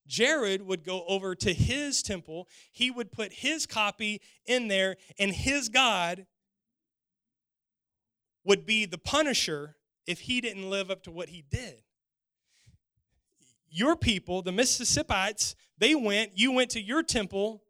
Jared 0.07 0.63
would 0.63 0.83
go 0.83 1.05
over 1.07 1.35
to 1.35 1.53
his 1.53 2.01
temple, 2.01 2.47
he 2.71 2.89
would 2.89 3.11
put 3.11 3.31
his 3.31 3.65
copy 3.65 4.21
in 4.45 4.67
there, 4.67 4.97
and 5.19 5.31
his 5.31 5.69
God 5.69 6.25
would 8.43 8.65
be 8.65 8.85
the 8.85 8.97
punisher 8.97 9.75
if 10.07 10.21
he 10.21 10.41
didn't 10.41 10.69
live 10.69 10.89
up 10.89 11.03
to 11.03 11.11
what 11.11 11.29
he 11.29 11.43
did. 11.51 11.83
Your 13.69 13.95
people, 13.95 14.41
the 14.41 14.51
Mississippites, 14.51 15.55
they 15.77 15.93
went, 15.93 16.31
you 16.33 16.51
went 16.51 16.71
to 16.71 16.81
your 16.81 17.03
temple, 17.03 17.61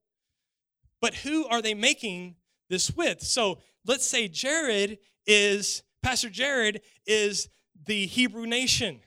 but 1.01 1.15
who 1.15 1.45
are 1.47 1.61
they 1.61 1.73
making 1.73 2.35
this 2.69 2.89
with? 2.91 3.21
So 3.21 3.59
let's 3.85 4.07
say 4.07 4.29
Jared 4.29 4.99
is, 5.27 5.83
Pastor 6.01 6.29
Jared 6.29 6.81
is 7.05 7.49
the 7.85 8.05
Hebrew 8.05 8.45
nation. 8.45 8.99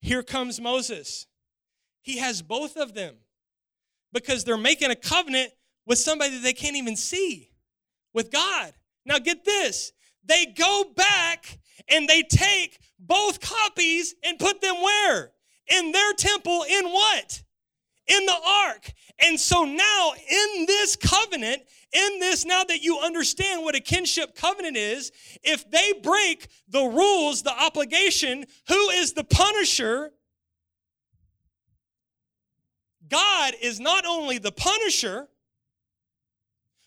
Here 0.00 0.22
comes 0.22 0.60
Moses. 0.60 1.26
He 2.02 2.18
has 2.18 2.42
both 2.42 2.76
of 2.76 2.94
them 2.94 3.16
because 4.12 4.44
they're 4.44 4.56
making 4.56 4.90
a 4.90 4.96
covenant 4.96 5.52
with 5.86 5.98
somebody 5.98 6.34
that 6.36 6.42
they 6.42 6.52
can't 6.52 6.76
even 6.76 6.96
see, 6.96 7.50
with 8.12 8.30
God. 8.30 8.72
Now, 9.04 9.18
get 9.18 9.44
this 9.44 9.92
they 10.24 10.46
go 10.46 10.84
back 10.94 11.58
and 11.88 12.06
they 12.06 12.22
take 12.22 12.78
both 12.98 13.40
copies 13.40 14.14
and 14.22 14.38
put 14.38 14.60
them 14.60 14.76
where? 14.82 15.32
In 15.68 15.92
their 15.92 16.12
temple, 16.12 16.64
in 16.68 16.86
what? 16.86 17.42
in 18.10 18.26
the 18.26 18.36
ark. 18.66 18.92
And 19.20 19.38
so 19.38 19.64
now, 19.64 20.12
in 20.14 20.66
this 20.66 20.96
covenant, 20.96 21.62
in 21.92 22.18
this, 22.20 22.44
now 22.44 22.62
that 22.64 22.82
you 22.82 22.98
understand 22.98 23.64
what 23.64 23.74
a 23.74 23.80
kinship 23.80 24.34
covenant 24.34 24.76
is, 24.76 25.10
if 25.42 25.68
they 25.70 25.92
break 26.02 26.48
the 26.68 26.82
rules, 26.82 27.42
the 27.42 27.52
obligation, 27.52 28.44
who 28.68 28.90
is 28.90 29.12
the 29.12 29.24
punisher? 29.24 30.12
God 33.08 33.54
is 33.60 33.80
not 33.80 34.06
only 34.06 34.38
the 34.38 34.52
punisher, 34.52 35.28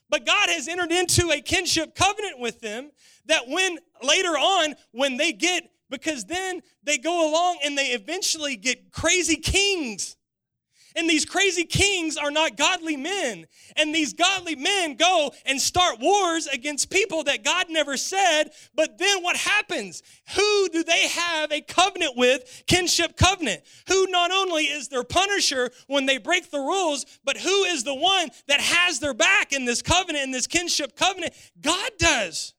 but 0.09 0.25
God 0.25 0.49
has 0.49 0.67
entered 0.67 0.91
into 0.91 1.31
a 1.31 1.41
kinship 1.41 1.95
covenant 1.95 2.39
with 2.39 2.61
them 2.61 2.91
that 3.25 3.47
when 3.47 3.79
later 4.01 4.29
on, 4.29 4.75
when 4.91 5.17
they 5.17 5.33
get, 5.33 5.63
because 5.89 6.25
then 6.25 6.61
they 6.83 6.97
go 6.97 7.29
along 7.29 7.59
and 7.65 7.77
they 7.77 7.87
eventually 7.87 8.55
get 8.55 8.91
crazy 8.91 9.35
kings 9.35 10.15
and 10.95 11.09
these 11.09 11.25
crazy 11.25 11.63
kings 11.63 12.17
are 12.17 12.31
not 12.31 12.57
godly 12.57 12.97
men. 12.97 13.45
And 13.75 13.93
these 13.93 14.13
godly 14.13 14.55
men 14.55 14.95
go 14.95 15.31
and 15.45 15.59
start 15.59 15.99
wars 15.99 16.47
against 16.47 16.89
people 16.89 17.23
that 17.23 17.43
God 17.43 17.67
never 17.69 17.97
said. 17.97 18.51
But 18.75 18.97
then 18.97 19.23
what 19.23 19.35
happens? 19.35 20.03
Who 20.35 20.69
do 20.69 20.83
they 20.83 21.07
have 21.07 21.51
a 21.51 21.61
covenant 21.61 22.15
with? 22.15 22.63
Kinship 22.67 23.17
covenant. 23.17 23.63
Who 23.87 24.07
not 24.07 24.31
only 24.31 24.65
is 24.65 24.87
their 24.87 25.03
punisher 25.03 25.71
when 25.87 26.05
they 26.05 26.17
break 26.17 26.51
the 26.51 26.59
rules, 26.59 27.05
but 27.23 27.37
who 27.37 27.63
is 27.63 27.83
the 27.83 27.95
one 27.95 28.29
that 28.47 28.61
has 28.61 28.99
their 28.99 29.13
back 29.13 29.53
in 29.53 29.65
this 29.65 29.81
covenant, 29.81 30.23
in 30.25 30.31
this 30.31 30.47
kinship 30.47 30.95
covenant? 30.95 31.33
God 31.61 31.91
does. 31.97 32.53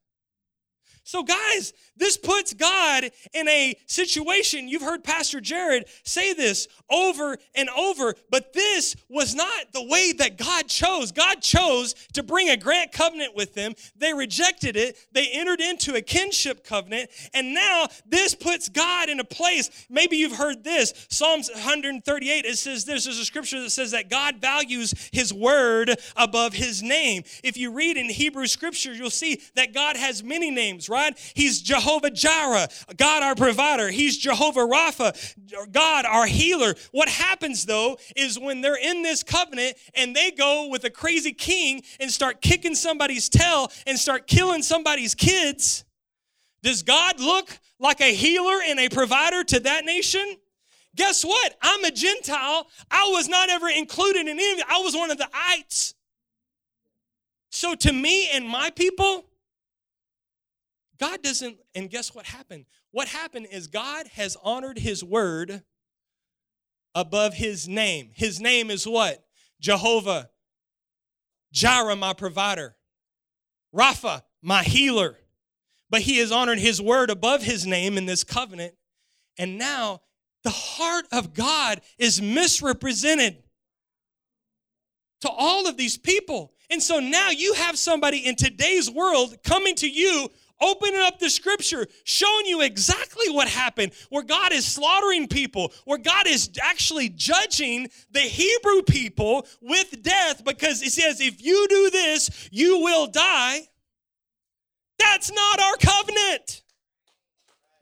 So, 1.05 1.23
guys, 1.23 1.73
this 1.97 2.17
puts 2.17 2.55
God 2.55 3.11
in 3.33 3.47
a 3.47 3.77
situation. 3.87 4.69
You've 4.69 4.83
heard 4.83 5.05
Pastor 5.05 5.41
Jared 5.41 5.85
say 6.03 6.33
this 6.33 6.67
over 6.91 7.37
and 7.55 7.69
over, 7.71 8.15
but 8.31 8.53
this 8.53 8.97
was 9.09 9.35
not 9.35 9.73
the 9.73 9.85
way 9.85 10.13
that 10.13 10.39
God 10.39 10.67
chose. 10.67 11.13
God 11.13 11.43
chose 11.43 11.95
to 12.15 12.23
bring 12.23 12.49
a 12.49 12.57
grant 12.57 12.91
covenant 12.93 13.37
with 13.37 13.55
them. 13.55 13.75
They 13.97 14.15
rejected 14.15 14.77
it, 14.77 14.97
they 15.13 15.29
entered 15.29 15.61
into 15.61 15.95
a 15.95 16.01
kinship 16.01 16.65
covenant, 16.65 17.11
and 17.35 17.55
now 17.55 17.87
this 18.07 18.35
puts 18.35 18.69
God 18.69 19.09
in 19.09 19.21
a 19.21 19.25
place. 19.25 19.87
Maybe 19.91 20.17
you've 20.17 20.37
heard 20.37 20.65
this 20.65 21.07
Psalms 21.11 21.51
138, 21.53 22.45
it 22.45 22.59
says 22.59 22.85
this 22.85 23.05
there's 23.05 23.19
a 23.19 23.25
scripture 23.25 23.61
that 23.61 23.71
says 23.71 23.91
that 23.91 24.09
God 24.09 24.41
values 24.41 24.95
his 25.13 25.33
word 25.33 25.95
above 26.17 26.55
his 26.55 26.83
name. 26.83 27.25
If 27.43 27.57
you 27.57 27.73
read 27.73 27.97
in 27.97 28.09
Hebrew 28.09 28.47
scripture, 28.47 28.95
you'll 28.95 29.11
see 29.11 29.43
that 29.55 29.75
God 29.75 29.97
has 29.97 30.25
many 30.25 30.51
names, 30.51 30.89
right? 30.95 31.33
He's 31.35 31.61
Jehovah 31.61 32.11
Jireh, 32.11 32.69
God 32.97 33.23
our 33.23 33.35
provider. 33.35 33.91
He's 33.91 34.17
Jehovah 34.17 34.61
Rapha, 34.61 35.35
God 35.73 36.05
our 36.07 36.27
healer. 36.27 36.75
What 36.93 37.09
happens 37.09 37.67
though 37.67 37.99
is 38.15 38.39
when 38.39 38.61
they're 38.61 38.77
in 38.77 39.03
this 39.03 39.23
covenant 39.23 39.77
and 39.95 40.15
they 40.15 40.31
go 40.31 40.69
with 40.69 40.85
a 40.85 40.91
crazy 40.91 41.33
king 41.33 41.83
and 41.99 42.11
start 42.11 42.41
kicking 42.41 42.77
somebody's 42.77 43.29
tail 43.29 43.71
and 43.87 43.99
start 43.99 44.29
killing 44.29 44.63
somebody's 44.63 45.15
kids, 45.15 45.85
does 46.63 46.83
God 46.83 47.21
look 47.21 47.59
like 47.79 48.01
a 48.01 48.15
healer 48.15 48.61
and 48.65 48.79
a 48.79 48.89
provider 48.89 49.43
to 49.45 49.61
that 49.61 49.85
nation? 49.85 50.37
Guess 50.97 51.25
what? 51.25 51.57
I'm 51.61 51.85
a 51.85 51.91
Gentile. 51.91 52.69
I 52.91 53.09
was 53.13 53.29
not 53.29 53.51
ever 53.51 53.69
included 53.69 54.21
in 54.21 54.29
any 54.29 54.53
of 54.53 54.59
it. 54.61 54.65
I 54.69 54.79
was 54.79 54.95
one 54.95 55.11
of 55.11 55.19
the 55.19 55.29
ites. 55.35 55.95
So 57.51 57.75
to 57.75 57.93
me 57.93 58.31
and 58.31 58.49
my 58.49 58.71
people, 58.71 59.27
God 60.99 61.23
doesn't, 61.23 61.57
and 61.75 61.91
guess 61.91 62.15
what 62.15 62.27
happened? 62.27 62.67
What 62.91 63.09
happened 63.09 63.49
is 63.51 63.67
God 63.67 64.07
has 64.09 64.37
honored 64.43 64.79
his 64.79 65.03
word 65.03 65.63
above 66.95 67.35
his 67.35 67.69
name. 67.69 68.11
His 68.15 68.41
name 68.41 68.71
is 68.71 68.87
what? 68.87 69.25
Jehovah, 69.61 70.31
Jireh, 71.53 71.97
my 71.97 72.13
provider, 72.13 72.77
Rapha, 73.75 74.23
my 74.43 74.63
healer. 74.63 75.19
But 75.91 76.03
he 76.03 76.19
has 76.19 76.33
honored 76.33 76.59
his 76.59 76.81
word 76.81 77.11
above 77.11 77.43
his 77.43 77.67
name 77.67 77.99
in 77.99 78.07
this 78.07 78.25
covenant. 78.25 78.75
And 79.39 79.59
now 79.59 80.03
the 80.43 80.51
heart 80.51 81.07
of 81.13 81.35
God 81.35 81.81
is 81.99 82.21
misrepresented 82.23 83.43
to 85.23 85.31
all 85.31 85.67
of 85.67 85.77
these 85.77 85.97
people. 85.97 86.53
And 86.71 86.83
so 86.83 87.01
now 87.01 87.31
you 87.31 87.55
have 87.55 87.79
somebody 87.79 88.19
in 88.19 88.37
today's 88.37 88.91
world 88.91 89.37
coming 89.43 89.75
to 89.77 89.89
you 89.89 90.31
opening 90.65 91.01
up 91.01 91.19
the 91.19 91.29
scripture, 91.29 91.87
showing 92.05 92.47
you 92.47 92.63
exactly 92.63 93.31
what 93.31 93.49
happened, 93.49 93.93
where 94.09 94.23
God 94.23 94.53
is 94.53 94.65
slaughtering 94.65 95.29
people, 95.29 95.73
where 95.85 95.99
God 95.99 96.27
is 96.27 96.51
actually 96.63 97.11
judging 97.11 97.89
the 98.11 98.21
Hebrew 98.21 98.83
people 98.83 99.47
with 99.61 100.03
death 100.03 100.45
because 100.45 100.83
it 100.83 100.93
says, 100.93 101.21
if 101.21 101.45
you 101.45 101.67
do 101.69 101.91
this, 101.91 102.49
you 102.51 102.81
will 102.81 103.07
die. 103.07 103.61
That's 104.99 105.31
not 105.31 105.61
our 105.61 105.77
covenant. 105.77 106.63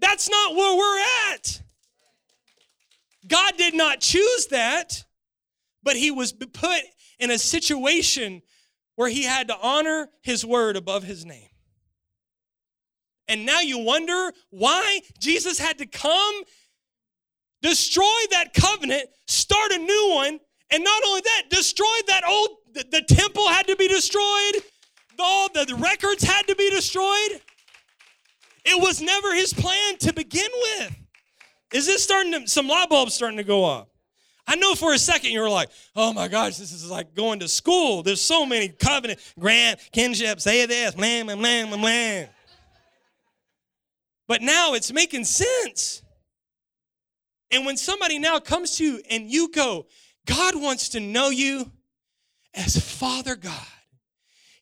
That's 0.00 0.28
not 0.28 0.56
where 0.56 0.76
we're 0.76 1.34
at. 1.34 1.62
God 3.28 3.54
did 3.56 3.74
not 3.74 4.00
choose 4.00 4.48
that, 4.48 5.04
but 5.82 5.94
he 5.96 6.10
was 6.10 6.32
put 6.32 6.80
in 7.20 7.30
a 7.30 7.38
situation 7.38 8.42
where 8.96 9.08
he 9.08 9.22
had 9.22 9.48
to 9.48 9.56
honor 9.62 10.08
his 10.22 10.44
word 10.44 10.76
above 10.76 11.04
his 11.04 11.24
name. 11.24 11.48
And 13.32 13.46
now 13.46 13.60
you 13.60 13.78
wonder 13.78 14.30
why 14.50 15.00
Jesus 15.18 15.58
had 15.58 15.78
to 15.78 15.86
come, 15.86 16.42
destroy 17.62 18.04
that 18.30 18.52
covenant, 18.52 19.08
start 19.26 19.72
a 19.72 19.78
new 19.78 20.12
one, 20.14 20.38
and 20.70 20.84
not 20.84 21.02
only 21.06 21.22
that, 21.22 21.44
destroy 21.48 21.86
that 22.08 22.24
old, 22.28 22.50
the, 22.74 22.84
the 22.90 23.00
temple 23.00 23.48
had 23.48 23.66
to 23.68 23.76
be 23.76 23.88
destroyed, 23.88 24.62
all 25.18 25.48
the, 25.48 25.64
the 25.64 25.76
records 25.76 26.22
had 26.22 26.46
to 26.48 26.54
be 26.54 26.68
destroyed. 26.68 27.40
It 28.66 28.82
was 28.82 29.00
never 29.00 29.34
his 29.34 29.54
plan 29.54 29.96
to 30.00 30.12
begin 30.12 30.50
with. 30.60 30.94
Is 31.72 31.86
this 31.86 32.04
starting 32.04 32.32
to, 32.32 32.46
some 32.46 32.68
light 32.68 32.90
bulbs 32.90 33.14
starting 33.14 33.38
to 33.38 33.44
go 33.44 33.64
off? 33.64 33.88
I 34.46 34.56
know 34.56 34.74
for 34.74 34.92
a 34.92 34.98
second 34.98 35.30
you 35.30 35.40
were 35.40 35.48
like, 35.48 35.70
oh 35.96 36.12
my 36.12 36.28
gosh, 36.28 36.58
this 36.58 36.70
is 36.70 36.90
like 36.90 37.14
going 37.14 37.40
to 37.40 37.48
school. 37.48 38.02
There's 38.02 38.20
so 38.20 38.44
many 38.44 38.68
covenant, 38.68 39.20
grant, 39.38 39.80
kinship, 39.90 40.38
say 40.42 40.66
this, 40.66 40.94
blam, 40.94 41.26
blam, 41.26 41.38
blam, 41.38 41.80
blam. 41.80 42.28
But 44.32 44.40
now 44.40 44.72
it's 44.72 44.90
making 44.90 45.26
sense. 45.26 46.00
And 47.50 47.66
when 47.66 47.76
somebody 47.76 48.18
now 48.18 48.38
comes 48.38 48.78
to 48.78 48.84
you 48.84 49.02
and 49.10 49.30
you 49.30 49.50
go, 49.50 49.84
God 50.24 50.54
wants 50.54 50.88
to 50.88 51.00
know 51.00 51.28
you 51.28 51.70
as 52.54 52.82
Father 52.82 53.36
God. 53.36 53.66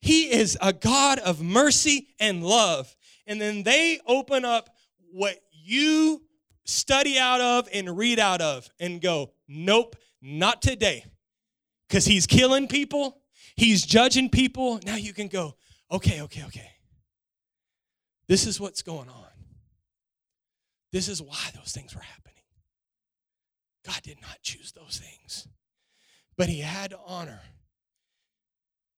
He 0.01 0.33
is 0.33 0.59
a 0.61 0.73
God 0.73 1.21
of 1.21 1.41
mercy 1.41 2.09
and 2.19 2.43
love. 2.43 2.97
And 3.29 3.41
then 3.41 3.63
they 3.63 4.01
open 4.09 4.45
up 4.45 4.71
what 5.13 5.37
you 5.53 6.21
study 6.65 7.17
out 7.17 7.41
of 7.41 7.69
and 7.73 7.97
read 7.97 8.19
out 8.19 8.41
of 8.41 8.69
and 8.81 9.01
go, 9.01 9.31
nope, 9.47 9.95
not 10.21 10.63
today. 10.63 11.05
Because 11.89 12.07
he's 12.07 12.27
killing 12.27 12.67
people, 12.67 13.21
he's 13.55 13.87
judging 13.87 14.31
people. 14.31 14.81
Now 14.85 14.97
you 14.97 15.13
can 15.13 15.29
go, 15.29 15.55
okay, 15.93 16.23
okay, 16.23 16.43
okay. 16.47 16.71
This 18.27 18.49
is 18.49 18.59
what's 18.59 18.83
going 18.83 19.09
on. 19.09 19.30
This 20.93 21.09
is 21.09 21.23
why 21.23 21.51
those 21.55 21.73
things 21.73 21.95
were 21.95 22.03
happening. 22.03 22.43
God 23.87 24.01
did 24.03 24.21
not 24.21 24.43
choose 24.43 24.73
those 24.73 25.01
things, 25.03 25.49
but 26.37 26.49
he 26.49 26.61
had 26.61 26.91
to 26.91 26.99
honor 27.07 27.41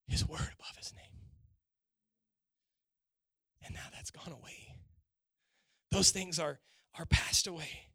his 0.08 0.26
word 0.26 0.40
above 0.40 0.76
his 0.76 0.92
name. 0.94 1.04
And 3.64 3.74
now 3.74 3.86
that's 3.92 4.10
gone 4.10 4.32
away. 4.32 4.74
Those 5.90 6.10
things 6.10 6.38
are, 6.38 6.58
are 6.98 7.06
passed 7.06 7.46
away. 7.46 7.88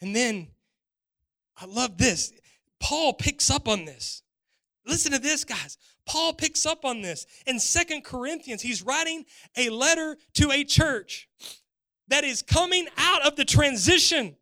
And 0.00 0.14
then, 0.14 0.48
I 1.56 1.66
love 1.66 1.98
this. 1.98 2.32
Paul 2.80 3.12
picks 3.14 3.50
up 3.50 3.68
on 3.68 3.84
this. 3.84 4.22
Listen 4.86 5.12
to 5.12 5.18
this, 5.18 5.44
guys. 5.44 5.78
Paul 6.06 6.32
picks 6.32 6.64
up 6.64 6.84
on 6.84 7.02
this. 7.02 7.26
In 7.46 7.58
Second 7.58 8.04
Corinthians, 8.04 8.62
he's 8.62 8.82
writing 8.82 9.24
a 9.56 9.70
letter 9.70 10.16
to 10.34 10.52
a 10.52 10.64
church 10.64 11.28
that 12.08 12.24
is 12.24 12.42
coming 12.42 12.86
out 12.96 13.26
of 13.26 13.36
the 13.36 13.44
transition 13.44 14.36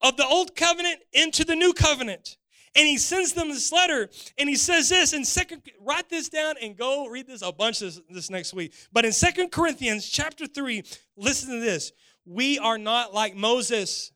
of 0.00 0.16
the 0.16 0.26
old 0.26 0.56
covenant 0.56 0.98
into 1.12 1.44
the 1.44 1.56
new 1.56 1.72
covenant. 1.72 2.36
And 2.74 2.86
he 2.86 2.96
sends 2.96 3.34
them 3.34 3.50
this 3.50 3.70
letter 3.70 4.08
and 4.38 4.48
he 4.48 4.56
says 4.56 4.88
this 4.88 5.12
in 5.12 5.24
second 5.24 5.62
write 5.80 6.08
this 6.08 6.30
down 6.30 6.54
and 6.62 6.76
go 6.76 7.06
read 7.06 7.26
this 7.26 7.42
a 7.42 7.52
bunch 7.52 7.80
this, 7.80 8.00
this 8.08 8.30
next 8.30 8.54
week. 8.54 8.72
But 8.92 9.04
in 9.04 9.12
Second 9.12 9.52
Corinthians 9.52 10.08
chapter 10.08 10.46
3, 10.46 10.82
listen 11.16 11.50
to 11.50 11.60
this. 11.60 11.92
We 12.24 12.58
are 12.58 12.78
not 12.78 13.12
like 13.12 13.34
Moses. 13.36 14.10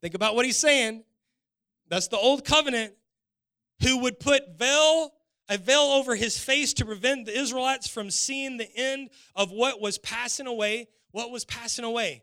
Think 0.00 0.14
about 0.14 0.36
what 0.36 0.44
he's 0.44 0.58
saying. 0.58 1.02
That's 1.88 2.06
the 2.06 2.18
old 2.18 2.44
covenant 2.44 2.94
who 3.82 3.98
would 3.98 4.20
put 4.20 4.56
veil 4.56 5.12
a 5.48 5.58
veil 5.58 5.80
over 5.80 6.14
his 6.14 6.38
face 6.38 6.72
to 6.74 6.84
prevent 6.84 7.26
the 7.26 7.36
Israelites 7.36 7.88
from 7.88 8.08
seeing 8.08 8.56
the 8.56 8.70
end 8.76 9.10
of 9.34 9.50
what 9.50 9.80
was 9.80 9.98
passing 9.98 10.46
away. 10.46 10.86
What 11.12 11.30
was 11.30 11.44
passing 11.44 11.84
away? 11.84 12.22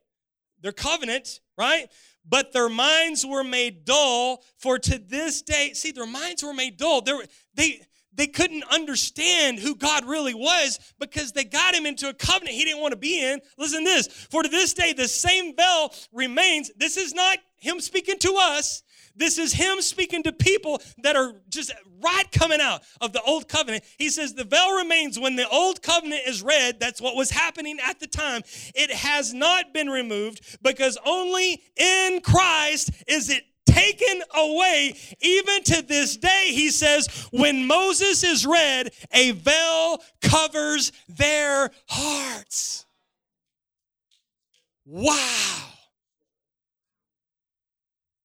Their 0.62 0.72
covenant, 0.72 1.40
right? 1.58 1.88
But 2.28 2.52
their 2.52 2.70
minds 2.70 3.26
were 3.26 3.44
made 3.44 3.86
dull, 3.86 4.44
for 4.58 4.80
to 4.80 4.98
this 4.98 5.42
day, 5.42 5.72
see, 5.74 5.92
their 5.92 6.08
minds 6.08 6.44
were 6.44 6.54
made 6.54 6.78
dull. 6.78 7.02
They, 7.02 7.14
they, 7.54 7.82
they 8.14 8.28
couldn't 8.28 8.64
understand 8.72 9.60
who 9.60 9.76
God 9.76 10.06
really 10.06 10.34
was 10.34 10.80
because 11.00 11.32
they 11.32 11.44
got 11.44 11.76
him 11.76 11.86
into 11.86 12.10
a 12.10 12.14
covenant 12.14 12.56
he 12.56 12.66
didn't 12.66 12.82
want 12.82 12.92
to 12.92 12.98
be 12.98 13.24
in. 13.24 13.40
Listen 13.58 13.80
to 13.80 13.86
this. 13.86 14.08
For 14.08 14.44
to 14.44 14.50
this 14.50 14.74
day, 14.74 14.94
the 14.94 15.08
same 15.08 15.56
veil 15.56 15.94
remains. 16.12 16.72
This 16.76 16.98
is 16.98 17.14
not 17.14 17.38
him 17.58 17.80
speaking 17.80 18.18
to 18.20 18.36
us. 18.40 18.84
This 19.18 19.38
is 19.38 19.54
him 19.54 19.82
speaking 19.82 20.24
to 20.24 20.32
people 20.32 20.82
that 21.04 21.16
are 21.16 21.34
just 21.50 21.74
right 22.04 22.32
coming 22.32 22.62
out 22.62 22.84
of 23.02 23.14
the 23.14 23.22
old 23.24 23.48
covenant. 23.48 23.84
He 23.98 24.10
says, 24.10 24.34
The 24.34 24.44
veil 24.44 24.78
remains 24.78 25.20
when 25.20 25.36
the 25.36 25.48
old 25.50 25.82
covenant 25.82 26.22
is 26.28 26.42
read. 26.42 26.80
That's 26.80 27.02
what 27.02 27.16
was 27.16 27.32
happening 27.32 27.78
at 27.84 28.00
the 28.00 28.08
time. 28.08 28.42
It 28.76 28.92
has 28.92 29.34
not 29.34 29.74
been 29.74 29.90
removed 29.90 30.58
because 30.62 30.98
only 31.06 31.62
in 31.76 32.22
Christ 32.22 32.92
is 33.08 33.30
it 33.30 33.44
taken 33.66 34.24
away. 34.36 34.96
Even 35.22 35.64
to 35.64 35.82
this 35.82 36.18
day, 36.18 36.46
he 36.48 36.70
says, 36.70 37.28
when 37.32 37.68
Moses 37.68 38.24
is 38.24 38.46
read, 38.46 38.92
a 39.12 39.32
veil 39.32 40.02
covers 40.22 40.92
their 41.10 41.72
hearts. 41.88 42.86
Wow. 44.86 45.77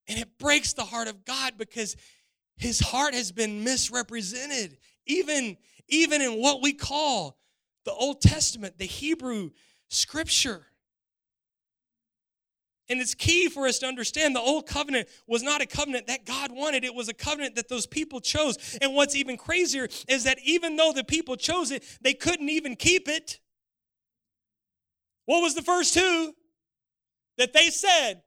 And 0.09 0.19
it 0.19 0.39
breaks 0.39 0.73
the 0.73 0.85
heart 0.85 1.09
of 1.09 1.25
God 1.25 1.55
because 1.57 1.97
his 2.57 2.81
heart 2.81 3.15
has 3.15 3.33
been 3.33 3.65
misrepresented, 3.65 4.77
even, 5.07 5.57
even 5.89 6.21
in 6.21 6.41
what 6.41 6.63
we 6.63 6.73
call 6.73 7.39
the 7.85 7.93
Old 7.93 8.21
Testament, 8.21 8.79
the 8.79 8.85
Hebrew 8.85 9.51
scripture. 9.89 10.67
And 12.89 13.01
it's 13.01 13.15
key 13.15 13.49
for 13.49 13.67
us 13.67 13.79
to 13.79 13.87
understand 13.87 14.37
the 14.37 14.41
old 14.41 14.67
covenant 14.67 15.09
was 15.27 15.43
not 15.43 15.63
a 15.63 15.67
covenant 15.67 16.09
that 16.09 16.27
God 16.27 16.53
wanted. 16.53 16.85
It 16.85 16.95
was 16.95 17.09
a 17.09 17.15
covenant 17.15 17.55
that 17.55 17.69
those 17.69 17.87
people 17.87 18.21
chose. 18.21 18.79
And 18.83 18.95
what's 18.95 19.15
even 19.17 19.37
crazier 19.37 19.89
is 20.09 20.25
that 20.25 20.39
even 20.45 20.77
though 20.77 20.93
the 20.93 21.05
people 21.05 21.37
chose 21.37 21.71
it, 21.71 21.85
they 22.03 22.13
couldn't 22.13 22.51
even 22.51 22.77
keep 22.77 23.09
it. 23.09 23.39
What 25.25 25.41
was 25.41 25.55
the 25.55 25.63
first 25.63 25.95
two? 25.95 26.35
That 27.39 27.55
they 27.55 27.71
said, 27.71 28.23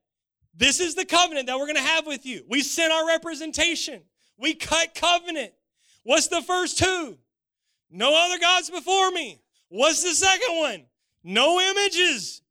this 0.56 0.80
is 0.80 0.96
the 0.96 1.06
covenant 1.06 1.48
that 1.48 1.58
we're 1.58 1.66
going 1.66 1.76
to 1.76 1.82
have 1.82 2.08
with 2.08 2.26
you. 2.26 2.44
We 2.50 2.62
sent 2.62 2.94
our 2.94 3.08
representation. 3.08 4.02
We 4.38 4.54
cut 4.54 4.96
covenant. 4.96 5.54
What's 6.04 6.28
the 6.28 6.42
first 6.42 6.78
two? 6.78 7.18
No 7.92 8.14
other 8.16 8.40
gods 8.40 8.70
before 8.70 9.12
me. 9.12 9.42
What's 9.70 10.04
the 10.04 10.14
second 10.14 10.58
one? 10.58 10.86
No 11.24 11.60
images. 11.60 12.42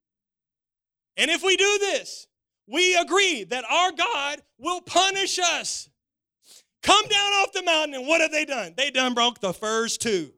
And 1.17 1.31
if 1.31 1.43
we 1.43 1.57
do 1.57 1.79
this, 1.81 2.27
we 2.67 2.97
agree 2.97 3.45
that 3.45 3.65
our 3.71 3.93
God 3.93 4.43
will 4.59 4.81
punish 4.81 5.39
us. 5.39 5.89
Come 6.83 7.07
down 7.07 7.33
off 7.35 7.53
the 7.53 7.63
mountain, 7.63 7.95
and 7.95 8.07
what 8.07 8.21
have 8.21 8.31
they 8.31 8.45
done? 8.45 8.75
They 8.77 8.91
done 8.91 9.15
broke 9.15 9.41
the 9.41 9.55
first 9.55 10.03
two. 10.03 10.34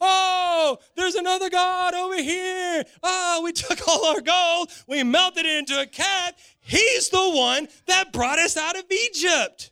Oh, 0.00 0.78
there's 0.94 1.14
another 1.14 1.48
God 1.48 1.94
over 1.94 2.20
here. 2.20 2.84
Oh, 3.02 3.40
we 3.44 3.52
took 3.52 3.86
all 3.88 4.06
our 4.06 4.20
gold, 4.20 4.70
we 4.86 5.02
melted 5.02 5.46
it 5.46 5.58
into 5.58 5.80
a 5.80 5.86
calf. 5.86 6.32
He's 6.60 7.08
the 7.08 7.30
one 7.30 7.68
that 7.86 8.12
brought 8.12 8.38
us 8.38 8.56
out 8.56 8.76
of 8.76 8.84
Egypt. 8.90 9.70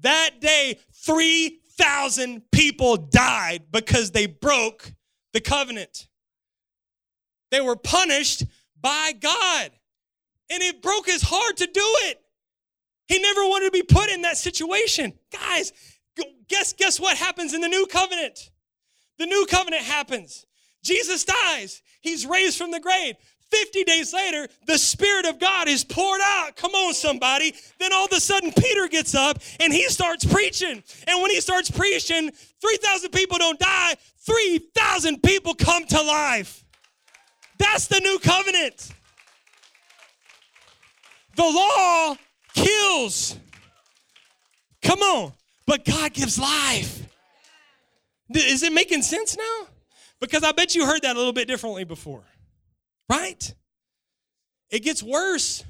That 0.00 0.40
day, 0.40 0.78
3,000 0.92 2.50
people 2.50 2.96
died 2.96 3.64
because 3.70 4.10
they 4.10 4.26
broke 4.26 4.92
the 5.32 5.40
covenant. 5.40 6.08
They 7.50 7.60
were 7.60 7.76
punished 7.76 8.44
by 8.80 9.12
God. 9.20 9.70
And 10.50 10.62
it 10.62 10.82
broke 10.82 11.06
his 11.06 11.22
heart 11.22 11.58
to 11.58 11.66
do 11.66 11.84
it. 12.04 12.20
He 13.06 13.18
never 13.18 13.42
wanted 13.42 13.66
to 13.66 13.70
be 13.70 13.82
put 13.82 14.10
in 14.10 14.22
that 14.22 14.36
situation. 14.36 15.12
Guys, 15.30 15.72
guess, 16.48 16.72
guess 16.72 16.98
what 16.98 17.16
happens 17.16 17.54
in 17.54 17.60
the 17.60 17.68
new 17.68 17.86
covenant? 17.86 18.50
The 19.18 19.26
new 19.26 19.46
covenant 19.48 19.82
happens. 19.82 20.46
Jesus 20.82 21.24
dies. 21.24 21.82
He's 22.00 22.26
raised 22.26 22.58
from 22.58 22.70
the 22.70 22.80
grave. 22.80 23.14
50 23.52 23.84
days 23.84 24.14
later, 24.14 24.48
the 24.66 24.78
Spirit 24.78 25.26
of 25.26 25.38
God 25.38 25.68
is 25.68 25.84
poured 25.84 26.22
out. 26.24 26.56
Come 26.56 26.72
on, 26.72 26.94
somebody. 26.94 27.54
Then 27.78 27.92
all 27.92 28.06
of 28.06 28.12
a 28.12 28.20
sudden, 28.20 28.50
Peter 28.50 28.88
gets 28.88 29.14
up 29.14 29.38
and 29.60 29.72
he 29.72 29.88
starts 29.88 30.24
preaching. 30.24 30.82
And 31.06 31.20
when 31.20 31.30
he 31.30 31.40
starts 31.40 31.70
preaching, 31.70 32.30
3,000 32.62 33.10
people 33.10 33.36
don't 33.36 33.58
die, 33.58 33.94
3,000 34.26 35.22
people 35.22 35.54
come 35.54 35.84
to 35.84 36.00
life. 36.00 36.64
That's 37.58 37.88
the 37.88 38.00
new 38.00 38.18
covenant. 38.18 38.90
The 41.36 41.42
law 41.42 42.16
kills. 42.54 43.36
Come 44.82 45.00
on. 45.00 45.32
But 45.66 45.84
God 45.84 46.12
gives 46.14 46.38
life. 46.38 47.06
Is 48.36 48.62
it 48.62 48.72
making 48.72 49.02
sense 49.02 49.36
now? 49.36 49.66
Because 50.20 50.44
I 50.44 50.52
bet 50.52 50.74
you 50.74 50.86
heard 50.86 51.02
that 51.02 51.16
a 51.16 51.18
little 51.18 51.32
bit 51.32 51.48
differently 51.48 51.84
before. 51.84 52.24
Right? 53.08 53.54
It 54.70 54.80
gets 54.80 55.02
worse. 55.02 55.64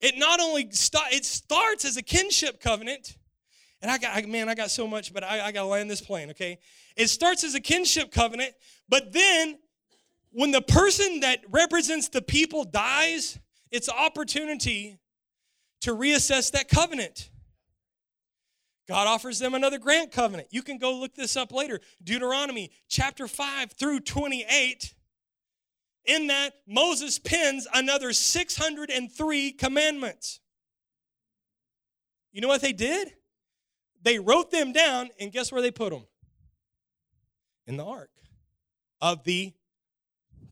It 0.00 0.18
not 0.18 0.40
only 0.40 0.68
st- 0.70 1.12
it 1.12 1.24
starts 1.24 1.84
as 1.84 1.96
a 1.96 2.02
kinship 2.02 2.60
covenant, 2.60 3.16
and 3.80 3.90
I 3.90 3.98
got 3.98 4.26
man, 4.26 4.48
I 4.48 4.54
got 4.54 4.70
so 4.70 4.86
much, 4.86 5.12
but 5.12 5.22
I, 5.22 5.46
I 5.46 5.52
got 5.52 5.62
to 5.62 5.68
land 5.68 5.90
this 5.90 6.00
plane. 6.00 6.30
Okay, 6.30 6.58
it 6.96 7.08
starts 7.08 7.44
as 7.44 7.54
a 7.54 7.60
kinship 7.60 8.10
covenant, 8.10 8.54
but 8.88 9.12
then 9.12 9.58
when 10.32 10.50
the 10.50 10.62
person 10.62 11.20
that 11.20 11.40
represents 11.48 12.08
the 12.08 12.20
people 12.20 12.64
dies, 12.64 13.38
it's 13.70 13.88
opportunity 13.88 14.98
to 15.80 15.92
reassess 15.94 16.50
that 16.52 16.68
covenant. 16.68 17.30
God 18.88 19.08
offers 19.08 19.38
them 19.38 19.54
another 19.54 19.78
grant 19.78 20.12
covenant. 20.12 20.48
You 20.50 20.62
can 20.62 20.78
go 20.78 20.94
look 20.94 21.14
this 21.14 21.36
up 21.36 21.52
later. 21.52 21.80
Deuteronomy 22.02 22.70
chapter 22.88 23.26
5 23.26 23.72
through 23.72 24.00
28. 24.00 24.94
In 26.04 26.28
that, 26.28 26.54
Moses 26.68 27.18
pins 27.18 27.66
another 27.74 28.12
603 28.12 29.52
commandments. 29.52 30.40
You 32.32 32.40
know 32.40 32.48
what 32.48 32.60
they 32.60 32.72
did? 32.72 33.12
They 34.02 34.20
wrote 34.20 34.52
them 34.52 34.72
down, 34.72 35.10
and 35.18 35.32
guess 35.32 35.50
where 35.50 35.62
they 35.62 35.72
put 35.72 35.90
them? 35.90 36.06
In 37.66 37.76
the 37.76 37.84
ark 37.84 38.10
of 39.00 39.24
the 39.24 39.52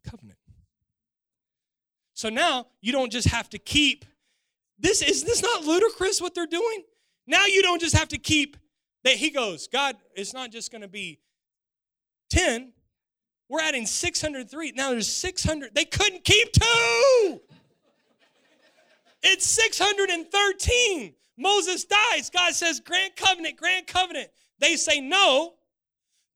covenant. 0.02 0.38
So 2.14 2.30
now 2.30 2.66
you 2.80 2.90
don't 2.90 3.12
just 3.12 3.28
have 3.28 3.48
to 3.50 3.58
keep 3.58 4.04
this 4.78 5.02
is 5.02 5.24
this 5.24 5.42
not 5.42 5.64
ludicrous 5.64 6.20
what 6.20 6.34
they're 6.34 6.46
doing? 6.46 6.82
Now 7.26 7.46
you 7.46 7.62
don't 7.62 7.80
just 7.80 7.96
have 7.96 8.08
to 8.08 8.18
keep 8.18 8.56
That 9.04 9.14
he 9.14 9.30
goes, 9.30 9.68
God, 9.68 9.96
it's 10.14 10.32
not 10.32 10.50
just 10.50 10.70
going 10.70 10.82
to 10.82 10.88
be 10.88 11.20
10, 12.30 12.72
we're 13.48 13.60
adding 13.60 13.86
603. 13.86 14.72
Now 14.72 14.90
there's 14.90 15.08
600. 15.08 15.74
They 15.74 15.84
couldn't 15.84 16.24
keep 16.24 16.52
two. 16.52 17.40
It's 19.22 19.46
613. 19.46 21.14
Moses 21.36 21.84
dies. 21.84 22.30
God 22.30 22.54
says, 22.54 22.80
Grant 22.80 23.16
covenant, 23.16 23.56
grant 23.56 23.86
covenant. 23.86 24.28
They 24.58 24.76
say 24.76 25.00
no. 25.00 25.54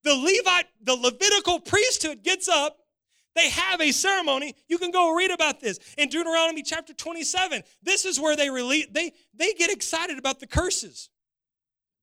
The 0.05 0.14
Levite, 0.14 0.66
the 0.82 0.95
Levitical 0.95 1.61
priesthood 1.61 2.22
gets 2.22 2.49
up. 2.49 2.78
They 3.39 3.51
have 3.51 3.80
a 3.80 3.93
ceremony. 3.93 4.57
You 4.66 4.78
can 4.78 4.91
go 4.91 5.14
read 5.14 5.30
about 5.30 5.61
this 5.61 5.78
in 5.97 6.09
Deuteronomy 6.09 6.64
chapter 6.64 6.93
27. 6.93 7.62
This 7.84 8.05
is 8.05 8.18
where 8.18 8.34
they 8.34 8.51
release, 8.51 8.89
they, 8.91 9.12
they 9.32 9.53
get 9.53 9.70
excited 9.70 10.18
about 10.18 10.41
the 10.41 10.49
curses. 10.49 11.09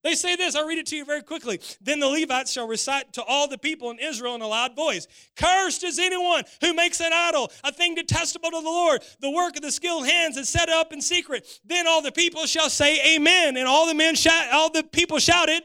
They 0.02 0.16
say 0.16 0.38
this, 0.38 0.56
I'll 0.56 0.66
read 0.66 0.78
it 0.78 0.86
to 0.88 0.96
you 0.96 1.04
very 1.04 1.24
quickly. 1.24 1.60
Then 1.82 2.00
the 2.00 2.08
Levites 2.08 2.54
shall 2.54 2.70
recite 2.70 3.12
to 3.14 3.24
all 3.24 3.50
the 3.50 3.58
people 3.58 3.92
in 3.92 4.00
Israel 4.00 4.36
in 4.36 4.42
a 4.42 4.48
loud 4.48 4.78
voice 4.78 5.08
Cursed 5.36 5.84
is 5.84 6.00
anyone 6.00 6.46
who 6.62 6.74
makes 6.74 7.02
an 7.02 7.12
idol, 7.12 7.52
a 7.66 7.72
thing 7.74 7.96
detestable 7.96 8.52
to 8.52 8.62
the 8.62 8.70
Lord, 8.70 9.02
the 9.20 9.30
work 9.30 9.58
of 9.58 9.62
the 9.62 9.74
skilled 9.74 10.08
hands, 10.08 10.38
and 10.38 10.48
set 10.48 10.70
up 10.70 10.94
in 10.94 11.02
secret. 11.02 11.46
Then 11.66 11.86
all 11.86 12.02
the 12.02 12.14
people 12.14 12.46
shall 12.46 12.70
say, 12.70 13.18
Amen. 13.18 13.58
And 13.58 13.68
all 13.68 13.88
the 13.88 13.94
men 13.94 14.16
shout, 14.16 14.54
all 14.54 14.72
the 14.72 14.84
people 14.84 15.20
shouted, 15.20 15.64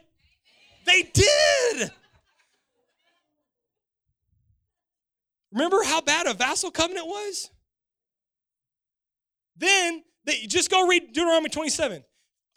They 0.85 1.03
did. 1.03 1.93
Remember 5.53 5.83
how 5.85 6.01
bad 6.01 6.27
a 6.27 6.35
vassal 6.35 6.71
covenant 6.71 7.07
was? 7.07 7.51
Then 9.57 10.03
they, 10.25 10.47
just 10.47 10.71
go 10.71 10.87
read 10.87 11.13
Deuteronomy 11.13 11.49
27 11.49 12.05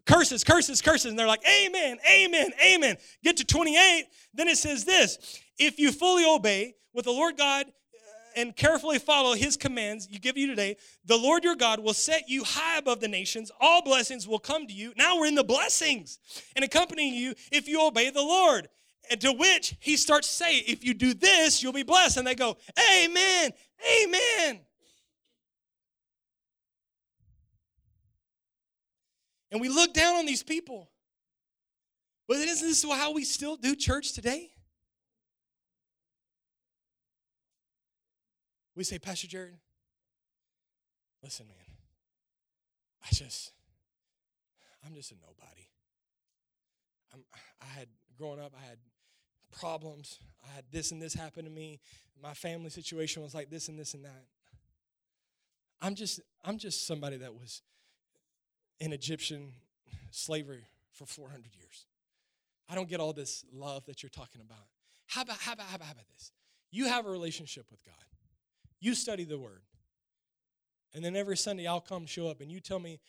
curses, 0.05 0.43
curses, 0.43 0.81
curses. 0.81 1.05
And 1.05 1.17
they're 1.17 1.27
like, 1.27 1.43
Amen, 1.47 1.97
Amen, 2.09 2.51
Amen. 2.63 2.97
Get 3.23 3.37
to 3.37 3.45
28, 3.45 4.05
then 4.33 4.47
it 4.47 4.57
says 4.57 4.85
this 4.85 5.39
If 5.57 5.79
you 5.79 5.91
fully 5.91 6.25
obey 6.25 6.75
what 6.91 7.05
the 7.05 7.11
Lord 7.11 7.37
God 7.37 7.65
uh, 7.67 8.39
and 8.39 8.55
carefully 8.55 8.99
follow 8.99 9.33
his 9.33 9.57
commands 9.57 10.07
you 10.09 10.19
give 10.19 10.37
you 10.37 10.47
today, 10.47 10.77
the 11.05 11.17
Lord 11.17 11.43
your 11.43 11.55
God 11.55 11.79
will 11.79 11.93
set 11.93 12.29
you 12.29 12.43
high 12.43 12.77
above 12.77 12.99
the 12.99 13.07
nations. 13.07 13.51
All 13.59 13.81
blessings 13.81 14.27
will 14.27 14.39
come 14.39 14.67
to 14.67 14.73
you. 14.73 14.93
Now 14.97 15.19
we're 15.19 15.27
in 15.27 15.35
the 15.35 15.43
blessings 15.43 16.19
and 16.55 16.63
accompanying 16.63 17.13
you 17.13 17.33
if 17.51 17.67
you 17.67 17.85
obey 17.85 18.09
the 18.09 18.21
Lord. 18.21 18.69
And 19.13 19.21
to 19.21 19.31
which 19.31 19.75
he 19.79 19.95
starts 19.95 20.27
to 20.27 20.33
say, 20.33 20.57
if 20.57 20.83
you 20.83 20.95
do 20.95 21.13
this, 21.13 21.61
you'll 21.61 21.71
be 21.71 21.83
blessed. 21.83 22.17
And 22.17 22.25
they 22.25 22.33
go, 22.33 22.57
Amen, 22.99 23.51
Amen. 24.01 24.59
And 29.51 29.61
we 29.61 29.69
look 29.69 29.93
down 29.93 30.15
on 30.15 30.25
these 30.25 30.41
people. 30.41 30.89
But 32.27 32.37
isn't 32.37 32.67
this 32.67 32.83
how 32.83 33.13
we 33.13 33.23
still 33.23 33.55
do 33.55 33.75
church 33.75 34.13
today? 34.13 34.49
We 38.75 38.83
say, 38.83 38.97
Pastor 38.97 39.27
Jared, 39.27 39.59
listen, 41.21 41.45
man, 41.45 41.77
I 43.03 43.09
just, 43.11 43.51
I'm 44.83 44.95
just 44.95 45.11
a 45.11 45.15
nobody. 45.21 45.67
I'm, 47.13 47.23
I 47.61 47.65
had, 47.77 47.89
growing 48.17 48.39
up, 48.39 48.53
I 48.59 48.67
had 48.67 48.79
problems. 49.59 50.19
I 50.43 50.55
had 50.55 50.65
this 50.71 50.91
and 50.91 51.01
this 51.01 51.13
happen 51.13 51.45
to 51.45 51.49
me. 51.49 51.79
My 52.21 52.33
family 52.33 52.69
situation 52.69 53.23
was 53.23 53.33
like 53.33 53.49
this 53.49 53.67
and 53.69 53.77
this 53.79 53.93
and 53.93 54.05
that. 54.05 54.25
I'm 55.81 55.95
just, 55.95 56.21
I'm 56.43 56.57
just 56.57 56.87
somebody 56.87 57.17
that 57.17 57.33
was 57.33 57.61
in 58.79 58.93
Egyptian 58.93 59.51
slavery 60.11 60.63
for 60.93 61.05
400 61.05 61.55
years. 61.57 61.85
I 62.69 62.75
don't 62.75 62.87
get 62.87 62.99
all 62.99 63.13
this 63.13 63.43
love 63.53 63.85
that 63.85 64.01
you're 64.01 64.09
talking 64.09 64.41
about. 64.41 64.65
How 65.07 65.23
about, 65.23 65.37
how 65.39 65.53
about, 65.53 65.67
how 65.67 65.75
about, 65.75 65.87
how 65.87 65.93
about 65.93 66.07
this? 66.13 66.31
You 66.71 66.87
have 66.87 67.05
a 67.05 67.09
relationship 67.09 67.65
with 67.69 67.83
God. 67.83 67.93
You 68.79 68.95
study 68.95 69.25
the 69.25 69.37
word. 69.37 69.61
And 70.93 71.03
then 71.03 71.15
every 71.15 71.37
Sunday 71.37 71.67
I'll 71.67 71.81
come 71.81 72.05
show 72.05 72.27
up 72.27 72.41
and 72.41 72.51
you 72.51 72.59
tell 72.59 72.79
me 72.79 72.99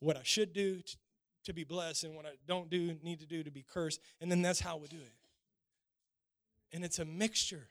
what 0.00 0.16
I 0.16 0.22
should 0.22 0.52
do 0.52 0.80
to, 0.80 0.96
to 1.44 1.52
be 1.52 1.64
blessed 1.64 2.04
and 2.04 2.14
what 2.14 2.26
I 2.26 2.30
don't 2.46 2.68
do, 2.68 2.96
need 3.02 3.20
to 3.20 3.26
do 3.26 3.42
to 3.42 3.50
be 3.50 3.64
cursed. 3.72 4.00
And 4.20 4.30
then 4.30 4.42
that's 4.42 4.60
how 4.60 4.76
we 4.76 4.88
do 4.88 4.96
it. 4.96 5.12
And 6.72 6.84
it's 6.84 6.98
a 6.98 7.04
mixture. 7.04 7.68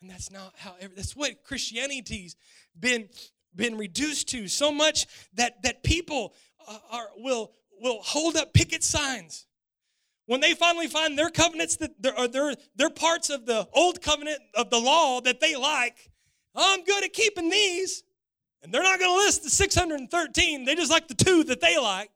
And 0.00 0.10
that's 0.10 0.30
not 0.30 0.54
how, 0.56 0.74
that's 0.96 1.14
what 1.14 1.44
Christianity's 1.44 2.36
been 2.78 3.08
been 3.54 3.76
reduced 3.76 4.28
to 4.28 4.46
so 4.46 4.70
much 4.70 5.06
that 5.34 5.62
that 5.62 5.82
people 5.82 6.34
uh, 6.66 6.78
are, 6.90 7.08
will, 7.16 7.52
will 7.80 8.00
hold 8.00 8.36
up 8.36 8.52
picket 8.52 8.84
signs. 8.84 9.46
When 10.26 10.40
they 10.40 10.54
finally 10.54 10.86
find 10.86 11.18
their 11.18 11.30
covenants 11.30 11.76
that 11.76 12.00
they're, 12.00 12.28
they're, 12.28 12.54
they're 12.76 12.90
parts 12.90 13.30
of 13.30 13.46
the 13.46 13.66
old 13.72 14.00
covenant 14.00 14.38
of 14.54 14.70
the 14.70 14.78
law 14.78 15.20
that 15.22 15.40
they 15.40 15.56
like, 15.56 16.10
I'm 16.54 16.84
good 16.84 17.02
at 17.02 17.12
keeping 17.12 17.48
these. 17.48 18.04
And 18.62 18.72
they're 18.72 18.82
not 18.82 19.00
going 19.00 19.10
to 19.10 19.24
list 19.24 19.42
the 19.42 19.50
613. 19.50 20.64
They 20.64 20.74
just 20.74 20.90
like 20.90 21.08
the 21.08 21.14
two 21.14 21.44
that 21.44 21.60
they 21.60 21.78
like. 21.78 22.10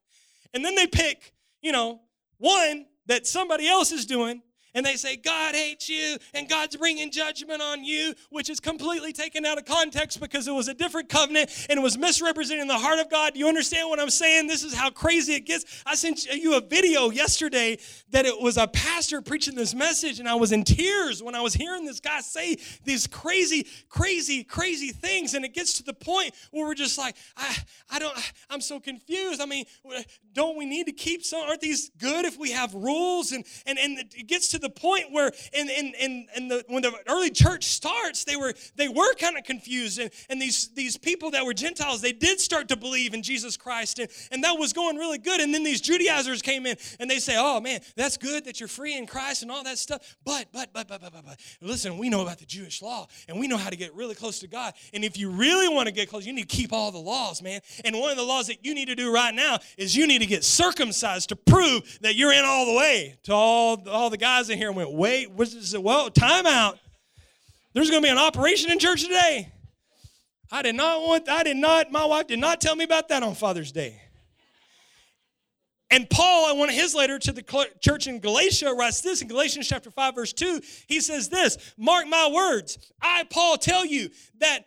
And 0.52 0.64
then 0.64 0.76
they 0.76 0.86
pick, 0.86 1.32
you 1.62 1.72
know, 1.72 2.02
one 2.38 2.86
that 3.06 3.26
somebody 3.26 3.66
else 3.66 3.90
is 3.90 4.06
doing 4.06 4.42
and 4.74 4.84
they 4.84 4.96
say, 4.96 5.16
God 5.16 5.54
hates 5.54 5.88
you 5.88 6.16
and 6.34 6.48
God's 6.48 6.76
bringing 6.76 7.10
judgment 7.10 7.62
on 7.62 7.84
you, 7.84 8.14
which 8.30 8.50
is 8.50 8.60
completely 8.60 9.12
taken 9.12 9.46
out 9.46 9.58
of 9.58 9.64
context 9.64 10.20
because 10.20 10.48
it 10.48 10.52
was 10.52 10.68
a 10.68 10.74
different 10.74 11.08
covenant 11.08 11.66
and 11.70 11.78
it 11.78 11.82
was 11.82 11.96
misrepresenting 11.96 12.66
the 12.66 12.78
heart 12.78 12.98
of 12.98 13.10
God. 13.10 13.34
Do 13.34 13.38
you 13.38 13.48
understand 13.48 13.88
what 13.88 14.00
I'm 14.00 14.10
saying? 14.10 14.48
This 14.48 14.64
is 14.64 14.74
how 14.74 14.90
crazy 14.90 15.34
it 15.34 15.46
gets. 15.46 15.82
I 15.86 15.94
sent 15.94 16.24
you 16.26 16.56
a 16.56 16.60
video 16.60 17.10
yesterday 17.10 17.78
that 18.10 18.26
it 18.26 18.40
was 18.40 18.56
a 18.56 18.66
pastor 18.66 19.22
preaching 19.22 19.54
this 19.54 19.74
message, 19.74 20.20
and 20.20 20.28
I 20.28 20.34
was 20.34 20.52
in 20.52 20.64
tears 20.64 21.22
when 21.22 21.34
I 21.34 21.40
was 21.40 21.54
hearing 21.54 21.84
this 21.84 22.00
guy 22.00 22.20
say 22.20 22.56
these 22.84 23.06
crazy, 23.06 23.66
crazy, 23.88 24.44
crazy 24.44 24.90
things. 24.90 25.34
And 25.34 25.44
it 25.44 25.54
gets 25.54 25.74
to 25.74 25.82
the 25.82 25.94
point 25.94 26.34
where 26.50 26.66
we're 26.66 26.74
just 26.74 26.98
like, 26.98 27.16
I, 27.36 27.56
I 27.90 27.98
don't, 27.98 28.16
I'm 28.50 28.60
so 28.60 28.80
confused. 28.80 29.40
I 29.40 29.46
mean, 29.46 29.64
don't 30.32 30.56
we 30.56 30.66
need 30.66 30.86
to 30.86 30.92
keep 30.92 31.24
some? 31.24 31.40
Aren't 31.40 31.60
these 31.60 31.90
good 31.98 32.24
if 32.24 32.38
we 32.38 32.50
have 32.50 32.74
rules? 32.74 33.32
And 33.32 33.44
and 33.66 33.78
and 33.78 33.98
it 33.98 34.26
gets 34.26 34.48
to 34.48 34.58
point 34.70 35.12
where 35.12 35.32
in 35.52 35.68
in 35.68 35.94
in, 36.00 36.26
in 36.36 36.48
the 36.48 36.64
when 36.68 36.82
the 36.82 36.92
early 37.08 37.30
church 37.30 37.64
starts, 37.64 38.24
they 38.24 38.36
were 38.36 38.54
they 38.76 38.88
were 38.88 39.14
kind 39.14 39.36
of 39.36 39.44
confused, 39.44 39.98
and 39.98 40.10
and 40.28 40.40
these 40.40 40.68
these 40.74 40.96
people 40.96 41.30
that 41.32 41.44
were 41.44 41.54
Gentiles, 41.54 42.00
they 42.00 42.12
did 42.12 42.40
start 42.40 42.68
to 42.68 42.76
believe 42.76 43.14
in 43.14 43.22
Jesus 43.22 43.56
Christ, 43.56 43.98
and 43.98 44.08
and 44.30 44.44
that 44.44 44.58
was 44.58 44.72
going 44.72 44.96
really 44.96 45.18
good. 45.18 45.40
And 45.40 45.52
then 45.52 45.62
these 45.64 45.80
Judaizers 45.80 46.42
came 46.42 46.66
in, 46.66 46.76
and 47.00 47.10
they 47.10 47.18
say, 47.18 47.34
oh 47.36 47.60
man, 47.60 47.80
that's 47.96 48.16
good 48.16 48.44
that 48.44 48.60
you're 48.60 48.68
free 48.68 48.96
in 48.96 49.06
Christ 49.06 49.42
and 49.42 49.50
all 49.50 49.64
that 49.64 49.78
stuff. 49.78 50.16
But 50.24 50.46
but 50.52 50.72
but 50.72 50.88
but 50.88 51.00
but 51.00 51.12
but, 51.12 51.24
but. 51.24 51.40
listen, 51.60 51.98
we 51.98 52.08
know 52.08 52.22
about 52.22 52.38
the 52.38 52.46
Jewish 52.46 52.82
law, 52.82 53.06
and 53.28 53.38
we 53.38 53.48
know 53.48 53.56
how 53.56 53.70
to 53.70 53.76
get 53.76 53.94
really 53.94 54.14
close 54.14 54.38
to 54.40 54.46
God. 54.46 54.74
And 54.92 55.04
if 55.04 55.18
you 55.18 55.30
really 55.30 55.68
want 55.72 55.86
to 55.86 55.92
get 55.92 56.08
close, 56.08 56.26
you 56.26 56.32
need 56.32 56.48
to 56.48 56.56
keep 56.56 56.72
all 56.72 56.90
the 56.90 56.98
laws, 56.98 57.42
man. 57.42 57.60
And 57.84 57.98
one 57.98 58.10
of 58.10 58.16
the 58.16 58.24
laws 58.24 58.46
that 58.48 58.64
you 58.64 58.74
need 58.74 58.86
to 58.86 58.94
do 58.94 59.12
right 59.12 59.34
now 59.34 59.58
is 59.76 59.96
you 59.96 60.06
need 60.06 60.20
to 60.20 60.26
get 60.26 60.44
circumcised 60.44 61.28
to 61.30 61.36
prove 61.36 61.98
that 62.00 62.14
you're 62.14 62.32
in 62.32 62.44
all 62.44 62.66
the 62.66 62.74
way. 62.74 63.16
To 63.24 63.32
all 63.32 63.88
all 63.88 64.10
the 64.10 64.16
guys 64.16 64.48
here 64.58 64.72
went, 64.72 64.92
wait, 64.92 65.30
what's 65.30 65.54
this? 65.54 65.76
Well, 65.76 66.10
time 66.10 66.46
out. 66.46 66.78
There's 67.72 67.90
going 67.90 68.02
to 68.02 68.06
be 68.06 68.10
an 68.10 68.18
operation 68.18 68.70
in 68.70 68.78
church 68.78 69.02
today. 69.02 69.52
I 70.50 70.62
did 70.62 70.76
not 70.76 71.00
want, 71.02 71.28
I 71.28 71.42
did 71.42 71.56
not, 71.56 71.90
my 71.90 72.04
wife 72.04 72.28
did 72.28 72.38
not 72.38 72.60
tell 72.60 72.76
me 72.76 72.84
about 72.84 73.08
that 73.08 73.22
on 73.22 73.34
Father's 73.34 73.72
Day. 73.72 74.00
And 75.90 76.08
Paul, 76.08 76.52
in 76.52 76.58
one 76.58 76.68
of 76.68 76.74
his 76.74 76.94
letter 76.94 77.18
to 77.18 77.32
the 77.32 77.68
church 77.80 78.06
in 78.06 78.18
Galatia, 78.18 78.72
writes 78.72 79.00
this 79.00 79.22
in 79.22 79.28
Galatians 79.28 79.68
chapter 79.68 79.90
5, 79.90 80.14
verse 80.14 80.32
2. 80.32 80.60
He 80.88 81.00
says 81.00 81.28
this 81.28 81.56
Mark 81.76 82.06
my 82.08 82.30
words. 82.32 82.78
I, 83.00 83.24
Paul, 83.30 83.56
tell 83.58 83.84
you 83.84 84.10
that 84.40 84.60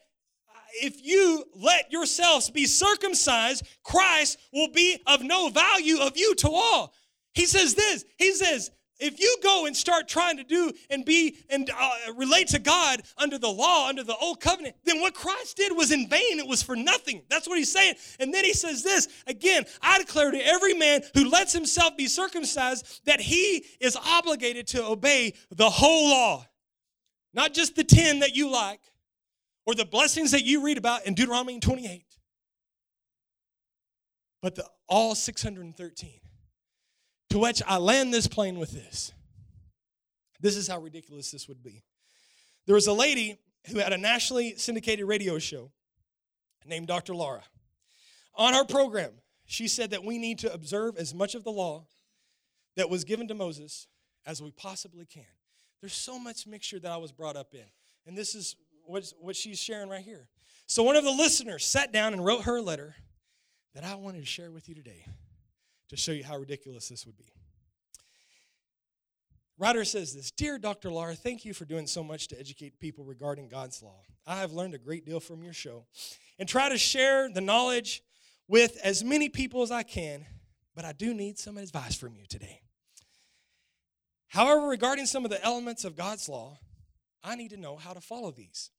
if 0.81 1.03
you 1.03 1.43
let 1.55 1.91
yourselves 1.91 2.49
be 2.49 2.65
circumcised, 2.65 3.67
Christ 3.83 4.37
will 4.53 4.69
be 4.71 5.01
of 5.07 5.21
no 5.21 5.49
value 5.49 5.99
of 5.99 6.17
you 6.17 6.35
to 6.35 6.49
all. 6.49 6.93
He 7.33 7.45
says 7.45 7.75
this. 7.75 8.05
He 8.17 8.33
says, 8.33 8.71
if 8.99 9.19
you 9.19 9.37
go 9.43 9.65
and 9.65 9.75
start 9.75 10.07
trying 10.07 10.37
to 10.37 10.43
do 10.43 10.71
and 10.89 11.05
be 11.05 11.37
and 11.49 11.69
uh, 11.69 11.89
relate 12.15 12.47
to 12.49 12.59
God 12.59 13.01
under 13.17 13.37
the 13.37 13.49
law, 13.49 13.87
under 13.87 14.03
the 14.03 14.15
old 14.15 14.39
covenant, 14.39 14.75
then 14.85 14.99
what 15.01 15.13
Christ 15.13 15.57
did 15.57 15.75
was 15.75 15.91
in 15.91 16.09
vain. 16.09 16.39
It 16.39 16.47
was 16.47 16.63
for 16.63 16.75
nothing. 16.75 17.21
That's 17.29 17.47
what 17.47 17.57
he's 17.57 17.71
saying. 17.71 17.95
And 18.19 18.33
then 18.33 18.43
he 18.43 18.53
says 18.53 18.83
this 18.83 19.07
again 19.27 19.65
I 19.81 19.99
declare 19.99 20.31
to 20.31 20.47
every 20.47 20.73
man 20.73 21.01
who 21.13 21.29
lets 21.29 21.53
himself 21.53 21.95
be 21.97 22.07
circumcised 22.07 23.01
that 23.05 23.19
he 23.19 23.65
is 23.79 23.95
obligated 23.95 24.67
to 24.67 24.85
obey 24.85 25.33
the 25.51 25.69
whole 25.69 26.09
law, 26.09 26.45
not 27.33 27.53
just 27.53 27.75
the 27.75 27.83
10 27.83 28.19
that 28.19 28.35
you 28.35 28.49
like 28.51 28.81
or 29.65 29.75
the 29.75 29.85
blessings 29.85 30.31
that 30.31 30.43
you 30.43 30.63
read 30.63 30.77
about 30.77 31.05
in 31.05 31.13
Deuteronomy 31.13 31.59
28, 31.59 32.05
but 34.41 34.55
the 34.55 34.65
all 34.87 35.13
613. 35.13 36.21
To 37.31 37.39
which 37.39 37.61
I 37.67 37.77
land 37.77 38.13
this 38.13 38.27
plane 38.27 38.57
with 38.57 38.71
this. 38.71 39.11
This 40.39 40.55
is 40.55 40.67
how 40.67 40.79
ridiculous 40.79 41.31
this 41.31 41.47
would 41.47 41.63
be. 41.63 41.83
There 42.65 42.75
was 42.75 42.87
a 42.87 42.93
lady 42.93 43.37
who 43.69 43.79
had 43.79 43.93
a 43.93 43.97
nationally 43.97 44.55
syndicated 44.57 45.05
radio 45.05 45.39
show 45.39 45.71
named 46.65 46.87
Dr. 46.87 47.15
Laura. 47.15 47.43
On 48.35 48.53
her 48.53 48.65
program, 48.65 49.11
she 49.45 49.67
said 49.67 49.91
that 49.91 50.03
we 50.03 50.17
need 50.17 50.39
to 50.39 50.53
observe 50.53 50.97
as 50.97 51.13
much 51.13 51.33
of 51.33 51.43
the 51.43 51.51
law 51.51 51.85
that 52.75 52.89
was 52.89 53.03
given 53.03 53.27
to 53.29 53.33
Moses 53.33 53.87
as 54.25 54.41
we 54.41 54.51
possibly 54.51 55.05
can. 55.05 55.23
There's 55.81 55.93
so 55.93 56.19
much 56.19 56.45
mixture 56.45 56.79
that 56.79 56.91
I 56.91 56.97
was 56.97 57.11
brought 57.11 57.35
up 57.35 57.53
in. 57.53 57.65
And 58.05 58.17
this 58.17 58.35
is 58.35 58.55
what, 58.85 59.11
what 59.19 59.35
she's 59.35 59.59
sharing 59.59 59.89
right 59.89 60.03
here. 60.03 60.27
So 60.67 60.83
one 60.83 60.95
of 60.95 61.03
the 61.03 61.11
listeners 61.11 61.65
sat 61.65 61.91
down 61.91 62.13
and 62.13 62.23
wrote 62.23 62.43
her 62.43 62.57
a 62.57 62.61
letter 62.61 62.95
that 63.73 63.83
I 63.83 63.95
wanted 63.95 64.19
to 64.19 64.25
share 64.25 64.51
with 64.51 64.67
you 64.67 64.75
today 64.75 65.05
to 65.89 65.97
show 65.97 66.11
you 66.11 66.23
how 66.23 66.37
ridiculous 66.37 66.89
this 66.89 67.05
would 67.05 67.17
be. 67.17 67.31
Writer 69.59 69.85
says 69.85 70.13
this 70.13 70.31
Dear 70.31 70.57
Dr. 70.57 70.91
Laura, 70.91 71.15
thank 71.15 71.43
you 71.45 71.53
for 71.53 71.65
doing 71.65 71.87
so 71.87 72.03
much 72.03 72.27
to 72.29 72.39
educate 72.39 72.79
people 72.79 73.03
regarding 73.03 73.49
God's 73.49 73.81
law. 73.81 74.01
I 74.25 74.37
have 74.37 74.51
learned 74.51 74.75
a 74.75 74.79
great 74.79 75.05
deal 75.05 75.19
from 75.19 75.43
your 75.43 75.53
show 75.53 75.85
and 76.37 76.47
try 76.47 76.69
to 76.69 76.77
share 76.77 77.29
the 77.29 77.41
knowledge 77.41 78.03
with 78.47 78.77
as 78.83 79.03
many 79.03 79.29
people 79.29 79.61
as 79.61 79.71
I 79.71 79.83
can, 79.83 80.25
but 80.75 80.85
I 80.85 80.91
do 80.91 81.13
need 81.13 81.39
some 81.39 81.57
advice 81.57 81.95
from 81.95 82.15
you 82.15 82.25
today. 82.27 82.61
However, 84.27 84.67
regarding 84.67 85.05
some 85.05 85.25
of 85.25 85.31
the 85.31 85.43
elements 85.43 85.85
of 85.85 85.95
God's 85.95 86.29
law, 86.29 86.59
I 87.23 87.35
need 87.35 87.49
to 87.49 87.57
know 87.57 87.77
how 87.77 87.93
to 87.93 88.01
follow 88.01 88.31
these. 88.31 88.69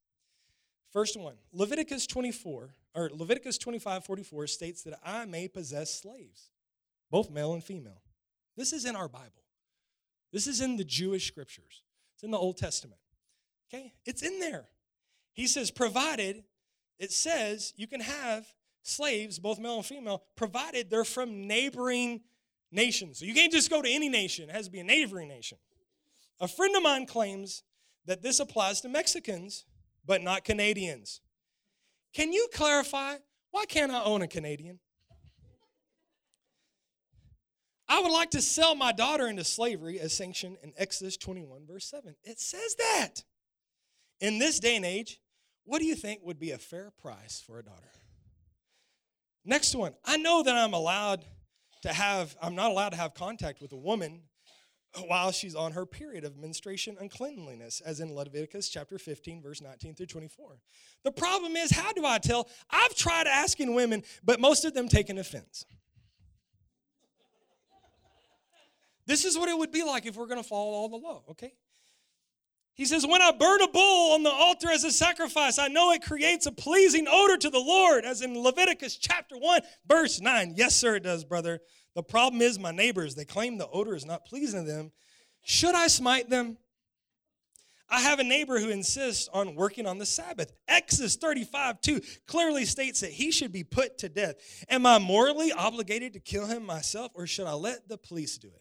First 0.92 1.18
one, 1.18 1.34
Leviticus 1.52 2.06
24, 2.06 2.74
or 2.94 3.10
Leviticus 3.12 3.58
25, 3.58 4.04
44 4.04 4.46
states 4.46 4.82
that 4.84 4.98
I 5.04 5.24
may 5.24 5.48
possess 5.48 6.00
slaves, 6.00 6.50
both 7.10 7.30
male 7.30 7.54
and 7.54 7.62
female. 7.62 8.02
This 8.56 8.72
is 8.72 8.84
in 8.84 8.96
our 8.96 9.08
Bible. 9.08 9.44
This 10.32 10.46
is 10.46 10.60
in 10.60 10.76
the 10.76 10.84
Jewish 10.84 11.26
scriptures. 11.26 11.82
It's 12.14 12.22
in 12.22 12.30
the 12.30 12.38
Old 12.38 12.56
Testament. 12.56 13.00
Okay? 13.72 13.92
It's 14.04 14.22
in 14.22 14.40
there. 14.40 14.66
He 15.32 15.46
says, 15.46 15.70
provided, 15.70 16.44
it 16.98 17.12
says 17.12 17.72
you 17.76 17.86
can 17.86 18.00
have 18.00 18.46
slaves, 18.82 19.38
both 19.38 19.58
male 19.58 19.76
and 19.76 19.86
female, 19.86 20.24
provided 20.36 20.90
they're 20.90 21.04
from 21.04 21.46
neighboring 21.46 22.22
nations. 22.72 23.20
So 23.20 23.24
you 23.24 23.34
can't 23.34 23.52
just 23.52 23.70
go 23.70 23.80
to 23.80 23.88
any 23.88 24.08
nation, 24.08 24.48
it 24.48 24.52
has 24.52 24.66
to 24.66 24.72
be 24.72 24.80
a 24.80 24.84
neighboring 24.84 25.28
nation. 25.28 25.58
A 26.40 26.48
friend 26.48 26.74
of 26.76 26.82
mine 26.82 27.06
claims 27.06 27.62
that 28.06 28.22
this 28.22 28.40
applies 28.40 28.80
to 28.80 28.88
Mexicans, 28.88 29.64
but 30.04 30.22
not 30.22 30.44
Canadians. 30.44 31.20
Can 32.14 32.32
you 32.32 32.48
clarify 32.54 33.16
why 33.50 33.64
can't 33.66 33.92
I 33.92 34.02
own 34.02 34.22
a 34.22 34.28
Canadian? 34.28 34.78
I 37.88 38.00
would 38.00 38.12
like 38.12 38.30
to 38.30 38.42
sell 38.42 38.74
my 38.74 38.92
daughter 38.92 39.26
into 39.26 39.44
slavery 39.44 39.98
as 39.98 40.12
sanctioned 40.12 40.58
in 40.62 40.72
Exodus 40.76 41.16
21, 41.16 41.66
verse 41.66 41.86
7. 41.86 42.14
It 42.22 42.38
says 42.38 42.74
that. 42.76 43.24
In 44.20 44.38
this 44.38 44.60
day 44.60 44.76
and 44.76 44.84
age, 44.84 45.20
what 45.64 45.78
do 45.80 45.86
you 45.86 45.94
think 45.94 46.20
would 46.22 46.38
be 46.38 46.50
a 46.50 46.58
fair 46.58 46.92
price 47.00 47.42
for 47.46 47.58
a 47.58 47.62
daughter? 47.62 47.92
Next 49.44 49.74
one. 49.74 49.94
I 50.04 50.16
know 50.16 50.42
that 50.42 50.54
I'm 50.54 50.74
allowed 50.74 51.24
to 51.82 51.92
have, 51.92 52.36
I'm 52.42 52.54
not 52.54 52.70
allowed 52.70 52.90
to 52.90 52.96
have 52.96 53.14
contact 53.14 53.62
with 53.62 53.72
a 53.72 53.76
woman 53.76 54.22
while 55.06 55.30
she's 55.30 55.54
on 55.54 55.72
her 55.72 55.86
period 55.86 56.24
of 56.24 56.36
menstruation 56.36 56.96
uncleanliness, 57.00 57.80
as 57.80 58.00
in 58.00 58.14
Leviticus 58.14 58.68
chapter 58.68 58.98
15, 58.98 59.42
verse 59.42 59.60
19 59.60 59.94
through 59.94 60.06
24. 60.06 60.58
The 61.04 61.12
problem 61.12 61.56
is, 61.56 61.70
how 61.70 61.92
do 61.92 62.04
I 62.04 62.18
tell? 62.18 62.48
I've 62.70 62.94
tried 62.94 63.26
asking 63.26 63.74
women, 63.74 64.02
but 64.24 64.40
most 64.40 64.64
of 64.64 64.74
them 64.74 64.88
take 64.88 65.08
an 65.08 65.18
offense. 65.18 65.64
This 69.08 69.24
is 69.24 69.38
what 69.38 69.48
it 69.48 69.56
would 69.56 69.72
be 69.72 69.82
like 69.82 70.04
if 70.04 70.16
we're 70.16 70.26
going 70.26 70.40
to 70.40 70.46
follow 70.46 70.72
all 70.72 70.90
the 70.90 70.98
law, 70.98 71.22
okay? 71.30 71.54
He 72.74 72.84
says, 72.84 73.06
When 73.06 73.22
I 73.22 73.32
burn 73.32 73.62
a 73.62 73.68
bull 73.68 74.12
on 74.12 74.22
the 74.22 74.30
altar 74.30 74.70
as 74.70 74.84
a 74.84 74.90
sacrifice, 74.90 75.58
I 75.58 75.68
know 75.68 75.92
it 75.92 76.02
creates 76.02 76.44
a 76.44 76.52
pleasing 76.52 77.06
odor 77.10 77.38
to 77.38 77.48
the 77.48 77.58
Lord, 77.58 78.04
as 78.04 78.20
in 78.20 78.38
Leviticus 78.38 78.98
chapter 78.98 79.38
1, 79.38 79.62
verse 79.88 80.20
9. 80.20 80.52
Yes, 80.56 80.76
sir, 80.76 80.96
it 80.96 81.04
does, 81.04 81.24
brother. 81.24 81.60
The 81.94 82.02
problem 82.02 82.42
is 82.42 82.58
my 82.58 82.70
neighbors, 82.70 83.14
they 83.14 83.24
claim 83.24 83.56
the 83.56 83.66
odor 83.68 83.96
is 83.96 84.04
not 84.04 84.26
pleasing 84.26 84.66
to 84.66 84.70
them. 84.70 84.92
Should 85.42 85.74
I 85.74 85.86
smite 85.86 86.28
them? 86.28 86.58
I 87.88 88.00
have 88.02 88.18
a 88.18 88.24
neighbor 88.24 88.60
who 88.60 88.68
insists 88.68 89.30
on 89.32 89.54
working 89.54 89.86
on 89.86 89.96
the 89.96 90.04
Sabbath. 90.04 90.52
Exodus 90.68 91.16
35 91.16 91.80
2 91.80 92.02
clearly 92.26 92.66
states 92.66 93.00
that 93.00 93.12
he 93.12 93.30
should 93.30 93.52
be 93.52 93.64
put 93.64 93.96
to 93.98 94.10
death. 94.10 94.34
Am 94.68 94.84
I 94.84 94.98
morally 94.98 95.50
obligated 95.50 96.12
to 96.12 96.20
kill 96.20 96.44
him 96.44 96.66
myself, 96.66 97.12
or 97.14 97.26
should 97.26 97.46
I 97.46 97.54
let 97.54 97.88
the 97.88 97.96
police 97.96 98.36
do 98.36 98.48
it? 98.48 98.60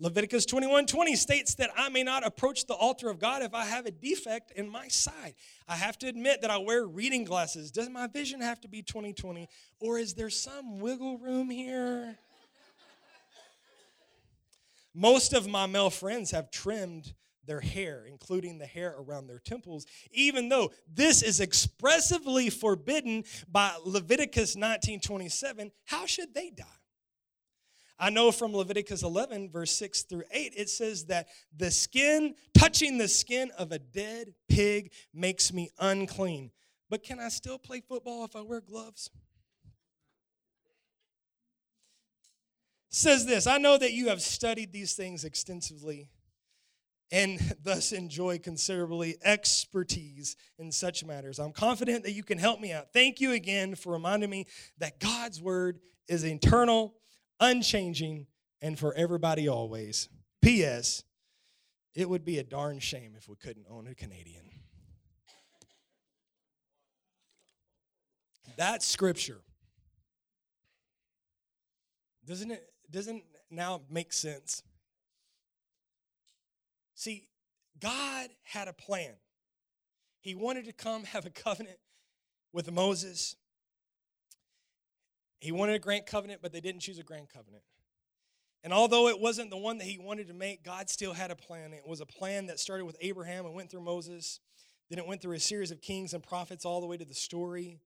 Leviticus 0.00 0.44
21 0.46 0.86
20 0.86 1.14
states 1.14 1.54
that 1.54 1.70
I 1.76 1.88
may 1.88 2.02
not 2.02 2.26
approach 2.26 2.66
the 2.66 2.74
altar 2.74 3.08
of 3.08 3.20
God 3.20 3.42
if 3.42 3.54
I 3.54 3.64
have 3.64 3.86
a 3.86 3.92
defect 3.92 4.50
in 4.56 4.68
my 4.68 4.88
sight. 4.88 5.34
I 5.68 5.76
have 5.76 5.98
to 5.98 6.08
admit 6.08 6.42
that 6.42 6.50
I 6.50 6.58
wear 6.58 6.84
reading 6.84 7.24
glasses. 7.24 7.70
Does 7.70 7.88
my 7.88 8.08
vision 8.08 8.40
have 8.40 8.60
to 8.62 8.68
be 8.68 8.82
2020? 8.82 9.48
Or 9.78 9.98
is 9.98 10.14
there 10.14 10.30
some 10.30 10.80
wiggle 10.80 11.18
room 11.18 11.48
here? 11.48 12.18
Most 14.92 15.32
of 15.32 15.46
my 15.46 15.66
male 15.66 15.90
friends 15.90 16.32
have 16.32 16.50
trimmed 16.50 17.14
their 17.46 17.60
hair, 17.60 18.04
including 18.08 18.58
the 18.58 18.66
hair 18.66 18.94
around 18.98 19.26
their 19.26 19.38
temples, 19.38 19.86
even 20.10 20.48
though 20.48 20.72
this 20.92 21.22
is 21.22 21.40
expressively 21.40 22.50
forbidden 22.50 23.24
by 23.48 23.76
Leviticus 23.84 24.56
19:27. 24.56 25.70
How 25.84 26.06
should 26.06 26.34
they 26.34 26.50
die? 26.50 26.64
I 27.98 28.10
know 28.10 28.32
from 28.32 28.54
Leviticus 28.54 29.02
11, 29.02 29.50
verse 29.50 29.70
6 29.72 30.02
through 30.02 30.24
8, 30.30 30.54
it 30.56 30.68
says 30.68 31.04
that 31.06 31.28
the 31.56 31.70
skin, 31.70 32.34
touching 32.56 32.98
the 32.98 33.08
skin 33.08 33.52
of 33.56 33.72
a 33.72 33.78
dead 33.78 34.34
pig 34.48 34.92
makes 35.12 35.52
me 35.52 35.70
unclean. 35.78 36.50
But 36.90 37.04
can 37.04 37.20
I 37.20 37.28
still 37.28 37.58
play 37.58 37.80
football 37.80 38.24
if 38.24 38.34
I 38.34 38.42
wear 38.42 38.60
gloves? 38.60 39.10
Says 42.90 43.26
this 43.26 43.46
I 43.46 43.58
know 43.58 43.76
that 43.76 43.92
you 43.92 44.08
have 44.08 44.22
studied 44.22 44.72
these 44.72 44.94
things 44.94 45.24
extensively 45.24 46.08
and 47.10 47.38
thus 47.62 47.92
enjoy 47.92 48.38
considerably 48.38 49.16
expertise 49.24 50.36
in 50.58 50.72
such 50.72 51.04
matters. 51.04 51.38
I'm 51.38 51.52
confident 51.52 52.04
that 52.04 52.12
you 52.12 52.22
can 52.22 52.38
help 52.38 52.60
me 52.60 52.72
out. 52.72 52.92
Thank 52.92 53.20
you 53.20 53.32
again 53.32 53.74
for 53.74 53.92
reminding 53.92 54.30
me 54.30 54.46
that 54.78 55.00
God's 55.00 55.40
word 55.40 55.80
is 56.08 56.24
eternal 56.24 56.94
unchanging, 57.40 58.26
and 58.60 58.78
for 58.78 58.94
everybody 58.94 59.48
always. 59.48 60.08
P.S. 60.42 61.04
It 61.94 62.08
would 62.08 62.24
be 62.24 62.38
a 62.38 62.44
darn 62.44 62.80
shame 62.80 63.14
if 63.16 63.28
we 63.28 63.36
couldn't 63.36 63.66
own 63.70 63.86
a 63.86 63.94
Canadian. 63.94 64.42
That 68.56 68.82
scripture 68.82 69.40
doesn't 72.26 72.50
it 72.50 72.64
doesn't 72.90 73.22
now 73.50 73.82
make 73.90 74.12
sense? 74.12 74.62
See, 76.94 77.28
God 77.80 78.28
had 78.42 78.68
a 78.68 78.72
plan. 78.72 79.14
He 80.20 80.34
wanted 80.34 80.64
to 80.66 80.72
come 80.72 81.04
have 81.04 81.26
a 81.26 81.30
covenant 81.30 81.78
with 82.52 82.70
Moses 82.70 83.36
he 85.44 85.52
wanted 85.52 85.74
a 85.74 85.78
grant 85.78 86.06
covenant, 86.06 86.40
but 86.40 86.52
they 86.52 86.60
didn't 86.62 86.80
choose 86.80 86.98
a 86.98 87.02
grant 87.02 87.28
covenant. 87.28 87.62
And 88.62 88.72
although 88.72 89.08
it 89.08 89.20
wasn't 89.20 89.50
the 89.50 89.58
one 89.58 89.76
that 89.76 89.84
he 89.84 89.98
wanted 89.98 90.28
to 90.28 90.34
make, 90.34 90.64
God 90.64 90.88
still 90.88 91.12
had 91.12 91.30
a 91.30 91.36
plan. 91.36 91.74
It 91.74 91.86
was 91.86 92.00
a 92.00 92.06
plan 92.06 92.46
that 92.46 92.58
started 92.58 92.86
with 92.86 92.96
Abraham 93.02 93.44
and 93.44 93.54
went 93.54 93.70
through 93.70 93.82
Moses. 93.82 94.40
Then 94.88 94.98
it 94.98 95.06
went 95.06 95.20
through 95.20 95.34
a 95.34 95.40
series 95.40 95.70
of 95.70 95.82
kings 95.82 96.14
and 96.14 96.22
prophets 96.22 96.64
all 96.64 96.80
the 96.80 96.86
way 96.86 96.96
to 96.96 97.04
the 97.04 97.12
story 97.12 97.82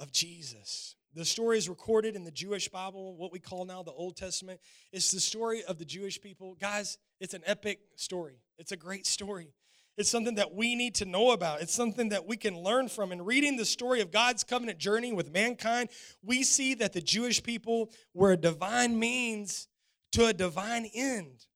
of 0.00 0.12
Jesus. 0.12 0.94
The 1.14 1.24
story 1.24 1.56
is 1.56 1.66
recorded 1.66 2.14
in 2.14 2.24
the 2.24 2.30
Jewish 2.30 2.68
Bible, 2.68 3.16
what 3.16 3.32
we 3.32 3.38
call 3.38 3.64
now 3.64 3.82
the 3.82 3.90
Old 3.90 4.18
Testament. 4.18 4.60
It's 4.92 5.12
the 5.12 5.20
story 5.20 5.64
of 5.64 5.78
the 5.78 5.86
Jewish 5.86 6.20
people. 6.20 6.56
Guys, 6.60 6.98
it's 7.20 7.32
an 7.32 7.42
epic 7.46 7.80
story. 7.96 8.42
It's 8.58 8.72
a 8.72 8.76
great 8.76 9.06
story. 9.06 9.54
It's 9.98 10.08
something 10.08 10.36
that 10.36 10.54
we 10.54 10.74
need 10.74 10.94
to 10.96 11.04
know 11.04 11.32
about. 11.32 11.60
It's 11.60 11.74
something 11.74 12.08
that 12.10 12.26
we 12.26 12.36
can 12.36 12.58
learn 12.58 12.88
from. 12.88 13.12
In 13.12 13.22
reading 13.22 13.56
the 13.56 13.64
story 13.64 14.00
of 14.00 14.10
God's 14.10 14.42
covenant 14.42 14.78
journey 14.78 15.12
with 15.12 15.30
mankind, 15.30 15.90
we 16.22 16.42
see 16.42 16.74
that 16.74 16.94
the 16.94 17.02
Jewish 17.02 17.42
people 17.42 17.90
were 18.14 18.32
a 18.32 18.36
divine 18.36 18.98
means 18.98 19.68
to 20.12 20.26
a 20.26 20.32
divine 20.32 20.88
end. 20.94 21.46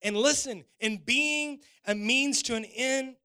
And 0.00 0.16
listen, 0.16 0.64
in 0.80 0.98
being 1.04 1.60
a 1.86 1.94
means 1.94 2.42
to 2.44 2.56
an 2.56 2.64
end, 2.64 3.16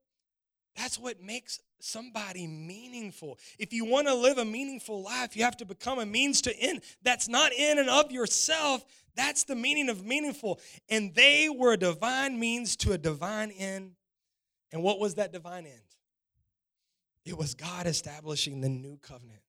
that's 0.76 1.00
what 1.00 1.22
makes 1.22 1.60
somebody 1.80 2.46
meaningful. 2.46 3.40
If 3.58 3.72
you 3.72 3.86
want 3.86 4.08
to 4.08 4.14
live 4.14 4.38
a 4.38 4.46
meaningful 4.46 5.02
life, 5.02 5.36
you 5.36 5.44
have 5.44 5.58
to 5.58 5.66
become 5.66 6.00
a 6.00 6.06
means 6.06 6.42
to 6.42 6.60
end. 6.60 6.82
That's 7.04 7.28
not 7.28 7.54
in 7.54 7.80
and 7.80 7.90
of 7.90 8.12
yourself. 8.12 8.86
That's 9.16 9.44
the 9.46 9.56
meaning 9.56 9.90
of 9.90 10.06
meaningful. 10.06 10.60
And 10.90 11.16
they 11.16 11.50
were 11.50 11.74
a 11.74 11.78
divine 11.78 12.40
means 12.40 12.76
to 12.78 12.92
a 12.92 12.98
divine 12.98 13.52
end 13.52 13.97
and 14.72 14.84
what 14.84 15.00
was 15.00 15.16
that 15.16 15.32
divine 15.32 15.66
end? 15.66 15.82
It 17.26 17.38
was 17.38 17.56
God 17.56 17.88
establishing 17.88 18.62
the 18.62 18.70
new 18.70 18.98
covenant 18.98 19.42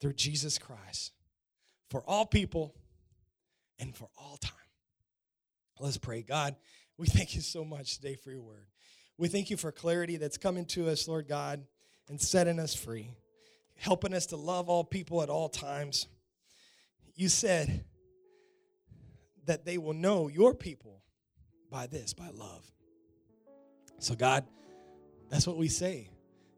through 0.00 0.14
Jesus 0.14 0.58
Christ 0.58 1.12
for 1.90 2.02
all 2.06 2.26
people 2.26 2.74
and 3.78 3.94
for 3.94 4.08
all 4.16 4.36
time. 4.36 4.52
Let's 5.78 5.98
pray. 5.98 6.22
God, 6.22 6.56
we 6.98 7.06
thank 7.06 7.34
you 7.34 7.40
so 7.40 7.64
much 7.64 7.96
today 7.96 8.14
for 8.14 8.30
your 8.30 8.42
word. 8.42 8.66
We 9.18 9.28
thank 9.28 9.50
you 9.50 9.56
for 9.56 9.70
clarity 9.70 10.16
that's 10.16 10.36
coming 10.36 10.64
to 10.66 10.88
us, 10.88 11.06
Lord 11.06 11.28
God, 11.28 11.64
and 12.08 12.20
setting 12.20 12.58
us 12.58 12.74
free, 12.74 13.10
helping 13.76 14.14
us 14.14 14.26
to 14.26 14.36
love 14.36 14.68
all 14.68 14.84
people 14.84 15.22
at 15.22 15.28
all 15.28 15.48
times. 15.48 16.06
You 17.14 17.28
said 17.28 17.84
that 19.46 19.64
they 19.64 19.78
will 19.78 19.94
know 19.94 20.28
your 20.28 20.54
people 20.54 21.02
by 21.70 21.86
this, 21.86 22.12
by 22.12 22.30
love. 22.32 22.70
So, 24.02 24.16
God, 24.16 24.44
that's 25.30 25.46
what 25.46 25.56
we 25.56 25.68
say. 25.68 26.10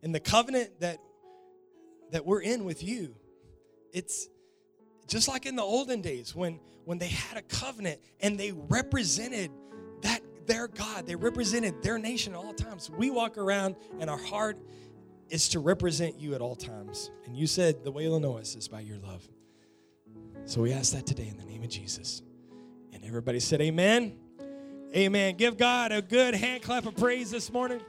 And 0.03 0.15
the 0.15 0.21
covenant 0.21 0.81
that 0.81 0.99
that 2.11 2.25
we're 2.25 2.41
in 2.41 2.65
with 2.65 2.83
you, 2.83 3.15
it's 3.93 4.29
just 5.09 5.29
like 5.29 5.45
in 5.45 5.55
the 5.55 5.63
olden 5.63 6.01
days 6.01 6.35
when 6.35 6.59
when 6.87 6.99
they 6.99 7.09
had 7.09 7.37
a 7.37 7.43
covenant 7.43 8.01
and 8.21 8.41
they 8.41 8.53
represented 8.53 9.51
that 10.01 10.21
their 10.47 10.69
God, 10.69 11.07
they 11.07 11.17
represented 11.17 11.83
their 11.83 11.99
nation 11.99 12.33
at 12.33 12.39
all 12.39 12.55
times. 12.55 12.91
We 12.91 13.11
walk 13.11 13.37
around 13.37 13.77
and 14.01 14.09
our 14.09 14.19
heart 14.19 14.59
is 15.29 15.51
to 15.51 15.59
represent 15.59 16.19
you 16.19 16.35
at 16.35 16.41
all 16.41 16.57
times. 16.57 17.11
And 17.27 17.37
you 17.37 17.47
said 17.47 17.85
the 17.85 17.93
way 17.93 18.09
know 18.09 18.39
is 18.39 18.69
by 18.69 18.81
your 18.81 18.99
love. 18.99 19.29
So 20.47 20.63
we 20.63 20.73
ask 20.73 20.95
that 20.95 21.07
today 21.07 21.29
in 21.29 21.37
the 21.37 21.45
name 21.45 21.63
of 21.63 21.69
Jesus. 21.69 22.23
And 22.93 23.05
everybody 23.05 23.41
said, 23.41 23.61
Amen. 23.61 24.24
Amen. 24.95 25.35
Give 25.37 25.57
God 25.57 25.91
a 25.91 26.01
good 26.01 26.35
hand 26.35 26.63
clap 26.63 26.87
of 26.87 26.95
praise 26.95 27.29
this 27.29 27.53
morning. 27.53 27.81